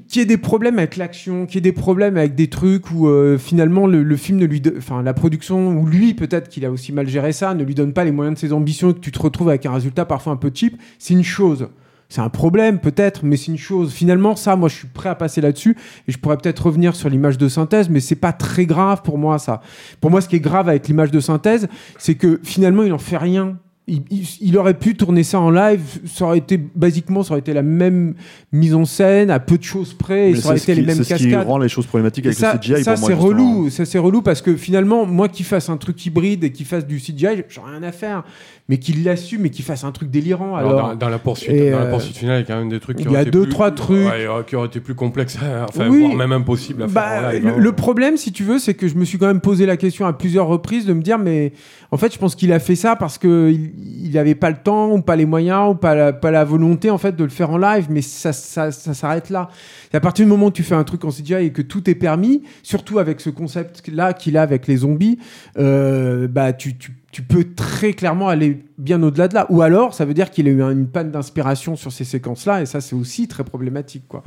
qu'il 0.08 0.20
y 0.20 0.22
ait 0.22 0.26
des 0.26 0.38
problèmes 0.38 0.78
avec 0.78 0.96
l'action, 0.96 1.46
qu'il 1.46 1.56
y 1.56 1.58
ait 1.58 1.60
des 1.60 1.72
problèmes 1.72 2.16
avec 2.16 2.34
des 2.34 2.48
trucs 2.48 2.90
où 2.90 3.08
euh, 3.08 3.36
finalement 3.36 3.86
le, 3.86 4.16
film 4.16 4.38
ne 4.38 4.46
lui, 4.46 4.62
enfin 4.76 5.02
la 5.02 5.12
production 5.12 5.68
ou 5.68 5.86
lui 5.86 6.14
peut-être 6.14 6.48
qu'il 6.48 6.64
a 6.64 6.70
aussi 6.70 6.92
mal 6.92 7.06
géré 7.06 7.32
ça, 7.32 7.52
ne 7.52 7.62
lui 7.62 7.74
donne 7.74 7.92
pas 7.92 8.04
les 8.04 8.10
moyens 8.10 8.36
de 8.36 8.40
ses 8.40 8.54
ambitions 8.54 8.90
et 8.90 8.94
que 8.94 9.00
tu 9.00 9.12
te 9.12 9.20
retrouves 9.20 9.50
avec 9.50 9.66
un 9.66 9.72
résultat 9.72 10.06
parfois 10.06 10.32
un 10.32 10.36
peu 10.36 10.50
cheap, 10.52 10.80
c'est 10.98 11.12
une 11.12 11.24
chose. 11.24 11.68
C'est 12.10 12.20
un 12.22 12.30
problème 12.30 12.78
peut-être, 12.78 13.20
mais 13.24 13.36
c'est 13.36 13.52
une 13.52 13.58
chose. 13.58 13.92
Finalement, 13.92 14.34
ça, 14.34 14.56
moi, 14.56 14.68
je 14.70 14.76
suis 14.76 14.88
prêt 14.88 15.10
à 15.10 15.14
passer 15.14 15.40
là-dessus 15.42 15.76
et 16.06 16.12
je 16.12 16.16
pourrais 16.18 16.38
peut-être 16.38 16.64
revenir 16.66 16.96
sur 16.96 17.10
l'image 17.10 17.36
de 17.36 17.48
synthèse, 17.48 17.90
mais 17.90 18.00
c'est 18.00 18.14
pas 18.16 18.32
très 18.32 18.64
grave 18.64 19.02
pour 19.02 19.18
moi 19.18 19.38
ça. 19.38 19.60
Pour 20.00 20.10
moi, 20.10 20.20
ce 20.22 20.28
qui 20.28 20.36
est 20.36 20.40
grave 20.40 20.68
avec 20.70 20.88
l'image 20.88 21.10
de 21.10 21.20
synthèse, 21.20 21.68
c'est 21.98 22.14
que 22.14 22.40
finalement, 22.42 22.82
il 22.82 22.92
en 22.94 22.98
fait 22.98 23.18
rien. 23.18 23.58
Il, 23.90 24.02
il- 24.10 24.26
il 24.42 24.58
aurait 24.58 24.74
pu 24.74 24.94
tourner 24.96 25.22
ça 25.22 25.40
en 25.40 25.50
live, 25.50 25.80
ça 26.04 26.26
aurait 26.26 26.36
été 26.38 26.58
basiquement, 26.58 27.22
ça 27.22 27.30
aurait 27.32 27.40
été 27.40 27.54
la 27.54 27.62
même 27.62 28.14
mise 28.52 28.74
en 28.74 28.84
scène 28.84 29.30
à 29.30 29.40
peu 29.40 29.56
de 29.56 29.62
choses 29.62 29.94
près, 29.94 30.30
et 30.30 30.34
ça 30.36 30.48
aurait 30.48 30.58
été 30.58 30.74
les 30.74 30.82
qui- 30.82 30.86
mêmes 30.86 30.96
c'est 30.98 31.04
ce 31.04 31.14
qui 31.14 31.30
cascades. 31.30 31.46
rend 31.46 31.56
les 31.56 31.70
choses 31.70 31.86
problématiques 31.86 32.26
avec 32.26 32.36
ça, 32.36 32.52
le 32.52 32.58
CGI 32.58 32.84
ça 32.84 32.92
pour 32.92 33.00
moi. 33.00 33.08
c'est 33.08 33.14
relou, 33.14 33.70
ça 33.70 33.84
c'est 33.86 33.98
relou 33.98 34.20
parce 34.20 34.42
que 34.42 34.56
finalement, 34.56 35.06
moi 35.06 35.30
qui 35.30 35.42
fasse 35.42 35.70
un 35.70 35.78
truc 35.78 36.04
hybride 36.04 36.44
et 36.44 36.52
qui 36.52 36.64
fasse 36.64 36.86
du 36.86 36.98
CGI, 36.98 37.44
j'en 37.48 37.66
ai 37.66 37.70
rien 37.78 37.82
à 37.82 37.92
faire. 37.92 38.24
Mais 38.70 38.76
qu'il 38.76 39.02
l'assume 39.02 39.46
et 39.46 39.50
qu'il 39.50 39.64
fasse 39.64 39.84
un 39.84 39.92
truc 39.92 40.10
délirant. 40.10 40.54
Alors, 40.54 40.72
Alors, 40.72 40.88
dans, 40.90 40.96
dans 40.96 41.08
la 41.08 41.18
poursuite, 41.18 41.52
Et, 41.52 41.70
dans 41.70 41.78
la 41.78 41.84
euh, 41.86 41.90
poursuite 41.90 42.18
finale, 42.18 42.36
il 42.36 42.40
y 42.40 42.42
a 42.44 42.46
quand 42.54 42.58
même 42.60 42.68
des 42.68 42.80
trucs 42.80 42.98
qui 42.98 43.04
il 43.04 43.06
y 43.06 43.08
auraient 43.08 43.18
a 43.20 43.22
été 43.22 43.30
deux, 43.30 43.44
plus- 43.44 43.48
trois 43.50 43.70
trucs. 43.70 44.06
ouais, 44.06 44.26
qui 44.46 44.56
auraient 44.56 44.66
été 44.66 44.80
plus 44.80 44.94
complexes, 44.94 45.38
à- 45.42 45.64
enfin, 45.70 45.88
Oui. 45.88 46.00
voire 46.00 46.14
même 46.14 46.32
impossible 46.32 46.82
à 46.82 46.86
faire 46.88 46.94
Bah, 46.94 47.28
en 47.28 47.32
live. 47.32 47.44
le, 47.46 47.50
hein. 47.52 47.56
le 47.56 47.72
problème, 47.72 48.18
si 48.18 48.30
tu 48.30 48.44
veux, 48.44 48.58
c'est 48.58 48.74
que 48.74 48.86
je 48.86 48.96
me 48.96 49.06
suis 49.06 49.16
quand 49.16 49.26
même 49.26 49.40
posé 49.40 49.64
la 49.64 49.78
question 49.78 50.04
à 50.04 50.12
plusieurs 50.12 50.48
reprises 50.48 50.84
de 50.84 50.92
me 50.92 51.00
dire, 51.00 51.16
mais 51.18 51.54
en 51.90 51.96
fait, 51.96 52.12
je 52.12 52.18
pense 52.18 52.34
qu'il 52.34 52.52
a 52.52 52.58
fait 52.58 52.74
ça 52.76 52.94
parce 52.94 53.16
que 53.16 53.50
il 53.50 54.10
n'avait 54.12 54.34
pas 54.34 54.50
le 54.50 54.56
temps 54.62 54.90
ou 54.92 55.00
pas 55.00 55.16
les 55.16 55.24
moyens 55.24 55.70
ou 55.70 55.74
pas 55.74 55.94
la, 55.94 56.12
pas 56.12 56.30
la 56.30 56.44
volonté 56.44 56.90
en 56.90 56.98
fait 56.98 57.16
de 57.16 57.24
le 57.24 57.30
faire 57.30 57.48
en 57.50 57.56
live. 57.56 57.86
Mais 57.88 58.02
ça, 58.02 58.34
ça, 58.34 58.70
ça 58.70 58.92
s'arrête 58.92 59.30
là. 59.30 59.48
Et 59.94 59.96
à 59.96 60.00
partir 60.00 60.26
du 60.26 60.30
moment 60.30 60.46
où 60.48 60.50
tu 60.50 60.62
fais 60.62 60.74
un 60.74 60.84
truc 60.84 61.06
en 61.06 61.10
CGI 61.10 61.46
et 61.46 61.52
que 61.52 61.62
tout 61.62 61.88
est 61.88 61.94
permis, 61.94 62.42
surtout 62.62 62.98
avec 62.98 63.22
ce 63.22 63.30
concept-là 63.30 64.12
qu'il 64.12 64.36
a 64.36 64.42
avec 64.42 64.66
les 64.66 64.76
zombies, 64.78 65.18
euh, 65.58 66.28
bah 66.28 66.52
tu, 66.52 66.76
tu, 66.76 66.92
tu 67.10 67.22
peux 67.22 67.44
très 67.56 67.94
clairement 67.94 68.28
aller 68.28 68.64
bien 68.76 69.02
au-delà 69.02 69.28
de 69.28 69.34
là. 69.34 69.46
Ou 69.48 69.62
alors, 69.62 69.94
ça 69.94 70.04
veut 70.04 70.12
dire 70.14 70.30
qu'il 70.30 70.46
a 70.46 70.50
eu 70.50 70.62
un- 70.62 70.70
une 70.72 70.86
panne 70.88 71.10
d'inspiration 71.10 71.74
sur 71.74 71.90
ces 71.90 72.04
séquences-là, 72.04 72.60
et 72.62 72.66
ça, 72.66 72.80
c'est 72.82 72.94
aussi 72.94 73.28
très 73.28 73.44
problématique, 73.44 74.04
quoi. 74.08 74.22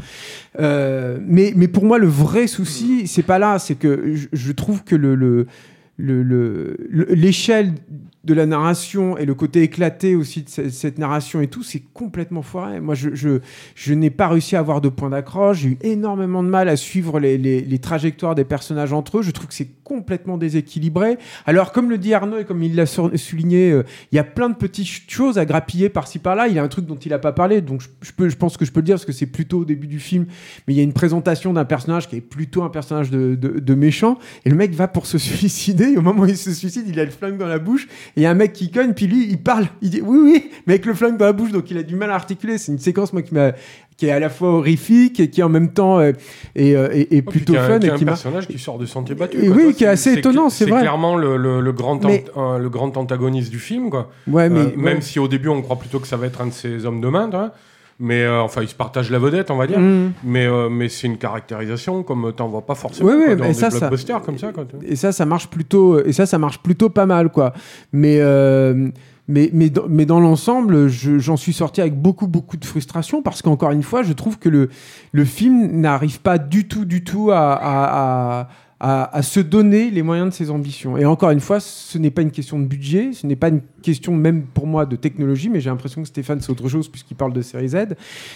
Euh, 0.59 1.19
mais, 1.25 1.53
mais 1.55 1.67
pour 1.67 1.85
moi, 1.85 1.99
le 1.99 2.07
vrai 2.07 2.47
souci, 2.47 3.07
c'est 3.07 3.21
pas 3.23 3.37
là, 3.39 3.59
c'est 3.59 3.75
que 3.75 4.15
je, 4.33 4.51
trouve 4.51 4.83
que 4.83 4.95
le, 4.95 5.13
le, 5.15 5.45
le- 5.97 6.23
le- 6.23 6.75
le- 6.89 7.07
l'échelle 7.13 7.73
de 8.23 8.33
la 8.35 8.45
narration 8.45 9.17
et 9.17 9.25
le 9.25 9.33
côté 9.33 9.63
éclaté 9.63 10.15
aussi 10.15 10.43
de 10.43 10.49
ce- 10.49 10.69
cette 10.69 10.99
narration 10.99 11.41
et 11.41 11.47
tout, 11.47 11.63
c'est 11.63 11.81
complètement 11.93 12.43
foiré. 12.43 12.79
Moi, 12.79 12.93
je, 12.93 13.09
je, 13.15 13.93
n'ai 13.93 14.11
pas 14.11 14.27
réussi 14.27 14.55
à 14.55 14.59
avoir 14.59 14.79
de 14.79 14.89
point 14.89 15.09
d'accroche. 15.09 15.59
J'ai 15.61 15.69
eu 15.69 15.77
énormément 15.81 16.43
de 16.43 16.47
mal 16.49 16.69
à 16.69 16.75
suivre 16.75 17.19
les, 17.19 17.37
les- 17.39 17.61
trajectoires 17.79 18.35
des 18.35 18.43
personnages 18.43 18.93
entre 18.93 19.17
eux. 19.17 19.21
Je 19.23 19.31
trouve 19.31 19.47
que 19.47 19.53
c'est 19.55 19.69
complètement 19.83 20.37
déséquilibré. 20.37 21.17
Alors, 21.47 21.71
comme 21.71 21.89
le 21.89 21.97
dit 21.97 22.13
Arnaud 22.13 22.37
et 22.37 22.45
comme 22.45 22.61
il 22.63 22.75
l'a 22.75 22.85
souligné, 22.85 23.71
euh, 23.71 23.83
il 24.11 24.15
y 24.15 24.19
a 24.19 24.23
plein 24.23 24.49
de 24.49 24.55
petites 24.55 24.85
ch- 24.85 25.03
choses 25.07 25.37
à 25.39 25.45
grappiller 25.45 25.89
par-ci 25.89 26.19
par-là. 26.19 26.47
Il 26.47 26.53
y 26.53 26.59
a 26.59 26.63
un 26.63 26.67
truc 26.67 26.85
dont 26.85 26.95
il 26.97 27.09
n'a 27.09 27.19
pas 27.19 27.31
parlé, 27.33 27.61
donc 27.61 27.81
je, 27.81 27.87
je 28.01 28.11
peux, 28.11 28.29
je 28.29 28.37
pense 28.37 28.55
que 28.55 28.65
je 28.65 28.71
peux 28.71 28.79
le 28.81 28.85
dire 28.85 28.95
parce 28.95 29.05
que 29.05 29.11
c'est 29.11 29.25
plutôt 29.25 29.59
au 29.61 29.65
début 29.65 29.87
du 29.87 29.99
film. 29.99 30.27
Mais 30.67 30.73
il 30.75 30.77
y 30.77 30.79
a 30.79 30.83
une 30.83 30.93
présentation 30.93 31.53
d'un 31.53 31.65
personnage 31.65 32.07
qui 32.07 32.17
est 32.17 32.21
plutôt 32.21 32.61
un 32.63 32.69
personnage 32.69 33.09
de, 33.09 33.35
de- 33.35 33.59
de 33.59 33.73
méchant. 33.73 34.17
Et 34.45 34.49
le 34.49 34.55
mec 34.55 34.73
va 34.73 34.87
pour 34.87 35.07
se 35.07 35.17
suicider. 35.17 35.85
Et 35.93 35.97
au 35.97 36.01
moment 36.01 36.21
où 36.21 36.25
il 36.27 36.37
se 36.37 36.51
suicide, 36.53 36.85
il 36.87 36.99
a 36.99 37.03
le 37.05 37.11
flingue 37.11 37.37
dans 37.37 37.47
la 37.47 37.59
bouche. 37.59 37.87
Et 38.17 38.21
il 38.21 38.23
y 38.23 38.25
a 38.25 38.31
un 38.31 38.35
mec 38.35 38.53
qui 38.53 38.69
cogne, 38.71 38.93
puis 38.93 39.07
lui, 39.07 39.27
il 39.29 39.37
parle. 39.37 39.67
Il 39.81 39.89
dit 39.89 40.01
oui, 40.03 40.19
oui, 40.23 40.51
mais 40.67 40.73
avec 40.73 40.85
le 40.85 40.93
flingue 40.93 41.17
dans 41.17 41.25
la 41.25 41.33
bouche, 41.33 41.51
donc 41.51 41.69
il 41.71 41.77
a 41.77 41.83
du 41.83 41.95
mal 41.95 42.11
à 42.11 42.15
articuler. 42.15 42.57
C'est 42.57 42.71
une 42.71 42.79
séquence, 42.79 43.13
moi, 43.13 43.21
qui 43.21 43.33
m'a 43.33 43.51
qui 43.97 44.07
est 44.07 44.11
à 44.11 44.19
la 44.19 44.29
fois 44.29 44.49
horrifique 44.49 45.19
et 45.19 45.29
qui 45.29 45.43
en 45.43 45.49
même 45.49 45.73
temps 45.73 45.99
euh, 45.99 46.11
est, 46.55 46.75
euh, 46.75 46.89
est- 46.91 47.13
est 47.13 47.23
Oh, 47.27 47.29
plutôt 47.29 47.55
un- 47.55 47.67
fun 47.67 47.77
qui 47.79 47.85
et 47.85 47.89
un 47.91 47.97
qui 47.97 48.03
m'a 48.05 48.11
personnage 48.13 48.47
qui 48.47 48.57
sort 48.57 48.79
de 48.79 48.87
sentier 48.87 49.13
battu. 49.13 49.37
Et 49.43 49.47
quoi. 49.47 49.55
oui, 49.57 49.73
qui 49.75 49.83
est 49.83 49.87
assez 49.87 50.13
étonnant, 50.13 50.49
c'est 50.49 50.65
vrai. 50.65 50.79
C'est 50.79 50.85
clairement 50.85 51.15
le, 51.17 51.37
le- 51.37 51.61
le 51.61 51.71
grand, 51.71 52.03
Mais- 52.03 52.25
euh, 52.35 52.57
le 52.57 52.69
grand 52.69 52.97
antagoniste 52.97 53.51
du 53.51 53.59
film, 53.59 53.91
quoi. 53.91 54.09
Ouais, 54.27 54.49
mais- 54.49 54.59
Euh, 54.59 54.63
ouais. 54.69 54.73
Même 54.75 55.01
si 55.03 55.19
au 55.19 55.27
début 55.27 55.49
on 55.49 55.61
croit 55.61 55.77
plutôt 55.77 55.99
que 55.99 56.07
ça 56.07 56.17
va 56.17 56.25
être 56.25 56.41
un 56.41 56.47
de 56.47 56.51
ses 56.53 56.85
hommes 56.85 56.99
de 56.99 57.07
main. 57.09 57.29
Mais 58.03 58.23
euh, 58.23 58.41
enfin, 58.41 58.63
il 58.63 58.67
se 58.67 58.73
partage 58.75 59.11
la 59.11 59.19
vedette, 59.19 59.51
on 59.51 59.57
va 59.57 59.67
dire. 59.67 59.79
Mm. 59.79 60.13
Mais, 60.23 60.47
euh, 60.47 60.69
mais 60.69 60.89
c'est 60.89 61.05
une 61.07 61.17
caractérisation 61.17 62.01
comme 62.03 62.33
t'en 62.35 62.47
vois 62.47 62.65
pas 62.65 62.73
forcément 62.75 63.09
Oui, 63.09 63.15
oui, 63.17 63.25
quoi, 63.27 63.35
dans 63.35 63.45
des 63.47 63.53
ça, 63.53 63.69
ça- 63.69 63.77
blockbusters 63.79 64.21
comme 64.23 64.37
ça. 64.39 64.51
Quoi, 64.51 64.65
tu 64.65 64.75
vois. 64.75 64.85
et 64.87 64.95
ça 64.95 65.11
ça 65.11 65.25
marche 65.25 65.47
plutôt 65.49 66.03
et 66.03 66.11
ça 66.11 66.25
ça 66.25 66.37
marche 66.39 66.59
plutôt 66.59 66.89
pas 66.89 67.05
mal 67.05 67.29
quoi 67.29 67.53
mais 67.93 68.17
euh, 68.19 68.89
mais, 69.27 69.49
mais, 69.53 69.69
dans, 69.69 69.83
mais 69.87 70.05
dans 70.05 70.19
l'ensemble, 70.19 70.87
je- 70.89 71.19
j'en 71.19 71.37
suis 71.37 71.53
sorti 71.53 71.79
avec 71.79 71.95
beaucoup, 71.95 72.27
beaucoup 72.27 72.57
de 72.57 72.65
frustration 72.65 73.21
parce 73.21 73.41
qu'encore 73.41 73.71
une 73.71 73.83
fois, 73.83 74.01
je 74.03 74.11
trouve 74.11 74.37
que 74.39 74.49
le, 74.49 74.67
le 75.13 75.23
film 75.25 75.79
n'arrive 75.79 76.19
pas 76.19 76.37
du 76.37 76.67
tout, 76.67 76.83
du 76.83 77.03
tout 77.03 77.29
à, 77.31 77.53
à, 77.53 78.39
à- 78.41 78.47
à- 78.83 79.21
se 79.21 79.39
donner 79.39 79.91
les 79.91 80.01
moyens 80.01 80.29
de 80.29 80.33
ses 80.33 80.49
ambitions. 80.49 80.97
Et 80.97 81.05
encore 81.05 81.29
une 81.29 81.39
fois, 81.39 81.59
ce 81.59 81.97
n'est 81.99 82.09
pas 82.09 82.23
une 82.23 82.31
question 82.31 82.57
de 82.59 82.65
budget, 82.65 83.11
ce 83.13 83.27
n'est 83.27 83.35
pas 83.35 83.49
une 83.49 83.61
question 83.83 84.13
même 84.15 84.43
pour 84.43 84.65
moi 84.65 84.85
de 84.87 84.95
technologie, 84.95 85.49
mais 85.49 85.61
j'ai 85.61 85.69
l'impression 85.69 86.01
que 86.01 86.07
Stéphane, 86.07 86.41
c'est 86.41 86.51
autre 86.51 86.67
chose 86.67 86.87
puisqu'il 86.89 87.15
parle 87.15 87.31
de 87.33 87.41
série 87.43 87.69
Z. 87.69 87.77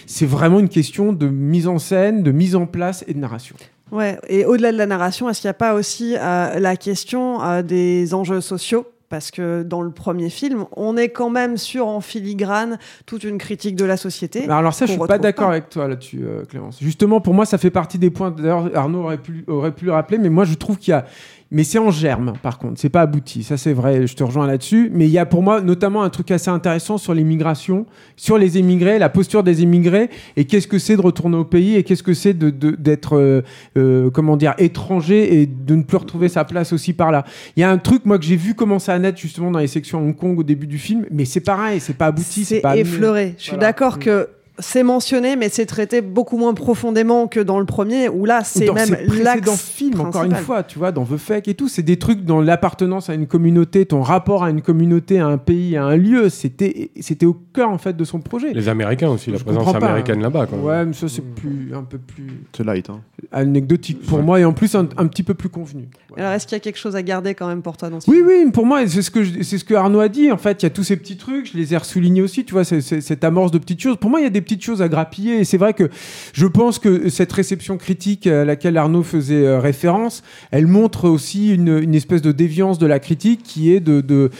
C'est 0.06 0.26
vraiment 0.26 0.60
une 0.60 0.68
question 0.68 1.12
de 1.12 1.26
mise 1.26 1.66
en 1.66 1.78
scène, 1.80 2.22
de 2.22 2.30
mise 2.30 2.54
en 2.54 2.66
place 2.66 3.04
et 3.08 3.14
de 3.14 3.18
narration. 3.18 3.56
Ouais, 3.90 4.18
et 4.28 4.44
au-delà 4.44 4.72
de 4.72 4.78
la 4.78 4.86
narration, 4.86 5.28
est-ce 5.28 5.40
qu'il 5.40 5.48
n'y 5.48 5.50
a 5.52 5.54
pas 5.54 5.74
aussi 5.74 6.14
euh, 6.16 6.58
la 6.58 6.76
question 6.76 7.42
euh, 7.42 7.62
des 7.62 8.14
enjeux 8.14 8.40
sociaux 8.40 8.86
parce 9.08 9.30
que 9.30 9.62
dans 9.62 9.82
le 9.82 9.90
premier 9.90 10.30
film, 10.30 10.66
on 10.76 10.96
est 10.96 11.10
quand 11.10 11.30
même 11.30 11.56
sur 11.56 11.86
en 11.86 12.00
filigrane 12.00 12.78
toute 13.06 13.24
une 13.24 13.38
critique 13.38 13.76
de 13.76 13.84
la 13.84 13.96
société. 13.96 14.48
Alors 14.48 14.74
ça, 14.74 14.86
je 14.86 14.92
suis 14.92 15.00
pas 15.00 15.18
d'accord 15.18 15.50
avec 15.50 15.68
toi 15.68 15.88
là-dessus, 15.88 16.24
euh, 16.24 16.44
Clémence. 16.44 16.78
Justement, 16.80 17.20
pour 17.20 17.34
moi, 17.34 17.46
ça 17.46 17.58
fait 17.58 17.70
partie 17.70 17.98
des 17.98 18.10
points. 18.10 18.30
D'ailleurs, 18.30 18.70
Arnaud 18.74 19.04
aurait 19.04 19.18
pu, 19.18 19.44
aurait 19.46 19.72
pu 19.72 19.84
le 19.84 19.92
rappeler, 19.92 20.18
mais 20.18 20.30
moi, 20.30 20.44
je 20.44 20.54
trouve 20.54 20.78
qu'il 20.78 20.92
y 20.92 20.94
a. 20.94 21.06
Mais 21.52 21.62
c'est 21.62 21.78
en 21.78 21.92
germe, 21.92 22.32
par 22.42 22.58
contre. 22.58 22.80
C'est 22.80 22.88
pas 22.88 23.02
abouti. 23.02 23.44
Ça, 23.44 23.56
c'est 23.56 23.72
vrai. 23.72 24.06
Je 24.08 24.16
te 24.16 24.24
rejoins 24.24 24.48
là-dessus. 24.48 24.90
Mais 24.92 25.06
il 25.06 25.12
y 25.12 25.18
a 25.18 25.26
pour 25.26 25.42
moi, 25.44 25.60
notamment, 25.60 26.02
un 26.02 26.10
truc 26.10 26.32
assez 26.32 26.50
intéressant 26.50 26.98
sur 26.98 27.14
l'immigration, 27.14 27.86
sur 28.16 28.36
les 28.36 28.58
émigrés, 28.58 28.98
la 28.98 29.08
posture 29.08 29.44
des 29.44 29.62
émigrés, 29.62 30.10
et 30.36 30.44
qu'est-ce 30.44 30.66
que 30.66 30.78
c'est 30.80 30.96
de 30.96 31.00
retourner 31.02 31.36
au 31.36 31.44
pays, 31.44 31.76
et 31.76 31.84
qu'est-ce 31.84 32.02
que 32.02 32.14
c'est 32.14 32.34
de- 32.34 32.50
d'être, 32.50 33.16
euh, 33.16 33.42
euh, 33.76 34.10
comment 34.10 34.36
dire, 34.36 34.54
étranger 34.58 35.40
et 35.40 35.46
de 35.46 35.76
ne 35.76 35.82
plus 35.84 35.98
retrouver 35.98 36.28
sa 36.28 36.44
place 36.44 36.72
aussi 36.72 36.92
par 36.92 37.12
là. 37.12 37.24
Il 37.56 37.60
y 37.60 37.62
a 37.62 37.70
un 37.70 37.78
truc, 37.78 38.06
moi, 38.06 38.18
que 38.18 38.24
j'ai 38.24 38.36
vu 38.36 38.54
commencer 38.54 38.90
à 38.90 38.98
naître 38.98 39.18
justement 39.18 39.52
dans 39.52 39.60
les 39.60 39.66
sections 39.68 40.00
Hong 40.00 40.16
Kong 40.16 40.38
au 40.40 40.42
début 40.42 40.66
du 40.66 40.78
film, 40.78 41.06
mais 41.12 41.24
c'est 41.24 41.40
pareil. 41.40 41.78
C'est 41.78 41.96
pas 41.96 42.06
abouti. 42.06 42.44
C'est 42.44 42.60
pas 42.60 42.70
amené. 42.70 42.80
effleuré. 42.82 43.34
Je 43.38 43.42
suis 43.44 43.50
Voilà. 43.52 43.66
d'accord 43.68 43.96
Mm. 43.98 44.00
que 44.00 44.28
c'est 44.58 44.82
mentionné, 44.82 45.36
mais 45.36 45.48
c'est 45.48 45.66
traité 45.66 46.00
beaucoup 46.00 46.38
moins 46.38 46.54
profondément 46.54 47.26
que 47.28 47.40
dans 47.40 47.58
le 47.60 47.66
premier, 47.66 48.08
où 48.08 48.24
là, 48.24 48.42
c'est 48.44 48.70
même 48.72 48.96
l'axe 49.22 49.60
films, 49.60 50.00
encore 50.00 50.24
une 50.24 50.34
fois, 50.34 50.62
tu 50.62 50.78
vois, 50.78 50.92
dans 50.92 51.04
The 51.04 51.16
Fake 51.16 51.48
et 51.48 51.54
tout, 51.54 51.68
c'est 51.68 51.82
des 51.82 51.98
trucs 51.98 52.24
dans 52.24 52.40
l'appartenance 52.40 53.10
à 53.10 53.14
une 53.14 53.26
communauté, 53.26 53.84
ton 53.86 54.00
rapport 54.02 54.44
à 54.44 54.50
une 54.50 54.62
communauté, 54.62 55.18
à 55.18 55.26
un 55.26 55.38
pays, 55.38 55.76
à 55.76 55.84
un 55.84 55.96
lieu, 55.96 56.28
c'était 56.28 56.90
c'était 57.00 57.26
au 57.26 57.34
cœur 57.34 57.68
en 57.70 57.78
fait 57.78 57.96
de 57.96 58.04
son 58.04 58.20
projet. 58.20 58.52
Les 58.52 58.68
Américains 58.68 59.08
aussi, 59.10 59.30
la 59.30 59.38
Je 59.38 59.44
présence 59.44 59.74
américaine 59.74 60.18
hein. 60.20 60.22
là-bas. 60.22 60.46
Ouais, 60.62 60.84
mais 60.86 60.92
ça 60.92 61.08
c'est 61.08 61.22
plus 61.24 61.72
un 61.74 61.82
peu 61.82 61.98
plus 61.98 62.26
C'est 62.56 62.64
light. 62.64 62.88
Hein. 62.90 63.00
anecdotique 63.32 64.02
pour 64.06 64.22
moi 64.22 64.40
et 64.40 64.44
en 64.44 64.52
plus 64.52 64.74
un, 64.74 64.88
un 64.96 65.06
petit 65.06 65.22
peu 65.22 65.34
plus 65.34 65.48
convenu. 65.48 65.88
Alors, 66.16 66.32
est-ce 66.32 66.46
qu'il 66.46 66.56
y 66.56 66.60
a 66.60 66.60
quelque 66.60 66.78
chose 66.78 66.96
à 66.96 67.02
garder 67.02 67.34
quand 67.34 67.46
même 67.46 67.60
pour 67.60 67.76
toi 67.76 67.90
dans 67.90 68.00
ce 68.00 68.10
Oui, 68.10 68.16
film 68.18 68.28
oui, 68.46 68.50
pour 68.50 68.64
moi, 68.64 68.86
c'est 68.86 69.02
ce 69.02 69.10
que 69.10 69.22
je- 69.22 69.42
ce 69.42 69.62
que 69.64 69.74
Arnaud 69.74 70.00
a 70.00 70.08
dit. 70.08 70.32
En 70.32 70.38
fait, 70.38 70.62
il 70.62 70.64
y 70.64 70.66
a 70.66 70.70
tous 70.70 70.82
ces 70.84 70.96
petits 70.96 71.18
trucs, 71.18 71.52
je 71.52 71.58
les 71.58 71.74
ai 71.74 71.78
soulignés 71.82 72.22
aussi. 72.22 72.44
Tu 72.46 72.54
vois, 72.54 72.64
cette 72.64 73.22
amorce 73.24 73.50
de 73.50 73.58
petites 73.58 73.80
choses. 73.82 73.96
Pour 73.98 74.08
moi, 74.08 74.20
il 74.20 74.22
y 74.22 74.26
a 74.26 74.30
des 74.30 74.40
petites 74.46 74.64
choses 74.64 74.80
à 74.80 74.88
grappiller. 74.88 75.40
Et 75.40 75.44
c'est 75.44 75.58
vrai 75.58 75.74
que 75.74 75.90
je 76.32 76.46
pense 76.46 76.78
que 76.78 77.08
cette 77.10 77.32
réception 77.32 77.76
critique 77.76 78.26
à 78.26 78.44
laquelle 78.44 78.76
Arnaud 78.78 79.02
faisait 79.02 79.44
euh, 79.46 79.58
référence, 79.60 80.22
elle 80.50 80.66
montre 80.66 81.08
aussi 81.08 81.52
une, 81.54 81.76
une 81.82 81.94
espèce 81.94 82.22
de 82.22 82.32
déviance 82.32 82.78
de 82.78 82.86
la 82.86 82.98
critique 83.00 83.42
qui 83.42 83.72
est 83.72 83.80
de, 83.80 84.00
de 84.00 84.30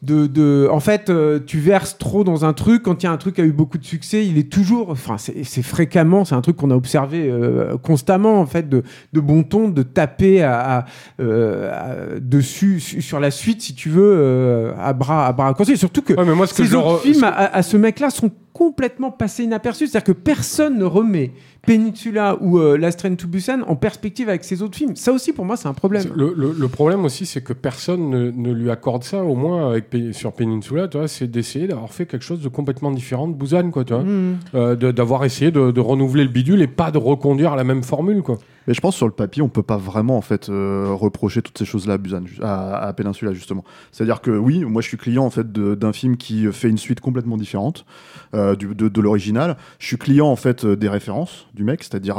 de, 0.00 0.28
de- 0.28 0.68
en 0.70 0.78
fait, 0.78 1.10
euh, 1.10 1.40
tu 1.44 1.58
verses 1.58 1.98
trop 1.98 2.22
dans 2.22 2.44
un 2.44 2.52
truc. 2.52 2.84
Quand 2.84 3.02
il 3.02 3.06
y 3.06 3.08
a 3.08 3.12
un 3.12 3.16
truc 3.16 3.34
qui 3.34 3.40
a 3.40 3.44
eu 3.44 3.50
beaucoup 3.50 3.78
de 3.78 3.84
succès, 3.84 4.24
il 4.24 4.38
est 4.38 4.48
toujours, 4.48 4.90
enfin, 4.90 5.16
c'est 5.18 5.62
fréquemment, 5.62 6.24
c'est 6.24 6.36
un 6.36 6.40
truc 6.40 6.56
qu'on 6.56 6.70
a 6.70 6.76
observé 6.76 7.28
euh, 7.28 7.76
constamment, 7.78 8.38
en 8.40 8.46
fait, 8.46 8.68
de, 8.68 8.84
de 9.12 9.18
bon 9.20 9.42
ton, 9.42 9.68
de 9.70 9.82
taper 9.82 10.40
à, 10.44 10.78
à, 10.78 10.84
euh, 11.20 11.72
à- 11.72 12.20
dessus 12.20 12.78
su- 12.78 13.02
sur 13.02 13.18
la 13.18 13.32
suite, 13.32 13.60
si 13.60 13.74
tu 13.74 13.88
veux, 13.88 14.72
à 14.78 14.92
bras 14.92 15.26
à 15.26 15.32
bras 15.32 15.46
raccourcis. 15.46 15.76
Surtout 15.76 16.02
que 16.02 16.12
Ouais, 16.12 16.24
mais 16.24 16.34
moi, 16.36 16.46
ce 16.46 16.54
que 16.54 16.62
ces 16.64 16.70
je 16.70 16.78
films 17.02 17.24
à, 17.24 17.56
à 17.56 17.62
ce 17.64 17.76
mec-là 17.76 18.10
sont 18.10 18.30
complètement 18.58 19.12
passés 19.12 19.44
inaperçus. 19.44 19.86
C'est-à-dire 19.86 20.14
que 20.14 20.20
personne 20.20 20.78
ne 20.78 20.84
remet 20.84 21.30
Peninsula 21.64 22.36
ou 22.40 22.58
euh, 22.58 22.76
Last 22.76 22.98
Train 22.98 23.14
to 23.14 23.28
Busan 23.28 23.60
en 23.68 23.76
perspective 23.76 24.28
avec 24.28 24.42
ces 24.42 24.62
autres 24.62 24.76
films. 24.76 24.96
Ça 24.96 25.12
aussi, 25.12 25.32
pour 25.32 25.44
moi, 25.44 25.56
c'est 25.56 25.68
un 25.68 25.74
problème. 25.74 26.04
Le, 26.16 26.34
le- 26.36 26.54
le 26.58 26.68
problème 26.68 27.04
aussi, 27.04 27.24
c'est 27.26 27.42
que 27.42 27.52
personne 27.52 28.10
ne, 28.10 28.30
ne 28.30 28.52
lui 28.52 28.70
accorde 28.70 29.04
ça, 29.04 29.22
au 29.22 29.34
moins 29.36 29.70
avec, 29.70 29.86
sur 30.12 30.32
Peninsula, 30.32 30.88
c'est 31.06 31.30
d'essayer 31.30 31.68
d'avoir 31.68 31.92
fait 31.92 32.06
quelque 32.06 32.24
chose 32.24 32.42
de 32.42 32.48
complètement 32.48 32.90
différent 32.90 33.28
de 33.28 33.34
Busan, 33.34 33.70
quoi. 33.70 33.84
Hmm. 33.84 34.36
Euh, 34.54 34.74
d'avoir 34.74 35.24
essayé 35.24 35.50
de, 35.50 35.70
de 35.70 35.80
renouveler 35.80 36.24
le 36.24 36.30
bidule 36.30 36.60
et 36.62 36.66
pas 36.66 36.90
de 36.90 36.98
reconduire 36.98 37.54
la 37.54 37.64
même 37.64 37.82
formule, 37.84 38.22
quoi. 38.22 38.38
Mais 38.68 38.74
je 38.74 38.80
pense 38.82 38.94
sur 38.94 39.06
le 39.06 39.12
papier, 39.12 39.42
on 39.42 39.48
peut 39.48 39.62
pas 39.62 39.78
vraiment 39.78 40.16
en 40.18 40.20
fait 40.20 40.48
euh, 40.50 40.88
reprocher 40.92 41.40
toutes 41.42 41.56
ces 41.58 41.64
choses-là 41.64 41.94
à 41.94 41.98
Busan, 41.98 42.22
à, 42.42 42.76
à 42.86 42.92
Peninsula 42.92 43.32
justement. 43.32 43.64
C'est-à-dire 43.92 44.20
que 44.20 44.30
oui, 44.30 44.64
moi 44.64 44.82
je 44.82 44.88
suis 44.88 44.98
client 44.98 45.24
en 45.24 45.30
fait 45.30 45.50
d'un 45.50 45.92
film 45.94 46.16
qui 46.18 46.46
fait 46.52 46.68
une 46.68 46.76
suite 46.78 47.00
complètement 47.00 47.38
différente 47.38 47.86
euh, 48.34 48.54
du- 48.54 48.74
de, 48.74 48.88
de 48.88 49.00
l'original. 49.00 49.56
Je 49.78 49.86
suis 49.86 49.96
client 49.96 50.26
en 50.28 50.36
fait 50.36 50.64
euh, 50.66 50.76
des 50.76 50.88
références 50.90 51.46
du 51.54 51.64
mec, 51.64 51.82
c'est-à-dire 51.82 52.18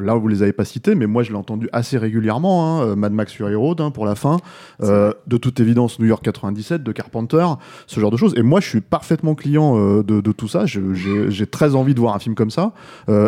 là 0.00 0.16
où 0.16 0.20
vous 0.20 0.28
les 0.28 0.42
avez 0.42 0.52
pas 0.52 0.64
citées, 0.64 0.94
mais 0.94 1.06
moi 1.06 1.24
je 1.24 1.30
l'ai 1.30 1.36
entendu 1.36 1.68
assez 1.72 1.98
régulièrement. 1.98 2.80
hein, 2.80 2.94
Mad 2.96 3.12
Max 3.12 3.32
Fury 3.32 3.54
Road 3.56 3.80
hein, 3.80 3.90
pour 3.90 4.06
la 4.06 4.14
fin, 4.14 4.36
de 4.80 5.36
toute 5.36 5.58
évidence 5.60 5.98
New 5.98 6.06
York 6.06 6.22
97 6.24 6.82
de 6.84 6.92
Carpenter, 6.92 7.44
ce 7.88 7.98
genre 7.98 8.10
de 8.12 8.16
choses. 8.16 8.34
Et 8.36 8.42
moi 8.42 8.60
je 8.60 8.68
suis 8.68 8.80
parfaitement 8.80 9.34
client 9.34 9.76
de, 10.02 10.20
de 10.20 10.32
tout 10.32 10.46
ça. 10.48 10.64
J'ai 10.66 11.46
très 11.48 11.74
envie 11.74 11.94
de 11.94 12.00
voir 12.00 12.14
un 12.14 12.18
film 12.20 12.34
comme 12.36 12.50
ça, 12.50 12.72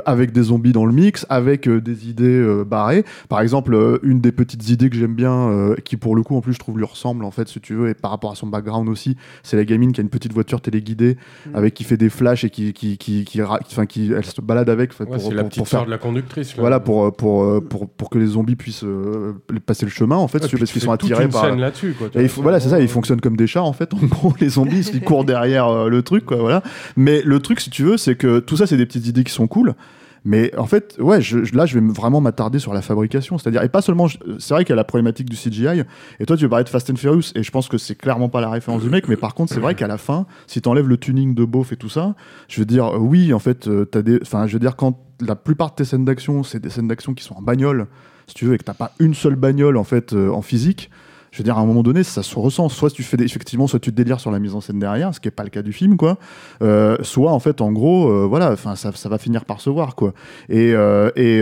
avec 0.07 0.31
des 0.33 0.45
zombies 0.45 0.73
dans 0.73 0.87
le 0.87 0.93
mix, 0.93 1.27
avec 1.29 1.69
des 1.69 2.09
idées 2.09 2.44
euh. 2.45 2.65
Par 3.29 3.41
exemple, 3.41 3.75
euh, 3.75 3.99
une 4.03 4.21
des 4.21 4.33
petites 4.33 4.69
idées 4.69 4.91
que 4.91 4.97
j'aime 4.97 5.15
bien, 5.15 5.33
euh, 5.49 5.75
qui 5.85 5.97
pour 5.97 6.15
le 6.17 6.23
coup 6.23 6.37
en 6.37 6.41
plus 6.41 6.53
je 6.53 6.59
trouve 6.59 6.79
lui 6.79 6.85
ressemble 6.85 7.25
en 7.25 7.31
fait, 7.31 7.49
si 7.49 7.61
tu 7.61 7.75
veux, 7.75 7.89
et 7.89 7.95
par 7.95 8.11
rapport 8.11 8.31
à 8.33 8.35
son 8.35 8.47
background 8.47 8.89
aussi, 8.89 9.17
c'est 9.43 9.57
la 9.57 9.65
gamine 9.65 9.93
qui 9.93 10.01
a 10.01 10.03
une 10.03 10.09
petite 10.11 10.33
voiture 10.33 10.61
téléguidée 10.61 11.17
Mm. 11.47 11.57
avec 11.57 11.75
qui 11.75 11.85
fait 11.85 11.97
des 11.97 12.09
flashs 12.11 12.45
et 12.45 12.51
qui 12.51 12.73
qui 12.73 12.99
qui 12.99 13.25
qui, 13.25 13.43
ra- 13.43 13.61
enfin, 13.67 13.87
qui 13.87 14.13
elle 14.13 14.25
se 14.25 14.41
balade 14.41 14.69
avec 14.71 14.93
en 14.93 14.95
fait, 14.95 15.05
Ouais, 15.05 15.11
pour, 15.11 15.19
c'est 15.19 15.25
pour- 15.25 15.35
la 15.35 15.43
pour 15.43 15.49
petite 15.51 15.65
faire 15.65 15.79
sœur 15.81 15.87
de 15.87 15.91
la 15.91 15.99
conductrice. 15.99 16.57
là. 16.57 16.61
voilà 16.61 16.81
pour 16.81 17.05
euh, 17.07 17.11
pour, 17.11 17.63
pour 17.69 17.89
pour 17.89 18.11
que 18.11 18.19
les 18.19 18.27
zombies 18.27 18.57
puissent 18.57 18.85
euh, 18.85 19.33
passer 19.67 19.85
le 19.87 19.91
chemin 19.91 20.17
en 20.17 20.29
fait, 20.29 20.39
Ouais, 20.39 20.45
si 20.45 20.49
tu 20.51 20.57
veux, 20.57 20.59
puis 20.59 20.63
parce 20.67 20.73
qu'ils 20.73 20.83
sont 20.83 20.93
attirés 20.93 21.29
par 21.29 21.45
scène 21.47 21.61
là-dessus, 21.61 21.95
quoi, 21.99 22.09
et 22.09 22.11
vois, 22.11 22.23
il 22.23 22.29
faut- 22.29 22.43
voilà, 22.43 22.61
c'est 22.61 22.69
ça, 22.69 22.81
ils 22.81 22.89
fonctionnent 22.89 23.21
comme 23.21 23.37
des 23.37 23.47
chats 23.47 23.63
en 23.63 23.73
fait. 23.73 23.91
En 24.05 24.07
gros, 24.07 24.35
les 24.41 24.49
zombies, 24.51 24.81
ils 24.93 25.01
courent 25.01 25.25
derrière 25.25 25.67
euh, 25.69 25.89
le 25.89 26.03
truc, 26.03 26.25
quoi, 26.27 26.37
voilà. 26.37 26.63
Mais 26.97 27.23
le 27.25 27.41
truc, 27.41 27.61
si 27.61 27.71
tu 27.71 27.83
veux, 27.85 27.97
c'est 27.97 28.17
que 28.17 28.39
tout 28.41 28.57
ça, 28.57 28.67
c'est 28.67 28.77
des 28.77 28.87
petites 28.87 29.07
idées 29.07 29.25
qui 29.25 29.33
sont 29.33 29.47
cool. 29.47 29.75
Mais 30.27 30.57
en 30.57 30.65
fait, 30.67 30.97
ouais, 30.99 31.21
je, 31.21 31.45
je- 31.45 31.55
là, 31.55 31.67
je 31.67 31.79
vais 31.79 31.87
vraiment 31.93 32.21
m'attarder 32.21 32.59
sur 32.59 32.73
la 32.73 32.81
fabrication. 32.81 33.37
C'est-à-dire, 33.37 33.63
et 33.63 33.69
pas 33.69 33.83
seulement, 33.83 34.07
c'est 34.39 34.55
vrai 34.55 34.65
qu'il 34.65 34.71
y 34.71 34.73
a 34.73 34.77
la 34.77 34.85
problématique 34.85 35.29
du 35.29 35.37
CGI. 35.37 35.83
Et 36.19 36.25
toi, 36.27 36.37
tu 36.37 36.45
veux 36.45 36.49
parler 36.49 36.65
de 36.65 36.71
Fast 36.71 36.89
and 36.91 36.97
Furious, 36.97 37.33
et 37.35 37.43
je 37.43 37.51
pense 37.51 37.69
que 37.69 37.77
c'est 37.77 37.95
clairement 37.95 38.29
pas 38.31 38.41
la 38.41 38.49
référence 38.49 38.83
du 38.83 38.89
mec. 38.89 39.07
Mais 39.09 39.17
par 39.17 39.35
contre, 39.35 39.53
c'est 39.53 39.61
vrai 39.61 39.75
qu'à 39.75 39.87
la 39.87 39.99
fin, 39.99 40.27
si 40.47 40.63
t'enlèves 40.63 40.89
le 40.89 40.97
tuning 40.97 41.35
de 41.35 41.45
beauf 41.45 41.73
et 41.73 41.77
tout 41.77 41.91
ça, 41.91 42.15
je 42.49 42.59
veux 42.61 42.65
dire, 42.67 42.93
oui, 42.99 43.35
en 43.35 43.39
fait, 43.39 43.69
euh, 43.69 43.85
t'as 43.85 44.01
des, 44.03 44.19
enfin, 44.23 44.47
je 44.47 44.55
veux 44.55 44.61
dire, 44.61 44.77
quand 44.77 44.99
la 45.21 45.37
plupart 45.37 45.71
de 45.71 45.75
tes 45.77 45.85
scènes 45.85 46.05
d'action, 46.07 46.43
c'est 46.43 46.59
des 46.61 46.71
scènes 46.71 46.89
d'action 46.89 47.13
qui 47.13 47.23
sont 47.23 47.35
en 47.37 47.43
bagnole, 47.43 47.87
si 48.27 48.35
tu 48.35 48.47
veux, 48.47 48.55
et 48.55 48.59
que 48.59 48.65
t'as 48.65 48.73
pas 48.75 48.93
une 49.01 49.13
seule 49.15 49.37
bagnole 49.37 49.77
en 49.77 49.85
fait 49.85 50.15
euh, 50.15 50.31
en 50.31 50.41
physique 50.41 50.91
je 51.35 51.39
veux 51.39 51.45
dire, 51.45 51.59
à 51.59 51.61
un 51.61 51.67
moment 51.67 51.83
donné, 51.83 52.05
ça 52.05 52.23
se 52.23 52.39
ressent. 52.39 52.69
Soit 52.69 52.91
tu 52.91 53.03
fais 53.03 53.21
effectivement, 53.21 53.67
soit 53.67 53.81
tu 53.81 53.91
te 53.91 53.97
délires 53.97 54.21
sur 54.21 54.31
la 54.31 54.39
mise 54.39 54.55
en 54.55 54.61
scène 54.61 54.79
derrière, 54.79 55.13
ce 55.13 55.19
qui 55.19 55.27
est 55.27 55.33
pas 55.33 55.43
le 55.43 55.51
cas 55.51 55.63
du 55.63 55.73
film, 55.73 55.97
quoi. 55.97 56.17
Euh, 56.63 56.97
soit 57.03 57.33
en 57.33 57.41
fait, 57.41 57.61
en 57.61 57.73
gros, 57.73 58.09
euh, 58.09 58.25
voilà, 58.25 58.53
enfin, 58.53 58.77
ça, 58.77 59.09
va 59.09 59.19
finir 59.19 59.45
par 59.45 59.61
se 59.61 59.69
voir, 59.69 59.97
quoi. 59.97 60.15
Et 60.49 60.73
euh, 60.75 61.11
et, 61.17 61.41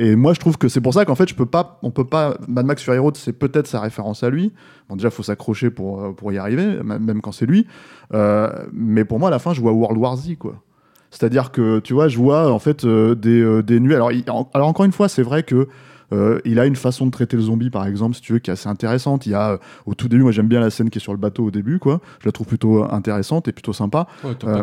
et 0.00 0.14
moi, 0.14 0.32
je 0.32 0.38
trouve 0.38 0.58
que 0.58 0.68
c'est 0.68 0.80
pour 0.80 0.94
ça 0.94 1.04
qu'en 1.04 1.16
fait, 1.16 1.28
je 1.28 1.34
peux 1.34 1.44
pas, 1.44 1.80
on 1.82 1.90
peut 1.90 2.04
pas. 2.04 2.36
Mad 2.46 2.66
Max 2.66 2.84
Fury 2.84 2.98
Road, 2.98 3.16
c'est 3.16 3.32
peut-être 3.32 3.66
sa 3.66 3.80
référence 3.80 4.22
à 4.22 4.30
lui. 4.30 4.52
Bon, 4.88 4.94
déjà, 4.94 5.10
faut 5.10 5.24
s'accrocher 5.24 5.70
pour 5.70 6.14
pour 6.14 6.32
y 6.32 6.38
arriver, 6.38 6.80
même 6.84 7.20
quand 7.20 7.32
c'est 7.32 7.46
lui. 7.46 7.66
Mais 8.12 9.04
pour 9.04 9.18
moi, 9.18 9.26
à 9.26 9.32
la 9.32 9.40
fin, 9.40 9.54
je 9.54 9.60
vois 9.60 9.72
World 9.72 9.98
War 9.98 10.16
Z, 10.16 10.36
quoi. 10.38 10.54
C'est-à-dire 11.10 11.50
que, 11.50 11.80
tu 11.80 11.94
vois, 11.94 12.06
je 12.06 12.18
vois 12.18 12.52
en 12.52 12.60
fait 12.60 12.86
des, 12.86 13.62
des 13.64 13.80
nuits. 13.80 13.96
Alors, 13.96 14.12
alors, 14.54 14.68
encore 14.68 14.84
une 14.84 14.92
fois, 14.92 15.08
c'est 15.08 15.22
vrai 15.24 15.42
que 15.42 15.66
euh, 16.12 16.40
il 16.44 16.58
a 16.60 16.66
une 16.66 16.76
façon 16.76 17.06
de 17.06 17.10
traiter 17.10 17.36
le 17.36 17.42
zombie, 17.42 17.70
par 17.70 17.86
exemple, 17.86 18.14
si 18.16 18.20
tu 18.22 18.32
veux, 18.32 18.38
qui 18.38 18.50
est 18.50 18.52
assez 18.52 18.68
intéressante. 18.68 19.26
Il 19.26 19.32
y 19.32 19.34
a, 19.34 19.50
euh, 19.52 19.58
au 19.86 19.94
tout 19.94 20.08
début, 20.08 20.22
moi 20.22 20.32
j'aime 20.32 20.48
bien 20.48 20.60
la 20.60 20.70
scène 20.70 20.90
qui 20.90 20.98
est 20.98 21.00
sur 21.00 21.12
le 21.12 21.18
bateau 21.18 21.44
au 21.46 21.50
début, 21.50 21.78
quoi. 21.78 22.00
Je 22.20 22.26
la 22.26 22.32
trouve 22.32 22.46
plutôt 22.46 22.82
euh, 22.84 22.88
intéressante 22.90 23.48
et 23.48 23.52
plutôt 23.52 23.72
sympa. 23.72 24.06
Ouais, 24.24 24.30
Euh, 24.44 24.62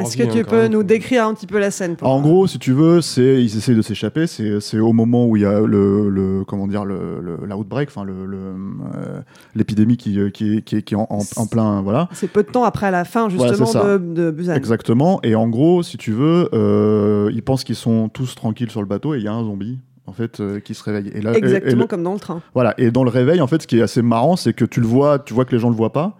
Est-ce 0.00 0.16
que 0.16 0.22
hein, 0.24 0.28
tu 0.32 0.44
peux 0.44 0.62
même. 0.62 0.72
nous 0.72 0.82
décrire 0.82 1.26
un 1.26 1.34
petit 1.34 1.46
peu 1.46 1.58
la 1.58 1.70
scène 1.70 1.96
pour 1.96 2.08
En 2.08 2.20
gros, 2.20 2.46
si 2.46 2.58
tu 2.58 2.72
veux, 2.72 3.00
c'est 3.00 3.42
ils 3.42 3.56
essayent 3.56 3.74
de 3.76 3.82
s'échapper. 3.82 4.26
C'est 4.26 4.60
c'est 4.60 4.78
au 4.78 4.92
moment 4.92 5.26
où 5.26 5.36
il 5.36 5.42
y 5.42 5.46
a 5.46 5.60
le, 5.60 6.08
le 6.10 6.44
comment 6.46 6.66
dire 6.66 6.84
le, 6.84 7.20
le 7.20 7.38
l'outbreak, 7.46 7.88
enfin 7.88 8.04
le 8.04 8.26
le, 8.26 8.38
euh, 8.38 9.20
l'épidémie 9.54 9.96
qui 9.96 10.18
qui 10.32 10.52
est 10.56 10.62
qui 10.62 10.76
est, 10.76 10.82
qui 10.82 10.94
est 10.94 10.96
en, 10.96 11.06
en, 11.10 11.22
en 11.36 11.46
plein 11.46 11.82
voilà. 11.82 12.08
C'est 12.12 12.28
peu 12.30 12.42
de 12.42 12.48
temps 12.50 12.64
après 12.64 12.90
la 12.90 13.04
fin, 13.04 13.28
justement, 13.28 13.72
de, 13.84 13.98
de 13.98 14.30
Busan. 14.30 14.54
Exactement. 14.54 15.20
Et 15.22 15.34
en 15.34 15.48
gros, 15.48 15.82
si 15.82 15.96
tu 15.96 16.12
veux, 16.12 16.48
euh, 16.52 17.30
ils 17.32 17.42
pensent 17.42 17.64
qu'ils 17.64 17.76
sont 17.76 18.08
tous 18.08 18.34
tranquilles 18.34 18.70
sur 18.70 18.80
le 18.80 18.86
bateau 18.86 19.14
et 19.14 19.18
il 19.18 19.24
y 19.24 19.28
a 19.28 19.32
un 19.32 19.42
zombie 19.44 19.78
en 20.06 20.12
fait 20.12 20.40
euh, 20.40 20.60
qui 20.60 20.74
se 20.74 20.82
réveille. 20.84 21.08
Et 21.14 21.20
là, 21.20 21.32
et- 21.32 21.34
et 21.34 21.38
Exactement 21.38 21.82
le- 21.82 21.86
comme 21.88 22.02
dans 22.02 22.12
le 22.14 22.18
train. 22.20 22.40
Voilà. 22.54 22.74
Et 22.78 22.90
dans 22.90 23.04
le 23.04 23.10
réveil, 23.10 23.40
en 23.40 23.46
fait, 23.46 23.62
ce 23.62 23.66
qui 23.66 23.78
est 23.78 23.82
assez 23.82 24.02
marrant, 24.02 24.36
c'est 24.36 24.52
que 24.52 24.64
tu 24.64 24.80
le 24.80 24.86
vois, 24.86 25.18
tu 25.18 25.34
vois 25.34 25.44
que 25.44 25.52
les 25.54 25.58
gens 25.60 25.70
le 25.70 25.76
voient 25.76 25.92
pas. 25.92 26.16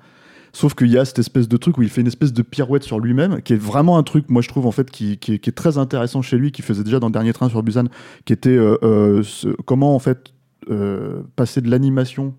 Sauf 0.53 0.75
qu'il 0.75 0.88
y 0.88 0.96
a 0.96 1.05
cette 1.05 1.18
espèce 1.18 1.49
de 1.49 1.57
truc 1.59 1.77
où 1.77 1.83
il 1.83 1.90
fait 1.90 2.01
une 2.01 2.07
espèce 2.07 2.33
de 2.33 2.40
pirouette 2.40 2.83
sur 2.83 2.99
lui-même, 2.99 3.42
qui 3.42 3.53
est 3.53 3.61
vraiment 3.61 3.99
un 3.99 4.03
truc, 4.03 4.31
moi 4.31 4.40
je 4.40 4.49
trouve 4.49 4.66
en 4.66 4.70
fait, 4.70 4.90
qui, 4.90 5.18
qui 5.18 5.35
est, 5.35 5.38
qui 5.38 5.51
est 5.51 5.53
très 5.53 5.77
intéressant 5.77 6.22
chez 6.22 6.38
lui, 6.38 6.51
qui 6.51 6.62
faisait 6.62 6.83
déjà 6.83 6.99
dans 6.99 7.09
le 7.09 7.12
dernier 7.12 7.35
train 7.35 7.51
sur 7.51 7.62
Busan, 7.62 7.85
qui 8.25 8.33
était 8.33 8.49
euh, 8.57 8.79
euh, 8.83 9.22
ce- 9.22 9.49
comment 9.66 9.94
en 9.94 9.99
fait 9.99 10.33
passer 11.37 11.61
de 11.61 11.70
l'animation, 11.70 12.35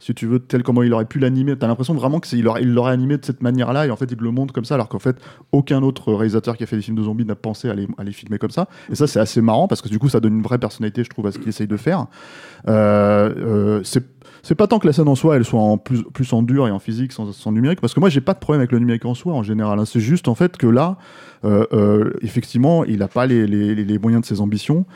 si 0.00 0.14
tu 0.14 0.26
veux, 0.26 0.40
tel 0.40 0.62
comment 0.62 0.82
il 0.82 0.92
aurait 0.94 1.04
pu 1.04 1.18
l'animer. 1.18 1.54
T'as 1.56 1.66
l'impression 1.66 1.92
vraiment 1.94 2.20
qu'il 2.20 2.42
l'aurait, 2.42 2.90
animé 2.90 3.18
de 3.18 3.24
cette 3.24 3.42
manière-là, 3.42 3.86
et 3.86 3.90
en 3.90 3.96
fait 3.96 4.10
il 4.10 4.18
le 4.18 4.30
montre 4.30 4.52
comme 4.54 4.64
ça, 4.64 4.74
alors 4.74 4.88
qu'en 4.88 4.98
fait 4.98 5.16
aucun 5.52 5.82
autre 5.82 6.14
réalisateur 6.14 6.56
qui 6.56 6.64
a 6.64 6.66
fait 6.66 6.76
des 6.76 6.82
films 6.82 6.96
de 6.96 7.02
zombies 7.02 7.26
n'a 7.26 7.34
pensé 7.36 7.68
à 7.68 7.74
les, 7.74 8.12
filmer 8.12 8.38
comme 8.38 8.50
ça. 8.50 8.66
Et 8.90 8.94
ça 8.94 9.06
c'est 9.06 9.20
assez 9.20 9.42
marrant 9.42 9.68
parce 9.68 9.82
que 9.82 9.88
du 9.88 9.98
coup 9.98 10.08
ça 10.08 10.18
donne 10.18 10.36
une 10.36 10.42
vraie 10.42 10.58
personnalité, 10.58 11.04
je 11.04 11.10
trouve, 11.10 11.26
à 11.26 11.32
ce 11.32 11.38
qu'il 11.38 11.50
essaye 11.50 11.68
de 11.68 11.76
faire. 11.76 12.06
Euh, 12.66 13.34
euh, 13.36 13.80
c'est 14.42 14.54
pas 14.54 14.66
tant 14.66 14.78
que 14.78 14.86
la 14.86 14.94
scène 14.94 15.08
en 15.08 15.14
soi 15.14 15.36
elle 15.36 15.44
soit 15.44 15.60
plus, 15.84 16.32
en 16.32 16.42
dur 16.42 16.66
et 16.66 16.70
en 16.70 16.78
physique 16.78 17.12
sans, 17.12 17.52
numérique 17.52 17.80
parce 17.82 17.92
que 17.92 18.00
moi 18.00 18.08
j'ai 18.08 18.22
pas 18.22 18.32
de 18.32 18.38
problème 18.38 18.60
avec 18.60 18.72
le 18.72 18.78
numérique 18.78 19.04
en 19.04 19.14
soi 19.14 19.34
en 19.34 19.42
général 19.42 19.78
hein. 19.78 19.84
c'est 19.84 20.00
juste 20.00 20.28
en 20.28 20.34
fait 20.34 20.56
que 20.56 20.66
là 20.66 20.96
euh, 21.44 22.10
effectivement 22.22 22.84
il 22.84 23.02
a 23.02 23.08
pas 23.08 23.26
les 23.26 23.98
moyens 23.98 24.22
de 24.22 24.26
ses 24.26 24.40
ambitions 24.40 24.86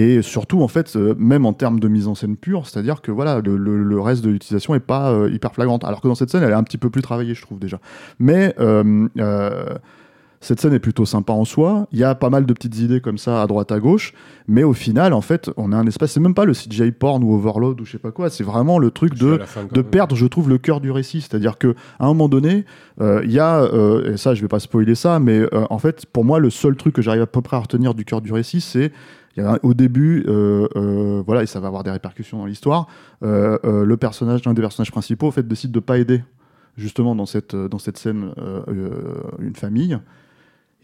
et 0.00 0.22
surtout 0.22 0.62
en 0.62 0.68
fait 0.68 0.94
euh, 0.96 1.14
même 1.18 1.44
en 1.46 1.52
termes 1.52 1.80
de 1.80 1.88
mise 1.88 2.06
en 2.08 2.14
scène 2.14 2.36
pure 2.36 2.66
c'est 2.66 2.78
à 2.78 2.82
dire 2.82 3.00
que 3.02 3.10
voilà 3.10 3.40
le, 3.44 3.56
le- 3.56 3.82
le 3.82 4.00
reste 4.00 4.22
de 4.24 4.30
l'utilisation 4.30 4.74
est 4.74 4.80
pas 4.80 5.10
euh, 5.10 5.30
hyper 5.30 5.52
flagrante 5.54 5.84
alors 5.84 6.00
que 6.00 6.08
dans 6.08 6.14
cette 6.14 6.30
scène 6.30 6.42
elle 6.42 6.50
est 6.50 6.54
un 6.54 6.62
petit 6.62 6.78
peu 6.78 6.90
plus 6.90 7.02
travaillée 7.02 7.34
je 7.34 7.42
trouve 7.42 7.58
déjà 7.58 7.78
mais 8.18 8.54
euh, 8.60 9.08
euh, 9.18 9.74
cette 10.40 10.60
scène 10.60 10.72
est 10.72 10.78
plutôt 10.78 11.04
sympa 11.04 11.32
en 11.32 11.44
soi. 11.44 11.88
Il 11.90 11.98
y 11.98 12.04
a 12.04 12.14
pas 12.14 12.30
mal 12.30 12.46
de 12.46 12.52
petites 12.52 12.78
idées 12.78 13.00
comme 13.00 13.18
ça 13.18 13.42
à 13.42 13.46
droite 13.48 13.72
à 13.72 13.80
gauche, 13.80 14.14
mais 14.46 14.62
au 14.62 14.72
final, 14.72 15.12
en 15.12 15.20
fait, 15.20 15.50
on 15.56 15.72
a 15.72 15.76
un 15.76 15.84
espace. 15.88 16.12
C'est 16.12 16.20
même 16.20 16.32
pas 16.34 16.44
le 16.44 16.52
CGI 16.52 16.92
porn 16.92 17.24
ou 17.24 17.34
Overload 17.34 17.80
ou 17.80 17.84
je 17.84 17.90
sais 17.90 17.98
pas 17.98 18.12
quoi. 18.12 18.30
C'est 18.30 18.44
vraiment 18.44 18.78
le 18.78 18.92
truc 18.92 19.14
de 19.18 19.38
de 19.74 19.82
perdre, 19.82 20.14
je 20.14 20.26
trouve, 20.26 20.48
le 20.48 20.58
cœur 20.58 20.80
du 20.80 20.92
récit. 20.92 21.22
C'est-à-dire 21.22 21.58
que 21.58 21.74
à 21.98 22.04
un 22.04 22.08
moment 22.14 22.28
donné, 22.28 22.66
euh, 23.00 23.20
il 23.24 23.32
y 23.32 23.40
a 23.40 23.62
euh, 23.62 24.12
et 24.12 24.16
ça, 24.16 24.34
je 24.36 24.42
vais 24.42 24.46
pas 24.46 24.60
spoiler 24.60 24.94
ça, 24.94 25.18
mais 25.18 25.40
euh, 25.40 25.66
en 25.70 25.78
fait, 25.80 26.06
pour 26.06 26.24
moi, 26.24 26.38
le 26.38 26.50
seul 26.50 26.76
truc 26.76 26.94
que 26.94 27.02
j'arrive 27.02 27.22
à 27.22 27.26
peu 27.26 27.42
près 27.42 27.56
à 27.56 27.60
retenir 27.60 27.94
du 27.94 28.04
cœur 28.04 28.20
du 28.20 28.30
récit, 28.32 28.60
c'est 28.60 28.92
au 29.62 29.74
début, 29.74 30.24
euh, 30.28 30.68
euh, 30.76 31.22
voilà, 31.26 31.42
et 31.42 31.46
ça 31.46 31.60
va 31.60 31.68
avoir 31.68 31.84
des 31.84 31.90
répercussions 31.90 32.38
dans 32.38 32.46
l'histoire. 32.46 32.86
euh, 33.22 33.84
l'un 34.44 34.54
des 34.54 34.62
personnages 34.62 34.90
principaux, 34.90 35.26
fait, 35.30 35.46
décide 35.46 35.72
de 35.72 35.80
pas 35.80 35.98
aider 35.98 36.22
justement 36.76 37.14
dans 37.14 37.26
cette 37.26 37.96
scène 37.96 38.32
une 39.38 39.56
famille. 39.56 39.98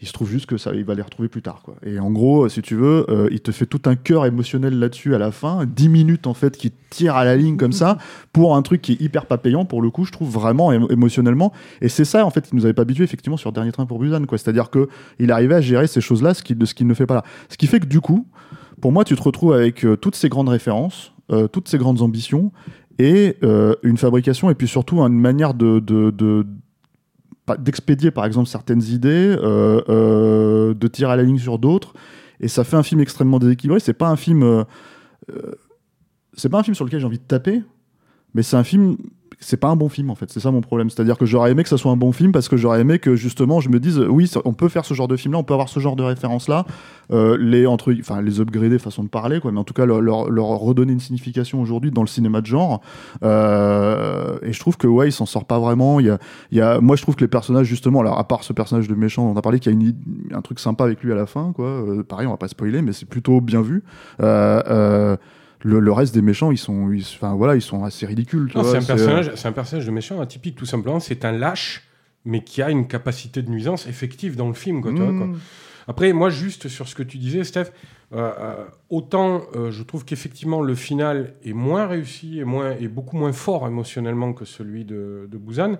Il 0.01 0.07
se 0.07 0.13
trouve 0.13 0.29
juste 0.29 0.45
que 0.45 0.57
ça, 0.57 0.71
il 0.75 0.83
va 0.83 0.93
les 0.93 1.01
retrouver 1.01 1.29
plus 1.29 1.41
tard, 1.41 1.61
quoi. 1.63 1.75
Et 1.85 1.99
en 1.99 2.11
gros, 2.11 2.49
si 2.49 2.61
tu 2.61 2.75
veux, 2.75 3.05
euh, 3.09 3.29
il 3.31 3.39
te 3.39 3.51
fait 3.51 3.65
tout 3.65 3.81
un 3.85 3.95
cœur 3.95 4.25
émotionnel 4.25 4.77
là-dessus 4.77 5.15
à 5.15 5.17
la 5.17 5.31
fin, 5.31 5.65
10 5.65 5.87
minutes 5.87 6.27
en 6.27 6.33
fait 6.33 6.57
qui 6.57 6.73
tire 6.89 7.15
à 7.15 7.23
la 7.23 7.37
ligne 7.37 7.55
comme 7.55 7.71
ça 7.71 7.97
pour 8.33 8.57
un 8.57 8.61
truc 8.61 8.81
qui 8.81 8.91
est 8.93 9.01
hyper 9.01 9.25
pas 9.25 9.37
payant 9.37 9.63
pour 9.63 9.81
le 9.81 9.89
coup, 9.89 10.03
je 10.03 10.11
trouve 10.11 10.29
vraiment 10.29 10.73
émo- 10.73 10.91
émotionnellement. 10.91 11.53
Et 11.81 11.87
c'est 11.87 12.03
ça 12.05 12.25
en 12.25 12.29
fait 12.29 12.47
qui 12.49 12.55
nous 12.57 12.65
avait 12.65 12.73
pas 12.73 12.81
habitué 12.81 13.05
effectivement 13.05 13.37
sur 13.37 13.53
Dernier 13.53 13.71
Train 13.71 13.85
pour 13.85 13.99
Busan, 13.99 14.25
quoi. 14.25 14.37
C'est-à-dire 14.37 14.69
que 14.69 14.89
il 15.17 15.31
arrivait 15.31 15.55
à 15.55 15.61
gérer 15.61 15.87
ces 15.87 16.01
choses-là, 16.01 16.33
ce 16.33 16.43
qu'il 16.43 16.57
ne 16.87 16.93
fait 16.93 17.05
pas 17.07 17.15
là. 17.15 17.23
Ce 17.49 17.55
qui 17.57 17.65
fait 17.67 17.79
que 17.79 17.85
du 17.87 18.01
coup, 18.01 18.27
pour 18.81 18.91
moi, 18.91 19.05
tu 19.05 19.15
te 19.15 19.23
retrouves 19.23 19.53
avec 19.53 19.85
euh, 19.85 19.95
toutes 19.95 20.15
ces 20.15 20.27
grandes 20.27 20.49
références, 20.49 21.13
euh, 21.31 21.47
toutes 21.47 21.69
ces 21.69 21.77
grandes 21.77 22.01
ambitions 22.01 22.51
et 22.99 23.37
euh, 23.43 23.75
une 23.83 23.97
fabrication 23.97 24.49
et 24.49 24.55
puis 24.55 24.67
surtout 24.67 24.99
une 25.01 25.19
manière 25.19 25.53
de, 25.53 25.79
de, 25.79 26.11
de- 26.11 26.45
d'expédier 27.59 28.11
par 28.11 28.25
exemple 28.25 28.49
certaines 28.49 28.83
idées, 28.83 29.35
euh, 29.39 29.81
euh, 29.89 30.73
de 30.73 30.87
tirer 30.87 31.11
à 31.11 31.15
la 31.15 31.23
ligne 31.23 31.37
sur 31.37 31.59
d'autres, 31.59 31.93
et 32.39 32.47
ça 32.47 32.63
fait 32.63 32.75
un 32.75 32.83
film 32.83 33.01
extrêmement 33.01 33.39
déséquilibré. 33.39 33.79
C'est 33.79 33.93
pas 33.93 34.09
un 34.09 34.15
film, 34.15 34.43
euh, 34.43 34.63
c'est 36.33 36.49
pas 36.49 36.59
un 36.59 36.63
film 36.63 36.75
sur 36.75 36.85
lequel 36.85 36.99
j'ai 36.99 37.05
envie 37.05 37.19
de 37.19 37.23
taper, 37.23 37.61
mais 38.33 38.43
c'est 38.43 38.57
un 38.57 38.63
film. 38.63 38.97
C'est 39.45 39.57
pas 39.57 39.67
un 39.67 39.75
bon 39.75 39.89
film 39.89 40.09
en 40.09 40.15
fait, 40.15 40.31
c'est 40.31 40.39
ça 40.39 40.49
mon 40.49 40.61
problème. 40.61 40.89
C'est-à-dire 40.89 41.19
que 41.19 41.27
j'aurais 41.27 41.51
aimé 41.51 41.61
que 41.61 41.69
ça 41.69 41.77
soit 41.77 41.91
un 41.91 41.97
bon 41.97 42.11
film 42.11 42.31
parce 42.31 42.49
que 42.49 42.57
j'aurais 42.57 42.81
aimé 42.81 42.97
que 42.97 43.15
justement 43.15 43.59
je 43.59 43.69
me 43.69 43.79
dise 43.79 43.99
oui, 43.99 44.27
on 44.43 44.53
peut 44.53 44.69
faire 44.69 44.85
ce 44.85 44.95
genre 44.95 45.07
de 45.07 45.15
film-là, 45.15 45.37
on 45.37 45.43
peut 45.43 45.53
avoir 45.53 45.69
ce 45.69 45.79
genre 45.79 45.95
de 45.95 46.01
référence-là, 46.01 46.65
euh, 47.11 47.37
les 47.39 47.67
entre, 47.67 47.93
enfin 47.99 48.23
les 48.23 48.41
upgrader 48.41 48.79
façon 48.79 49.03
de 49.03 49.07
parler 49.07 49.39
quoi, 49.39 49.51
mais 49.51 49.59
en 49.59 49.63
tout 49.63 49.75
cas 49.75 49.85
leur, 49.85 50.25
redonner 50.25 50.93
une 50.93 50.99
signification 50.99 51.61
aujourd'hui 51.61 51.91
dans 51.91 52.01
le 52.01 52.07
cinéma 52.07 52.41
de 52.41 52.47
genre. 52.47 52.81
Euh, 53.21 54.39
et 54.41 54.51
je 54.51 54.59
trouve 54.59 54.77
que 54.77 54.87
ouais, 54.87 55.09
il 55.09 55.11
s'en 55.11 55.27
sort 55.27 55.45
pas 55.45 55.59
vraiment. 55.59 55.99
Il 55.99 56.17
y 56.51 56.61
a, 56.61 56.81
moi 56.81 56.95
je 56.95 57.03
trouve 57.03 57.15
que 57.15 57.23
les 57.23 57.27
personnages 57.27 57.67
justement, 57.67 57.99
alors 57.99 58.17
à 58.17 58.27
part 58.27 58.43
ce 58.43 58.51
personnage 58.51 58.87
de 58.87 58.95
méchant 58.95 59.27
dont 59.27 59.35
on 59.35 59.37
a 59.37 59.43
parlé, 59.43 59.59
qu'il 59.59 59.79
y 59.79 60.33
a 60.33 60.37
un 60.37 60.41
truc 60.41 60.59
sympa 60.59 60.85
avec 60.85 61.03
lui 61.03 61.11
à 61.11 61.15
la 61.15 61.27
fin 61.27 61.53
quoi. 61.53 61.67
Euh, 61.67 62.01
pareil, 62.01 62.25
on 62.25 62.31
va 62.31 62.37
pas 62.37 62.47
spoiler, 62.47 62.81
mais 62.81 62.93
c'est 62.93 63.07
plutôt 63.07 63.41
bien 63.41 63.61
vu. 63.61 63.83
Le, 65.65 65.79
le 65.79 65.91
reste 65.91 66.13
des 66.13 66.21
méchants, 66.21 66.51
ils 66.51 66.57
sont, 66.57 66.91
ils- 66.91 67.01
enfin 67.01 67.33
voilà, 67.33 67.55
ils 67.55 67.61
sont 67.61 67.83
assez 67.83 68.05
ridicules. 68.05 68.51
c'est 68.53 68.59
un, 68.59 68.81
c'est, 68.81 68.87
personnage, 68.87 69.31
un 69.45 69.51
personnage 69.51 69.85
de 69.85 69.91
méchant 69.91 70.21
atypique, 70.21 70.55
tout 70.55 70.65
simplement. 70.67 70.99
C'est 70.99 71.25
un 71.25 71.31
lâche, 71.31 71.83
mais 72.23 72.43
qui 72.43 72.61
a 72.61 72.69
une 72.69 72.87
capacité 72.87 73.41
de 73.41 73.49
nuisance 73.49 73.87
effective 73.87 74.35
dans 74.35 74.47
le 74.47 74.53
film. 74.53 74.81
Quoi, 74.81 74.91
tu 74.91 74.97
vois, 74.99 75.07
quoi. 75.07 75.25
Mm. 75.27 75.39
Après, 75.87 76.13
moi, 76.13 76.29
juste 76.29 76.67
sur 76.67 76.87
ce 76.87 76.95
que 76.95 77.03
tu 77.03 77.17
disais, 77.17 77.43
Steph, 77.43 77.71
euh, 78.13 78.31
euh, 78.39 78.55
autant 78.89 79.41
euh, 79.55 79.71
je 79.71 79.81
trouve 79.83 80.05
qu'effectivement 80.05 80.61
le 80.61 80.75
final 80.75 81.33
est 81.43 81.53
moins 81.53 81.87
réussi 81.87 82.39
et, 82.39 82.43
moins, 82.43 82.75
et 82.79 82.87
beaucoup 82.87 83.17
moins 83.17 83.33
fort 83.33 83.67
émotionnellement 83.67 84.33
que 84.33 84.45
celui 84.45 84.85
de, 84.85 85.27
de 85.31 85.37
Busan, 85.37 85.77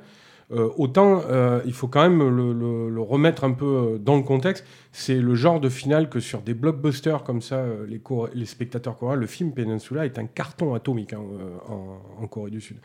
euh, 0.52 0.70
autant 0.78 1.24
euh, 1.28 1.62
il 1.66 1.74
faut 1.74 1.88
quand 1.88 2.08
même 2.08 2.20
le, 2.20 3.02
remettre 3.02 3.44
un 3.44 3.54
peu 3.54 3.66
euh, 3.66 3.98
dans 3.98 4.16
le 4.16 4.22
contexte. 4.22 4.66
C'est 4.92 5.16
le 5.16 5.34
genre 5.34 5.60
de 5.60 5.70
final 5.70 6.10
que 6.10 6.20
sur 6.20 6.42
des 6.42 6.54
blockbusters 6.54 7.24
comme 7.24 7.42
ça, 7.42 7.66
les, 7.88 8.46
spectateurs 8.46 8.98
coréens, 8.98 9.16
le 9.16 9.28
film 9.28 9.54
Peninsula 9.54 10.06
est 10.06 10.20
un 10.20 10.26
carton 10.26 10.76
atomique 10.76 11.14
hein, 11.14 11.22
en, 11.68 12.28
Corée 12.28 12.52
du 12.52 12.62
Sud 12.62 12.78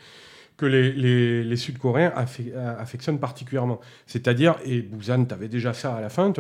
que 0.56 0.66
les, 0.66 1.56
Sud-Coréens 1.56 2.12
affe- 2.14 2.54
affectionnent 2.78 3.18
particulièrement. 3.18 3.80
C'est-à-dire, 4.06 4.56
et 4.66 4.82
Busan, 4.82 5.24
tu 5.24 5.32
avais 5.32 5.48
déjà 5.48 5.72
ça 5.72 5.94
à 5.94 6.02
la 6.02 6.10
fin, 6.10 6.30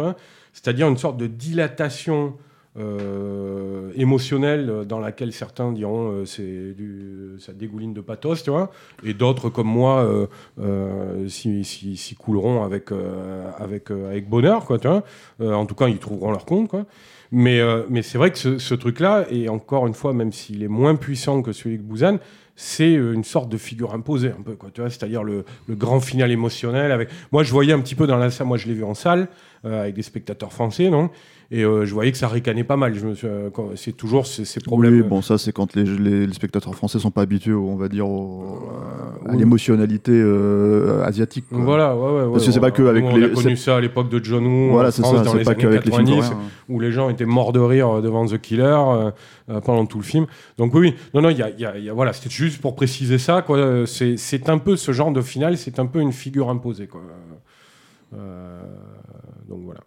c'est-à-dire 0.52 0.88
une 0.88 0.98
sorte 0.98 1.16
de 1.16 1.26
dilatation 1.26 2.36
euh, 2.78 3.90
émotionnelle 3.96 4.84
dans 4.86 5.00
laquelle 5.00 5.32
certains 5.32 5.72
diront 5.72 6.12
euh, 6.12 6.24
c'est 6.24 6.72
du, 6.74 7.34
ça 7.40 7.52
dégouline 7.52 7.92
de 7.92 8.00
pathos, 8.00 8.44
tu 8.44 8.50
vois, 8.50 8.70
et 9.04 9.12
d'autres 9.12 9.50
comme 9.50 9.66
moi 9.66 10.04
euh, 10.04 10.26
euh, 10.60 11.28
s'y 11.28 12.16
couleront 12.16 12.62
avec, 12.62 12.92
euh, 12.92 13.50
avec, 13.58 13.90
avec 13.90 14.28
bonheur, 14.28 14.66
quoi, 14.66 14.78
tu 14.78 14.88
vois. 14.88 15.02
En 15.40 15.66
tout 15.66 15.74
cas, 15.74 15.88
ils 15.88 15.98
trouveront 15.98 16.30
leur 16.30 16.44
compte, 16.44 16.68
quoi. 16.68 16.86
Mais, 17.32 17.60
mais 17.88 18.02
c'est 18.02 18.18
vrai 18.18 18.32
que 18.32 18.58
ce, 18.58 18.74
truc-là, 18.74 19.24
et 19.30 19.48
encore 19.48 19.86
une 19.86 19.94
fois, 19.94 20.12
même 20.12 20.32
s'il 20.32 20.64
est 20.64 20.68
moins 20.68 20.96
puissant 20.96 21.42
que 21.42 21.52
celui 21.52 21.78
de 21.78 21.82
Busan, 21.82 22.18
c'est 22.56 22.92
une 22.92 23.24
sorte 23.24 23.48
de 23.48 23.56
figure 23.56 23.94
imposée, 23.94 24.32
un 24.36 24.42
peu, 24.42 24.56
tu 24.74 24.80
vois, 24.80 24.90
c'est-à-dire 24.90 25.22
le, 25.22 25.44
le 25.68 25.74
grand 25.76 26.00
final 26.00 26.30
émotionnel. 26.30 26.90
Avec... 26.90 27.08
Moi, 27.30 27.44
je 27.44 27.52
voyais 27.52 27.72
un 27.72 27.80
petit 27.80 27.94
peu 27.94 28.08
dans 28.08 28.16
la 28.16 28.30
salle, 28.30 28.48
moi, 28.48 28.56
je 28.56 28.66
l'ai 28.66 28.74
vu 28.74 28.84
en 28.84 28.94
salle, 28.94 29.28
euh, 29.64 29.82
avec 29.82 29.94
des 29.94 30.02
spectateurs 30.02 30.52
français, 30.52 30.88
non? 30.90 31.10
Et 31.52 31.64
euh, 31.64 31.84
je 31.84 31.92
voyais 31.92 32.12
que 32.12 32.16
ça 32.18 32.28
ricanait 32.28 32.62
pas 32.62 32.76
mal. 32.76 32.94
Euh, 33.24 33.50
c'est 33.74 33.90
toujours 33.96 34.24
ces, 34.26 34.44
ces 34.44 34.60
problèmes. 34.60 34.94
Oui, 34.94 35.02
bon, 35.02 35.20
ça, 35.20 35.36
c'est 35.36 35.50
quand 35.52 35.74
les, 35.74 35.82
les- 35.82 36.26
les 36.28 36.32
spectateurs 36.32 36.74
français 36.76 37.00
sont 37.00 37.10
pas 37.10 37.22
habitués, 37.22 37.52
on 37.52 37.74
va 37.74 37.88
dire, 37.88 38.08
au- 38.08 38.68
à 39.28 39.34
l'émotionnalité 39.34 40.12
asiatique. 41.04 41.46
quoi. 41.48 41.58
Voilà, 41.58 41.96
ouais, 41.96 42.02
ouais, 42.02 42.22
ouais. 42.26 42.32
Parce 42.32 42.46
que 42.46 42.52
c'est 42.52 42.60
pas 42.60 42.70
que 42.70 42.82
avec 42.84 43.04
on 43.04 43.16
les- 43.16 43.24
a 43.24 43.28
connu 43.30 43.56
ça 43.56 43.76
à 43.76 43.80
l'époque 43.80 44.08
de 44.08 44.22
John 44.24 44.46
Woo, 44.46 44.70
Voilà, 44.70 44.92
c'est 44.92 45.02
ça, 45.02 45.08
c'est 45.24 45.42
pas 45.44 45.50
années 45.50 45.60
qu'avec 45.60 45.84
les 45.84 45.90
films 45.90 46.06
90, 46.06 46.14
coréens, 46.28 46.30
hein. 46.40 46.48
où 46.68 46.78
les 46.80 46.92
gens 46.92 47.10
étaient 47.10 47.24
morts 47.26 47.52
de 47.52 47.58
rire 47.60 48.00
devant 48.00 48.24
The 48.26 48.38
Killer 48.40 48.78
pendant 49.64 49.86
tout 49.86 49.98
le 49.98 50.04
film. 50.04 50.26
Donc 50.56 50.72
oui, 50.74 50.94
non, 51.14 51.20
non, 51.22 51.30
il 51.30 51.36
y 51.38 51.42
a, 51.42 51.50
il 51.50 51.58
y 51.60 51.66
a- 51.66 51.76
il 51.76 51.84
y 51.84 51.90
a- 51.90 51.92
voilà, 51.92 52.12
c'était 52.12 52.30
juste 52.30 52.60
pour 52.62 52.76
préciser 52.76 53.18
ça, 53.18 53.42
quoi. 53.42 53.84
C'est, 53.86 54.48
un 54.48 54.58
peu 54.58 54.76
ce 54.76 54.92
genre 54.92 55.10
de 55.12 55.20
final, 55.20 55.58
c'est 55.58 55.80
un 55.80 55.86
peu 55.86 56.00
une 56.00 56.12
figure 56.12 56.48
imposée, 56.48 56.86
quoi. 56.86 57.00
Euh, 58.14 58.60
donc 59.50 59.60
voilà. 59.64 59.80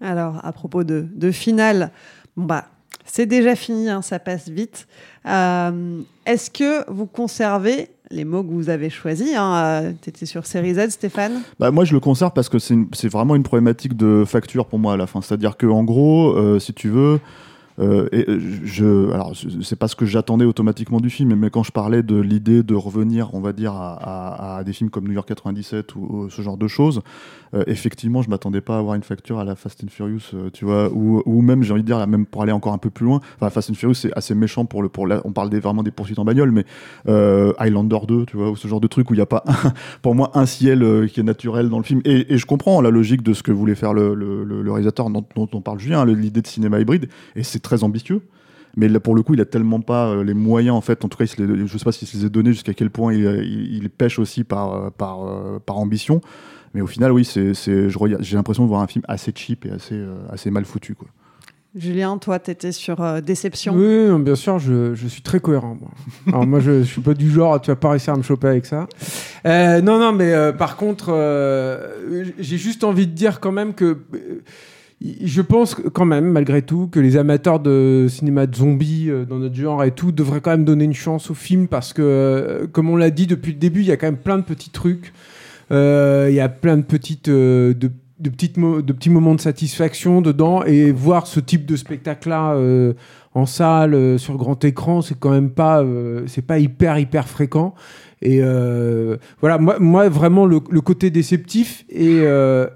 Alors, 0.00 0.44
à 0.44 0.52
propos 0.52 0.82
de, 0.82 1.06
de 1.14 1.30
finale, 1.30 1.92
bon 2.36 2.44
bah, 2.44 2.64
c'est 3.04 3.26
déjà 3.26 3.54
fini, 3.54 3.88
hein, 3.88 4.02
ça 4.02 4.18
passe 4.18 4.48
vite. 4.48 4.86
Euh, 5.26 6.00
Est-ce 6.26 6.50
que 6.50 6.90
vous 6.90 7.06
conservez 7.06 7.90
les 8.10 8.24
mots 8.24 8.42
que 8.42 8.50
vous 8.50 8.70
avez 8.70 8.88
choisis 8.88 9.34
hein, 9.36 9.92
Tu 10.00 10.10
étais 10.10 10.26
sur 10.26 10.46
Série 10.46 10.74
Z, 10.74 10.90
Stéphane? 10.90 11.42
Bah, 11.58 11.70
moi, 11.70 11.84
je 11.84 11.92
le 11.92 12.00
conserve 12.00 12.32
parce 12.32 12.48
que 12.48 12.58
c'est 12.58 13.08
vraiment 13.08 13.36
une 13.36 13.42
problématique 13.42 13.96
de 13.96 14.24
facture 14.26 14.66
pour 14.66 14.78
moi 14.78 14.94
à 14.94 14.96
la 14.96 15.06
fin. 15.06 15.20
C'est-à-dire 15.20 15.56
que, 15.56 15.66
en 15.66 15.84
gros, 15.84 16.32
euh, 16.36 16.58
si 16.58 16.72
tu 16.72 16.88
veux, 16.88 17.20
euh, 17.80 18.08
et, 18.12 18.28
euh, 18.28 18.38
je, 18.64 19.10
alors 19.12 19.32
c'est 19.62 19.78
pas 19.78 19.88
ce 19.88 19.96
que 19.96 20.04
j'attendais 20.04 20.44
automatiquement 20.44 21.00
du 21.00 21.10
film, 21.10 21.34
mais 21.34 21.50
quand 21.50 21.62
je 21.62 21.72
parlais 21.72 22.02
de 22.02 22.16
l'idée 22.20 22.62
de 22.62 22.74
revenir, 22.74 23.30
on 23.34 23.40
va 23.40 23.52
dire, 23.52 23.72
à, 23.74 24.62
des 24.64 24.72
films 24.72 24.90
comme 24.90 25.06
New 25.06 25.12
York 25.12 25.28
97 25.28 25.94
ou, 25.96 26.28
ce 26.28 26.42
genre 26.42 26.56
de 26.56 26.68
choses, 26.68 27.00
euh, 27.54 27.64
effectivement, 27.66 28.22
je 28.22 28.30
m'attendais 28.30 28.60
pas 28.60 28.76
à 28.76 28.78
avoir 28.78 28.94
une 28.94 29.02
facture 29.02 29.38
à 29.38 29.44
la 29.44 29.56
Fast 29.56 29.82
and 29.82 29.88
Furious, 29.90 30.34
euh, 30.34 30.50
tu 30.52 30.64
vois, 30.64 30.90
ou, 30.92 31.42
même, 31.42 31.62
j'ai 31.62 31.72
envie 31.72 31.82
de 31.82 31.86
dire, 31.86 32.06
même 32.06 32.26
pour 32.26 32.42
aller 32.42 32.52
encore 32.52 32.72
un 32.72 32.78
peu 32.78 32.90
plus 32.90 33.06
loin. 33.06 33.20
Enfin, 33.36 33.50
Fast 33.50 33.70
and 33.70 33.74
Furious, 33.74 33.94
c'est 33.94 34.12
assez 34.16 34.34
méchant 34.34 34.66
pour 34.66 34.82
le, 34.82 34.88
pour 34.88 35.06
la- 35.06 35.20
on 35.24 35.32
parle 35.32 35.50
vraiment 35.56 35.82
des 35.82 35.90
poursuites 35.90 36.18
en 36.18 36.24
bagnole, 36.24 36.52
mais 36.52 36.64
Highlander 37.06 37.98
2, 38.06 38.26
tu 38.26 38.36
vois, 38.36 38.50
ou 38.50 38.56
ce 38.56 38.68
genre 38.68 38.80
de 38.80 38.86
truc 38.86 39.10
où 39.10 39.14
il 39.14 39.18
n'y 39.18 39.22
a 39.22 39.26
pas, 39.26 39.44
pour 40.02 40.14
moi, 40.14 40.30
un 40.34 40.46
ciel 40.46 41.08
qui 41.12 41.20
est 41.20 41.24
naturel 41.24 41.68
dans 41.68 41.78
le 41.78 41.84
film. 41.84 42.00
Et, 42.04 42.36
je 42.36 42.46
comprends 42.46 42.80
la 42.80 42.90
logique 42.90 43.22
de 43.22 43.32
ce 43.32 43.42
que 43.42 43.52
voulait 43.52 43.74
faire 43.74 43.92
le, 43.94 44.70
réalisateur 44.70 45.10
dont, 45.10 45.24
on 45.36 45.60
parle 45.60 45.78
Julien, 45.78 46.04
le- 46.04 46.14
l'idée 46.14 46.42
de 46.42 46.46
cinéma 46.46 46.80
hybride, 46.80 47.08
et 47.36 47.42
c'est 47.42 47.60
très 47.70 47.84
ambitieux. 47.84 48.20
Mais 48.76 48.88
là, 48.88 49.00
pour 49.00 49.14
le 49.16 49.22
coup, 49.22 49.34
il 49.34 49.40
a 49.40 49.44
tellement 49.44 49.80
pas 49.80 50.06
euh, 50.08 50.22
les 50.24 50.34
moyens, 50.34 50.76
en 50.76 50.80
fait. 50.80 51.04
En 51.04 51.08
tout 51.08 51.18
cas, 51.18 51.24
il 51.38 51.44
les- 51.44 51.66
je 51.66 51.76
sais 51.78 51.84
pas 51.84 51.92
s'il 51.92 52.06
se 52.06 52.16
les 52.16 52.24
a 52.24 52.28
donnés, 52.28 52.52
jusqu'à 52.52 52.72
quel 52.74 52.90
point 52.90 53.12
il, 53.12 53.24
il- 53.24 53.76
il 53.82 53.90
pêche 53.90 54.18
aussi 54.18 54.44
par, 54.44 54.72
euh, 54.74 54.90
par, 54.90 55.24
euh, 55.26 55.58
par 55.64 55.76
ambition. 55.78 56.20
Mais 56.74 56.80
au 56.80 56.86
final, 56.86 57.10
oui, 57.10 57.24
c'est, 57.24 57.52
c'est, 57.54 57.88
je 57.88 57.98
regarde- 57.98 58.22
j'ai 58.22 58.36
l'impression 58.36 58.62
de 58.64 58.68
voir 58.68 58.80
un 58.80 58.86
film 58.86 59.04
assez 59.08 59.32
cheap 59.34 59.66
et 59.66 59.70
assez, 59.70 59.94
euh, 59.96 60.14
assez 60.30 60.50
mal 60.52 60.64
foutu. 60.64 60.94
Quoi. 60.94 61.08
Julien, 61.74 62.16
toi, 62.18 62.38
tu 62.38 62.50
étais 62.52 62.70
sur 62.72 63.00
euh, 63.02 63.20
Déception. 63.20 63.74
Oui, 63.74 64.06
non, 64.08 64.20
bien 64.20 64.36
sûr, 64.36 64.58
je, 64.60 64.94
je 64.94 65.06
suis 65.08 65.22
très 65.22 65.40
cohérent. 65.40 65.76
Moi. 65.80 65.90
Alors 66.28 66.46
moi, 66.46 66.60
je, 66.60 66.80
je 66.82 66.88
suis 66.92 67.00
pas 67.00 67.14
du 67.14 67.28
genre, 67.30 67.60
tu 67.60 67.70
vas 67.72 67.76
pas 67.76 67.90
réussir 67.90 68.14
à 68.14 68.16
me 68.16 68.22
choper 68.22 68.46
avec 68.48 68.66
ça. 68.66 68.86
Euh, 69.46 69.80
non, 69.80 69.98
non, 69.98 70.12
mais 70.12 70.32
euh, 70.32 70.52
par 70.52 70.76
contre, 70.76 71.06
euh, 71.10 72.24
j'ai 72.38 72.56
juste 72.58 72.84
envie 72.84 73.06
de 73.08 73.12
dire 73.14 73.40
quand 73.40 73.52
même 73.52 73.74
que 73.74 73.98
euh, 74.14 74.42
je 75.00 75.40
pense 75.40 75.74
quand 75.74 76.04
même, 76.04 76.26
malgré 76.26 76.62
tout, 76.62 76.86
que 76.86 77.00
les 77.00 77.16
amateurs 77.16 77.58
de 77.58 78.06
cinéma 78.08 78.46
de 78.46 78.54
zombies 78.54 79.08
euh, 79.08 79.24
dans 79.24 79.38
notre 79.38 79.54
genre 79.54 79.82
et 79.82 79.92
tout 79.92 80.12
devraient 80.12 80.40
quand 80.42 80.50
même 80.50 80.64
donner 80.64 80.84
une 80.84 80.94
chance 80.94 81.30
au 81.30 81.34
film 81.34 81.68
parce 81.68 81.92
que, 81.92 82.02
euh, 82.02 82.66
comme 82.66 82.90
on 82.90 82.96
l'a 82.96 83.10
dit 83.10 83.26
depuis 83.26 83.52
le 83.52 83.58
début, 83.58 83.80
il 83.80 83.86
y 83.86 83.92
a 83.92 83.96
quand 83.96 84.08
même 84.08 84.18
plein 84.18 84.36
de 84.36 84.44
petits 84.44 84.70
trucs. 84.70 85.12
Euh, 85.72 86.26
Il 86.28 86.34
y 86.34 86.40
a 86.40 86.48
plein 86.48 86.76
de 86.76 86.82
petites 86.82 87.30
de, 87.30 87.74
de 88.20 88.30
petites 88.30 88.58
de 88.58 88.92
petits 88.92 89.10
moments 89.10 89.34
de 89.34 89.40
satisfaction 89.40 90.20
dedans 90.20 90.62
et 90.64 90.92
voir 90.92 91.26
ce 91.26 91.40
type 91.40 91.66
de 91.66 91.76
spectacle 91.76 92.28
là 92.28 92.54
en 93.34 93.46
salle 93.46 93.94
euh, 93.94 94.18
sur 94.18 94.36
grand 94.36 94.64
écran 94.64 95.02
c'est 95.02 95.18
quand 95.18 95.30
même 95.30 95.50
pas 95.50 95.82
euh, 95.82 96.24
c'est 96.26 96.42
pas 96.42 96.58
hyper 96.58 96.98
hyper 96.98 97.28
fréquent. 97.28 97.74
Et 98.22 98.40
euh, 98.42 99.16
voilà 99.40 99.56
moi, 99.56 99.78
moi 99.78 100.08
vraiment 100.10 100.44
le, 100.44 100.60
côté 100.60 101.10
déceptif 101.10 101.86
et, 101.88 102.18
euh, 102.20 102.66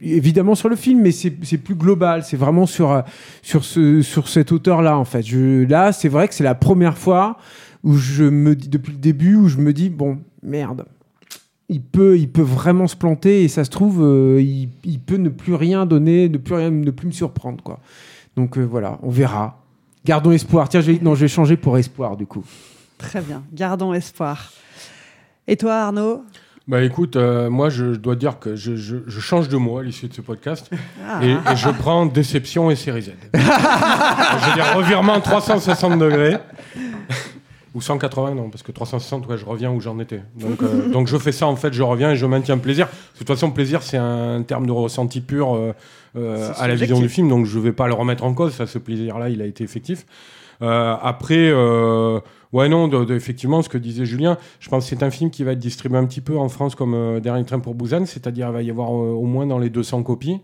évidemment 0.00 0.54
sur 0.54 0.70
le 0.70 0.76
film 0.76 1.02
mais 1.02 1.10
c'est 1.10 1.58
plus 1.58 1.74
global. 1.74 2.22
C'est 2.24 2.38
vraiment 2.38 2.66
sur 2.66 2.90
euh, 2.90 3.02
sur 3.42 3.64
ce 3.64 4.00
sur 4.00 4.28
cette 4.28 4.50
hauteur 4.52 4.80
là 4.80 4.96
en 4.96 5.04
fait. 5.04 5.22
Je, 5.22 5.66
là 5.66 5.92
c'est 5.92 6.08
vrai 6.08 6.26
que 6.28 6.34
c'est 6.34 6.44
la 6.44 6.54
première 6.54 6.96
fois 6.96 7.36
où 7.82 7.96
je 7.96 8.24
me 8.24 8.54
dis 8.54 8.68
depuis 8.68 8.92
le 8.92 8.98
début 8.98 9.34
où 9.34 9.48
je 9.48 9.58
me 9.58 9.72
dis 9.74 9.90
bon 9.90 10.18
merde 10.42 10.86
il 11.70 11.80
peut, 11.80 12.18
il 12.18 12.28
peut 12.28 12.42
vraiment 12.42 12.86
se 12.86 12.96
planter 12.96 13.42
et 13.44 13.48
ça 13.48 13.64
se 13.64 13.70
trouve, 13.70 14.02
euh, 14.02 14.42
il, 14.42 14.68
il 14.84 15.00
peut 15.00 15.16
ne 15.16 15.30
plus 15.30 15.54
rien 15.54 15.86
donner, 15.86 16.28
ne 16.28 16.36
plus 16.36 16.54
rien, 16.54 16.70
ne 16.70 16.90
plus 16.90 17.06
me 17.06 17.12
surprendre 17.12 17.62
quoi. 17.64 17.78
Donc 18.36 18.58
euh, 18.58 18.62
voilà, 18.62 18.98
on 19.02 19.08
verra. 19.10 19.56
Gardons 20.04 20.32
espoir. 20.32 20.68
Tiens, 20.68 20.80
je 20.82 20.92
vais, 20.92 20.98
non, 21.00 21.14
je 21.14 21.22
vais 21.22 21.28
changer 21.28 21.56
pour 21.56 21.78
espoir 21.78 22.16
du 22.16 22.26
coup. 22.26 22.44
Très 22.98 23.20
bien, 23.22 23.42
gardons 23.52 23.94
espoir. 23.94 24.52
Et 25.48 25.56
toi, 25.56 25.74
Arnaud? 25.76 26.24
Bah 26.68 26.82
écoute, 26.82 27.16
euh, 27.16 27.50
moi 27.50 27.68
je, 27.70 27.94
je 27.94 27.98
dois 27.98 28.14
dire 28.14 28.38
que 28.38 28.54
je, 28.54 28.76
je- 28.76 28.96
je 29.06 29.20
change 29.20 29.48
de 29.48 29.56
mot 29.56 29.78
à 29.78 29.82
l'issue 29.82 30.06
de 30.08 30.14
ce 30.14 30.20
podcast 30.20 30.70
Ah. 31.08 31.18
et, 31.24 31.30
et 31.32 31.56
je 31.56 31.68
prends 31.70 32.06
déception 32.06 32.70
et 32.70 32.76
série 32.76 33.02
Z. 33.02 33.10
je 33.34 33.38
veux 33.40 34.54
dire 34.54 34.76
revirement 34.76 35.20
360 35.20 35.98
degrés. 35.98 36.36
Ou 37.74 37.80
180, 37.80 38.34
non, 38.34 38.50
parce 38.50 38.64
que 38.64 38.72
360, 38.72 39.28
ouais, 39.28 39.38
je 39.38 39.44
reviens 39.44 39.70
où 39.70 39.80
j'en 39.80 39.98
étais. 40.00 40.22
Donc, 40.34 40.60
euh, 40.62 40.88
donc 40.88 41.06
je 41.06 41.16
fais 41.16 41.30
ça, 41.30 41.46
en 41.46 41.54
fait, 41.54 41.72
je 41.72 41.82
reviens 41.84 42.10
et 42.10 42.16
je 42.16 42.26
maintiens 42.26 42.56
le 42.56 42.60
plaisir. 42.60 42.86
De 43.14 43.18
toute 43.18 43.28
façon, 43.28 43.52
plaisir, 43.52 43.82
c'est 43.82 43.96
un 43.96 44.42
terme 44.42 44.66
de 44.66 44.72
ressenti 44.72 45.20
pur 45.20 45.54
euh, 45.54 45.72
euh, 46.16 46.50
à 46.58 46.66
la 46.66 46.74
vision 46.74 46.96
du 47.02 47.08
film, 47.08 47.28
donc 47.28 47.46
je 47.46 47.58
vais 47.60 47.70
pas 47.72 47.86
le 47.86 47.94
remettre 47.94 48.24
en 48.24 48.34
cause. 48.34 48.54
Ça, 48.54 48.66
ce 48.66 48.78
plaisir-là, 48.78 49.28
il 49.28 49.40
a 49.40 49.46
été 49.46 49.62
effectif. 49.62 50.04
Après, 50.60 51.52
ouais, 52.52 52.68
non, 52.68 52.88
de- 52.88 53.04
de- 53.04 53.14
effectivement, 53.14 53.62
ce 53.62 53.68
que 53.68 53.78
disait 53.78 54.04
Julien, 54.04 54.36
je 54.58 54.68
pense 54.68 54.84
que 54.84 54.90
c'est 54.90 55.02
un 55.02 55.10
film 55.10 55.30
qui 55.30 55.44
va 55.44 55.52
être 55.52 55.58
distribué 55.58 55.96
un 55.98 56.04
petit 56.06 56.20
peu 56.20 56.36
en 56.36 56.48
France 56.48 56.74
comme 56.74 57.20
Dernier 57.20 57.44
Train 57.44 57.60
pour 57.60 57.74
Busan, 57.74 58.04
c'est-à-dire 58.06 58.48
il 58.48 58.52
va 58.52 58.62
y 58.62 58.70
avoir 58.70 58.90
au 58.90 59.24
moins 59.24 59.46
dans 59.46 59.58
les 59.58 59.70
200 59.70 60.02
copies. 60.02 60.40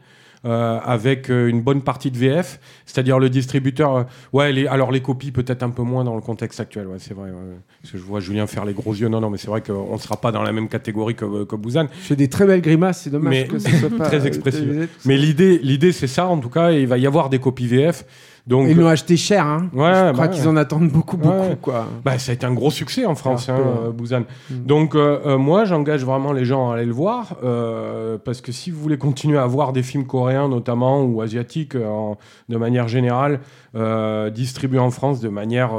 Euh, 0.46 0.78
avec 0.84 1.28
euh, 1.28 1.48
une 1.48 1.60
bonne 1.60 1.82
partie 1.82 2.10
de 2.10 2.16
VF, 2.16 2.60
c'est-à-dire 2.84 3.18
le 3.18 3.28
distributeur. 3.28 3.96
euh, 3.96 4.02
ouais, 4.32 4.52
les, 4.52 4.66
alors 4.68 4.92
les 4.92 5.00
copies 5.00 5.32
peut-être 5.32 5.64
un 5.64 5.70
peu 5.70 5.82
moins 5.82 6.04
dans 6.04 6.14
le 6.14 6.20
contexte 6.20 6.60
actuel, 6.60 6.86
ouais, 6.86 6.98
c'est 6.98 7.14
vrai. 7.14 7.30
ouais. 7.30 7.56
Parce 7.82 7.92
que 7.92 7.98
je 7.98 8.02
vois 8.02 8.20
Julien 8.20 8.46
faire 8.46 8.64
les 8.64 8.72
gros 8.72 8.94
yeux. 8.94 9.08
Non, 9.08 9.20
non, 9.20 9.28
mais 9.28 9.38
c'est 9.38 9.48
vrai 9.48 9.60
qu'on 9.60 9.94
ne 9.94 9.98
sera 9.98 10.20
pas 10.20 10.30
dans 10.30 10.42
la 10.42 10.52
même 10.52 10.68
catégorie 10.68 11.16
que, 11.16 11.44
que 11.44 11.56
Busan. 11.56 11.86
Je 12.00 12.06
fais 12.06 12.16
des 12.16 12.28
très 12.28 12.46
belles 12.46 12.62
grimaces, 12.62 13.02
c'est 13.02 13.10
dommage 13.10 13.30
Mais 13.30 13.46
que 13.48 13.58
ce 13.58 13.70
soit 13.70 13.90
pas 13.98 14.04
très 14.04 14.26
expressif. 14.26 14.68
Mais 15.04 15.16
l'idée, 15.16 15.58
l'idée, 15.62 15.90
c'est 15.92 16.06
ça 16.06 16.26
en 16.26 16.38
tout 16.38 16.50
cas. 16.50 16.72
Et 16.72 16.82
il 16.82 16.86
va 16.86 16.98
y 16.98 17.06
avoir 17.06 17.28
des 17.28 17.40
copies 17.40 17.66
VF. 17.66 18.04
Donc, 18.46 18.68
Ils 18.70 18.76
l'ont 18.76 18.86
acheté 18.86 19.16
cher, 19.16 19.44
hein. 19.44 19.68
Ouais, 19.72 19.88
je 19.92 19.92
bah 19.92 20.12
crois 20.12 20.24
ouais. 20.26 20.30
qu'ils 20.30 20.46
en 20.46 20.56
attendent 20.56 20.88
beaucoup, 20.88 21.16
beaucoup, 21.16 21.34
Ouais. 21.36 21.58
quoi. 21.60 21.86
Bah, 22.04 22.16
ça 22.18 22.30
a 22.30 22.34
été 22.36 22.46
un 22.46 22.54
gros 22.54 22.70
succès 22.70 23.04
en 23.04 23.16
France, 23.16 23.48
hein, 23.48 23.56
peu, 23.56 23.88
euh. 23.88 23.90
Busan. 23.90 24.20
Mm. 24.50 24.54
Donc, 24.66 24.94
euh, 24.94 25.18
euh, 25.26 25.36
moi, 25.36 25.64
j'engage 25.64 26.04
vraiment 26.04 26.32
les 26.32 26.44
gens 26.44 26.70
à 26.70 26.74
aller 26.76 26.84
le 26.84 26.92
voir, 26.92 27.36
euh, 27.42 28.18
parce 28.24 28.40
que 28.40 28.52
si 28.52 28.70
vous 28.70 28.80
voulez 28.80 28.98
continuer 28.98 29.38
à 29.38 29.46
voir 29.46 29.72
des 29.72 29.82
films 29.82 30.06
coréens, 30.06 30.48
notamment, 30.48 31.02
ou 31.02 31.22
asiatiques, 31.22 31.74
en- 31.74 32.18
de 32.48 32.56
manière 32.56 32.86
générale, 32.86 33.40
euh, 33.74 34.30
distribués 34.30 34.78
en 34.78 34.90
France 34.90 35.18
de 35.20 35.28
manière 35.28 35.72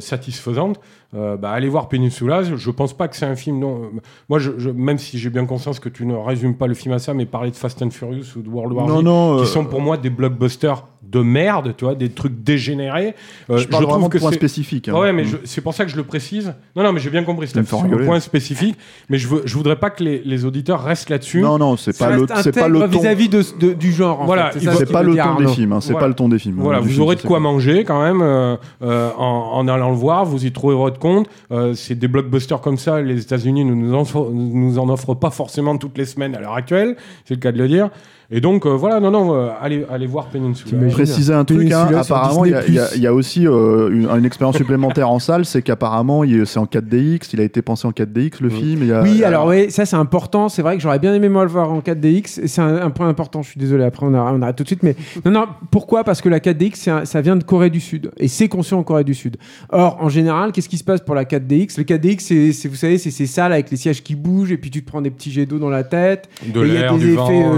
satisfaisante, 0.00 0.80
euh, 1.14 1.36
bah, 1.36 1.50
allez 1.52 1.68
voir 1.68 1.88
Peninsula. 1.88 2.42
Je 2.42 2.70
pense 2.70 2.92
pas 2.92 3.08
que 3.08 3.16
c'est 3.16 3.26
un 3.26 3.36
film. 3.36 3.58
Non, 3.60 3.82
moi, 4.28 4.38
je, 4.38 4.50
je- 4.58 4.70
même 4.70 4.98
si 4.98 5.18
j'ai 5.18 5.30
bien 5.30 5.46
conscience 5.46 5.80
que 5.80 5.88
tu 5.88 6.04
ne 6.04 6.14
résumes 6.14 6.54
pas 6.56 6.66
le 6.66 6.74
film 6.74 6.94
à 6.94 6.98
ça, 6.98 7.14
mais 7.14 7.26
parler 7.26 7.50
de 7.50 7.56
Fast 7.56 7.80
and 7.82 7.90
Furious 7.90 8.36
ou 8.36 8.42
de 8.42 8.48
World 8.48 8.72
War 8.74 8.86
Non, 8.86 9.00
Z, 9.00 9.04
non, 9.04 9.36
qui 9.36 9.42
euh, 9.42 9.46
sont 9.46 9.64
pour 9.64 9.80
moi 9.80 9.96
des 9.96 10.10
blockbusters 10.10 10.84
de 11.10 11.20
merde, 11.20 11.74
tu 11.76 11.84
vois, 11.84 11.94
des 11.94 12.10
trucs 12.10 12.42
dégénérés. 12.42 13.14
Euh, 13.50 13.58
je 13.58 13.66
parle 13.68 13.84
trouve 13.84 13.94
vraiment 13.94 14.08
de 14.08 14.12
que 14.12 14.18
points 14.18 14.30
c'est- 14.30 14.36
spécifiques. 14.36 14.88
hein. 14.88 14.94
Ouais, 14.98 15.12
mais 15.12 15.22
Mm. 15.24 15.26
je- 15.26 15.36
c'est 15.44 15.60
pour 15.60 15.74
ça 15.74 15.84
que 15.84 15.90
je 15.90 15.96
le 15.96 16.04
précise. 16.04 16.54
Non, 16.76 16.82
non, 16.82 16.92
mais 16.92 17.00
j'ai 17.00 17.10
bien 17.10 17.24
compris, 17.24 17.46
le 17.54 17.62
rigoler. 17.82 18.04
point 18.06 18.20
spécifique. 18.20 18.76
Mais 19.08 19.18
je, 19.18 19.26
veux, 19.28 19.42
je 19.44 19.54
voudrais 19.54 19.76
pas 19.76 19.90
que 19.90 20.02
les, 20.04 20.22
les 20.24 20.44
auditeurs 20.44 20.82
restent 20.82 21.10
là-dessus. 21.10 21.40
Non, 21.40 21.58
non, 21.58 21.76
c'est 21.76 21.96
pas 21.98 22.10
le, 22.10 22.26
c'est 22.42 22.52
pas 22.54 22.68
le 22.68 22.80
ton. 22.80 22.86
vis-à-vis 22.86 23.28
de, 23.28 23.42
de- 23.58 23.72
du 23.72 23.92
genre. 23.92 24.20
en 24.20 24.26
Voilà, 24.26 24.50
ce 24.52 24.58
C'est 24.60 24.92
pas 24.92 25.02
le 25.02 25.12
dire, 25.12 25.24
ton 25.36 25.42
des 25.44 25.48
films. 25.48 25.72
hein, 25.72 25.80
C'est 25.80 25.92
Voilà. 25.92 26.04
pas 26.04 26.08
le 26.08 26.14
ton 26.14 26.28
des 26.28 26.38
films. 26.38 26.56
Voilà, 26.58 26.78
hein, 26.78 26.82
vous 26.82 26.88
film, 26.90 27.02
aurez 27.02 27.16
de 27.16 27.20
c'est 27.20 27.26
quoi? 27.26 27.40
manger 27.40 27.84
quand 27.84 28.02
même 28.02 28.20
euh, 28.22 28.56
euh, 28.82 29.10
en, 29.16 29.50
en 29.54 29.68
allant 29.68 29.90
le 29.90 29.96
voir. 29.96 30.24
Vous 30.24 30.44
y 30.44 30.52
trouverez 30.52 30.76
votre 30.76 30.98
compte. 30.98 31.28
C'est 31.74 31.94
des 31.98 32.08
blockbusters 32.08 32.60
comme 32.60 32.76
ça. 32.78 33.00
Les 33.00 33.20
États-Unis 33.22 33.64
ne 33.64 33.74
nous, 33.74 33.94
en- 33.94 34.30
nous 34.30 34.78
en 34.78 34.88
offrent 34.88 35.14
pas 35.14 35.30
forcément 35.30 35.76
toutes 35.78 35.96
les 35.98 36.04
semaines 36.04 36.34
à 36.34 36.40
l'heure 36.40 36.54
actuelle. 36.54 36.96
C'est 37.24 37.34
le 37.34 37.40
cas 37.40 37.52
de 37.52 37.58
le 37.58 37.68
dire. 37.68 37.90
Et 38.30 38.42
donc, 38.42 38.66
euh, 38.66 38.70
voilà, 38.76 39.00
non, 39.00 39.10
non, 39.10 39.34
euh, 39.34 39.48
allez, 39.58 39.86
allez 39.90 40.06
voir 40.06 40.26
Peninsula. 40.26 40.68
T'imagines 40.68 40.92
préciser 40.92 41.32
un 41.32 41.46
truc, 41.46 41.72
hein, 41.72 41.86
apparemment 41.96 42.44
il 42.44 42.50
y, 42.74 42.78
a- 42.78 42.94
y 42.94 43.00
y 43.00 43.08
aussi 43.08 43.46
euh, 43.46 43.88
une, 43.90 44.06
une 44.06 44.24
expérience 44.26 44.58
supplémentaire 44.58 45.08
en 45.08 45.18
salle, 45.18 45.46
c'est 45.46 45.62
qu'apparemment 45.62 46.24
c'est 46.44 46.58
en 46.58 46.66
4DX, 46.66 47.30
il 47.32 47.40
a 47.40 47.44
été 47.44 47.62
pensé 47.62 47.88
en 47.88 47.90
4DX 47.92 48.42
le 48.42 48.50
film. 48.50 48.84
y 48.86 48.92
a- 48.92 49.00
Oui, 49.02 49.24
alors 49.24 49.46
oui, 49.46 49.70
ça 49.70 49.86
c'est 49.86 49.96
important. 49.96 50.50
C'est 50.50 50.60
vrai 50.60 50.76
que 50.76 50.82
j'aurais 50.82 50.98
bien 50.98 51.14
aimé 51.14 51.30
moi 51.30 51.44
le 51.44 51.48
voir 51.50 51.72
en 51.72 51.80
4DX. 51.80 52.38
Et 52.42 52.48
C'est 52.48 52.60
un, 52.60 52.76
un 52.82 52.90
point 52.90 53.08
important. 53.08 53.40
Je 53.40 53.48
suis 53.48 53.58
désolé. 53.60 53.84
Après 53.84 54.04
on 54.04 54.12
arrête, 54.12 54.34
on 54.38 54.42
arrête 54.42 54.56
tout 54.56 54.62
de 54.62 54.68
suite. 54.68 54.82
Mais 54.82 54.94
non, 55.24 55.30
non. 55.30 55.46
Pourquoi? 55.70 56.04
Parce 56.04 56.20
que 56.20 56.28
la 56.28 56.40
4DX, 56.40 56.72
c'est 56.74 56.90
un- 56.90 57.04
ça 57.06 57.22
vient 57.22 57.36
de 57.36 57.44
Corée 57.44 57.70
du 57.70 57.80
Sud 57.80 58.10
et 58.18 58.28
c'est 58.28 58.48
conçu 58.48 58.74
en 58.74 58.82
Corée 58.82 59.04
du 59.04 59.14
Sud. 59.14 59.38
Or, 59.70 59.96
en 60.02 60.10
général, 60.10 60.52
qu'est-ce 60.52 60.68
qui 60.68 60.76
se 60.76 60.84
passe 60.84 61.00
pour 61.00 61.14
la 61.14 61.24
4DX 61.24 61.78
Le 61.78 61.84
4DX, 61.84 62.52
c'est, 62.52 62.68
vous 62.68 62.74
savez, 62.76 62.98
c'est 62.98 63.10
ces 63.10 63.24
salles 63.26 63.54
avec 63.54 63.70
les 63.70 63.78
sièges 63.78 64.02
qui 64.02 64.14
bougent 64.16 64.52
et 64.52 64.58
puis 64.58 64.70
tu 64.70 64.82
te 64.84 64.86
prends 64.90 65.00
des 65.00 65.10
petits 65.10 65.30
jets 65.32 65.46
d'eau 65.46 65.58
dans 65.58 65.70
la 65.70 65.82
tête. 65.84 66.28
De 66.46 66.62
et 66.62 66.68
il 66.68 66.74
y 66.74 66.76
a 66.76 66.92
des 66.92 67.06
effets 67.12 67.14
vent, 67.16 67.54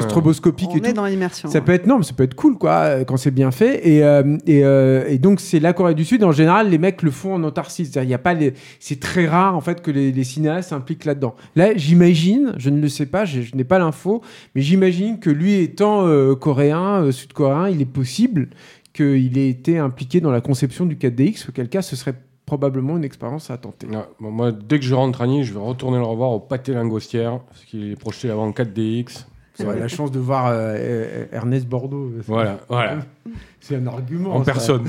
On 0.66 0.75
et 0.75 0.79
est 0.79 0.88
tout. 0.88 0.92
dans 0.92 1.07
l'immersion. 1.07 1.49
Ça 1.49 1.61
peut 1.61 1.73
être 1.73 1.87
non, 1.87 1.99
mais 1.99 2.05
ça 2.05 2.12
peut 2.12 2.25
être 2.25 2.35
cool 2.35 2.59
quoi 2.59 3.05
quand 3.05 3.16
c'est 3.16 3.31
bien 3.31 3.51
fait 3.51 3.87
et 3.87 4.05
euh, 4.05 4.37
et, 4.46 4.64
euh, 4.64 5.05
et 5.09 5.18
donc 5.18 5.40
c'est 5.40 5.61
la 5.61 5.73
Corée 5.73 5.94
du 5.94 6.05
Sud 6.05 6.25
en 6.25 6.33
général 6.33 6.70
les 6.70 6.79
mecs 6.79 7.03
le 7.03 7.11
font 7.11 7.35
en 7.35 7.44
autarcie 7.44 7.85
c'est-à-dire 7.87 8.09
il 8.09 8.12
y 8.12 8.14
a 8.14 8.18
pas 8.18 8.35
les 8.35 8.55
c'est 8.79 9.01
très 9.01 9.27
rare 9.27 9.57
en 9.57 9.61
fait 9.61 9.83
que 9.83 9.90
les, 9.90 10.12
les 10.12 10.25
cinéastes 10.25 10.70
s'impliquent 10.70 11.05
là-dedans. 11.05 11.35
Là 11.57 11.77
j'imagine, 11.77 12.55
je 12.57 12.70
ne 12.70 12.81
le 12.81 12.88
sais 12.88 13.07
pas, 13.07 13.25
je, 13.25 13.42
je 13.42 13.57
n'ai 13.57 13.64
pas 13.64 13.79
l'info, 13.79 14.23
mais 14.55 14.62
j'imagine 14.62 15.18
que 15.18 15.31
lui 15.31 15.55
étant 15.55 16.07
euh, 16.07 16.35
coréen, 16.35 17.03
euh, 17.03 17.12
sud-coréen, 17.12 17.68
il 17.68 17.81
est 17.81 17.87
possible 17.87 18.49
qu'il 18.92 19.38
ait 19.38 19.49
été 19.49 19.79
impliqué 19.79 20.20
dans 20.20 20.31
la 20.31 20.40
conception 20.40 20.87
du 20.87 20.96
4DX, 20.96 21.49
auquel 21.49 21.68
cas 21.68 21.83
ce 21.83 21.96
serait 21.96 22.14
probablement 22.46 22.96
une 22.96 23.05
expérience 23.05 23.51
à 23.51 23.59
tenter. 23.59 23.87
Ouais, 23.87 23.99
bon, 24.18 24.31
moi, 24.31 24.53
dès 24.53 24.81
que 24.81 24.85
je 24.85 24.94
rentre 24.94 25.23
à 25.23 25.27
Nice, 25.27 25.46
je 25.46 25.55
vais 25.55 25.61
retourner 25.61 25.99
le 25.99 26.05
revoir 26.05 26.33
au 26.33 26.40
pâté 26.40 26.73
lingostière, 26.73 27.40
parce 27.40 27.64
qu'il 27.64 27.92
est 27.92 27.96
projeté 27.96 28.31
avant 28.31 28.46
en 28.46 28.51
4DX. 28.51 29.27
C'est 29.61 29.66
vrai, 29.66 29.79
la 29.79 29.88
chance 29.96 30.11
de 30.11 30.18
voir 30.18 30.46
euh, 30.46 30.53
euh, 30.77 31.25
Ernest 31.33 31.66
Bordeaux. 31.66 32.11
Voilà, 32.27 32.59
voilà. 32.68 32.99
C'est 33.61 33.77
un 33.77 33.87
argument. 33.87 34.35
En 34.35 34.44
ça. 34.44 34.53
personne. 34.53 34.88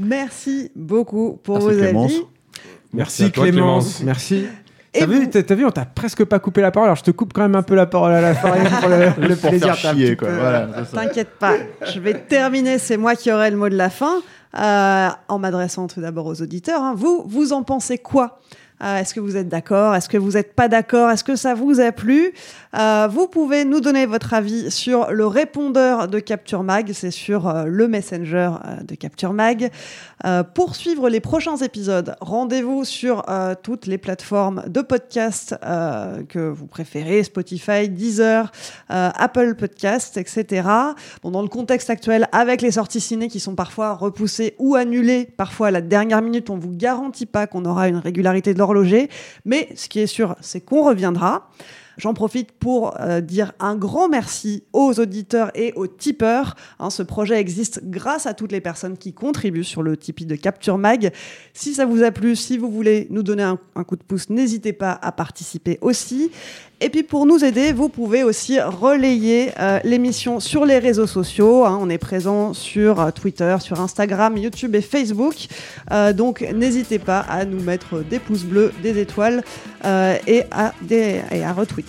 Merci 0.00 0.70
beaucoup 0.76 1.38
pour 1.42 1.56
Merci 1.56 1.68
vos 1.74 1.80
Clémence. 1.82 2.12
avis. 2.12 2.22
Merci 2.92 3.30
toi, 3.32 3.44
Clémence. 3.44 4.02
Merci. 4.02 4.46
T'as 4.92 5.06
vu, 5.06 5.24
vous 5.26 5.56
vu, 5.56 5.64
on 5.64 5.70
t'a 5.72 5.84
presque 5.86 6.24
pas 6.24 6.38
coupé 6.38 6.60
la 6.60 6.70
parole. 6.70 6.86
Alors 6.86 6.96
je 6.96 7.02
te 7.02 7.10
coupe 7.10 7.32
quand 7.32 7.42
même 7.42 7.56
un 7.56 7.62
peu 7.62 7.74
la 7.74 7.86
parole 7.86 8.12
à 8.12 8.20
la 8.20 8.34
fin 8.34 8.50
pour 8.80 8.88
le, 8.88 9.28
le 9.28 9.34
pour 9.34 9.50
plaisir. 9.50 9.76
Voilà. 10.20 10.68
T'inquiète 10.92 11.30
pas, 11.40 11.56
je 11.92 11.98
vais 11.98 12.14
terminer, 12.14 12.78
c'est 12.78 12.96
moi 12.96 13.16
qui 13.16 13.32
aurai 13.32 13.50
le 13.50 13.56
mot 13.56 13.68
de 13.68 13.76
la 13.76 13.90
fin, 13.90 14.20
euh, 14.56 15.08
en 15.26 15.38
m'adressant 15.40 15.88
tout 15.88 16.00
d'abord 16.00 16.26
aux 16.26 16.40
auditeurs. 16.40 16.80
hein. 16.80 16.94
Vous, 16.96 17.24
vous 17.26 17.52
en 17.52 17.64
pensez 17.64 17.98
quoi 17.98 18.38
Euh, 18.82 18.98
Est-ce 18.98 19.14
que 19.14 19.20
vous 19.20 19.36
êtes 19.36 19.48
d'accord? 19.48 19.94
Est-ce 19.94 20.08
que 20.08 20.18
vous 20.18 20.32
n'êtes 20.32 20.54
pas 20.54 20.68
d'accord? 20.68 21.10
Est-ce 21.10 21.24
que 21.24 21.36
ça 21.36 21.54
vous 21.54 21.80
a 21.80 21.92
plu? 21.92 22.32
Euh, 22.76 23.08
Vous 23.10 23.28
pouvez 23.28 23.64
nous 23.64 23.80
donner 23.80 24.04
votre 24.04 24.34
avis 24.34 24.70
sur 24.70 25.12
le 25.12 25.26
répondeur 25.26 26.08
de 26.08 26.18
Capture 26.18 26.64
Mag, 26.64 26.90
c'est 26.92 27.12
sur 27.12 27.48
euh, 27.48 27.64
le 27.66 27.86
messenger 27.86 28.50
de 28.86 28.94
Capture 28.94 29.32
Mag. 29.32 29.70
Pour 30.54 30.74
suivre 30.74 31.10
les 31.10 31.20
prochains 31.20 31.56
épisodes, 31.58 32.16
rendez-vous 32.22 32.84
sur 32.84 33.26
toutes 33.62 33.86
les 33.86 33.98
plateformes 33.98 34.62
de 34.68 34.80
podcast 34.80 35.54
que 35.60 36.48
vous 36.48 36.66
préférez, 36.66 37.24
Spotify, 37.24 37.90
Deezer, 37.90 38.50
Apple 38.88 39.54
Podcast, 39.54 40.16
etc. 40.16 40.66
Bon, 41.22 41.30
dans 41.30 41.42
le 41.42 41.48
contexte 41.48 41.90
actuel, 41.90 42.26
avec 42.32 42.62
les 42.62 42.70
sorties 42.70 43.02
ciné 43.02 43.28
qui 43.28 43.38
sont 43.38 43.54
parfois 43.54 43.92
repoussées 43.92 44.54
ou 44.58 44.76
annulées, 44.76 45.28
parfois 45.36 45.66
à 45.66 45.70
la 45.70 45.82
dernière 45.82 46.22
minute, 46.22 46.48
on 46.48 46.56
vous 46.56 46.72
garantit 46.72 47.26
pas 47.26 47.46
qu'on 47.46 47.66
aura 47.66 47.88
une 47.88 47.98
régularité 47.98 48.54
de 48.54 48.62
mais 49.44 49.68
ce 49.74 49.88
qui 49.88 50.00
est 50.00 50.06
sûr, 50.06 50.36
c'est 50.40 50.60
qu'on 50.60 50.84
reviendra. 50.84 51.50
J'en 51.96 52.12
profite 52.14 52.50
pour 52.52 52.94
euh, 53.00 53.20
dire 53.20 53.52
un 53.60 53.76
grand 53.76 54.08
merci 54.08 54.64
aux 54.72 54.98
auditeurs 54.98 55.50
et 55.54 55.72
aux 55.76 55.86
tipeurs. 55.86 56.56
Hein, 56.80 56.90
ce 56.90 57.02
projet 57.04 57.38
existe 57.40 57.82
grâce 57.84 58.26
à 58.26 58.34
toutes 58.34 58.50
les 58.52 58.60
personnes 58.60 58.96
qui 58.98 59.12
contribuent 59.12 59.62
sur 59.64 59.82
le 59.82 59.96
Tipeee 59.96 60.26
de 60.26 60.34
Capture 60.34 60.76
Mag. 60.76 61.12
Si 61.52 61.72
ça 61.74 61.86
vous 61.86 62.02
a 62.02 62.10
plu, 62.10 62.34
si 62.34 62.58
vous 62.58 62.70
voulez 62.70 63.06
nous 63.10 63.22
donner 63.22 63.44
un, 63.44 63.58
coup 63.84 63.96
de 63.96 64.02
pouce, 64.02 64.28
n'hésitez 64.30 64.72
pas 64.72 64.98
à 65.02 65.12
participer 65.12 65.78
aussi. 65.82 66.30
Et 66.80 66.90
puis 66.90 67.04
pour 67.04 67.24
nous 67.26 67.44
aider, 67.44 67.72
vous 67.72 67.88
pouvez 67.88 68.24
aussi 68.24 68.60
relayer 68.60 69.52
euh, 69.60 69.78
l'émission 69.84 70.40
sur 70.40 70.64
les 70.66 70.78
réseaux 70.78 71.06
sociaux. 71.06 71.64
hein. 71.64 71.78
on 71.80 71.88
est 71.88 71.98
présent 71.98 72.52
sur 72.52 73.00
euh, 73.00 73.10
Twitter, 73.12 73.56
sur 73.60 73.80
Instagram, 73.80 74.36
YouTube 74.36 74.74
et 74.74 74.80
Facebook. 74.82 75.46
Donc 76.16 76.40
n'hésitez 76.54 76.98
pas 76.98 77.20
à 77.20 77.44
nous 77.44 77.60
mettre 77.62 78.00
des 78.02 78.18
pouces 78.18 78.42
bleus, 78.44 78.72
des 78.82 78.98
étoiles 78.98 79.42
et, 79.84 80.42
à 80.50 80.72
des- 80.82 81.20
et 81.30 81.44
à 81.44 81.52
retweeter. 81.52 81.83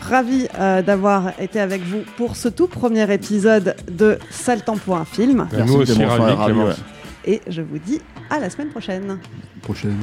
Ravi 0.00 0.48
euh, 0.58 0.80
d'avoir 0.82 1.38
été 1.38 1.60
avec 1.60 1.82
vous 1.82 2.00
pour 2.16 2.36
ce 2.36 2.48
tout 2.48 2.66
premier 2.68 3.12
épisode 3.12 3.76
de 3.90 4.18
Sale 4.30 4.62
temps 4.62 4.78
pour 4.78 4.96
un 4.96 5.04
film. 5.04 5.46
Et 5.52 5.56
Merci, 5.56 5.72
nous 5.72 5.80
aussi, 5.80 6.04
ravi, 6.04 6.44
Clémence. 6.44 6.76
ouais. 6.76 7.32
Et 7.34 7.42
je 7.48 7.60
vous 7.60 7.78
dis 7.78 8.00
à 8.30 8.38
la 8.38 8.48
semaine 8.48 8.68
prochaine. 8.70 9.18
Prochaine. 9.62 9.96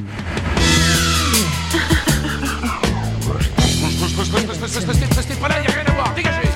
Restez 5.16 5.34
pas 5.40 5.48
là, 5.48 5.56
y 5.62 5.66
a 5.66 5.70
rien 5.70 5.84
à 5.86 5.92
voir, 5.92 6.12
dégagez 6.14 6.47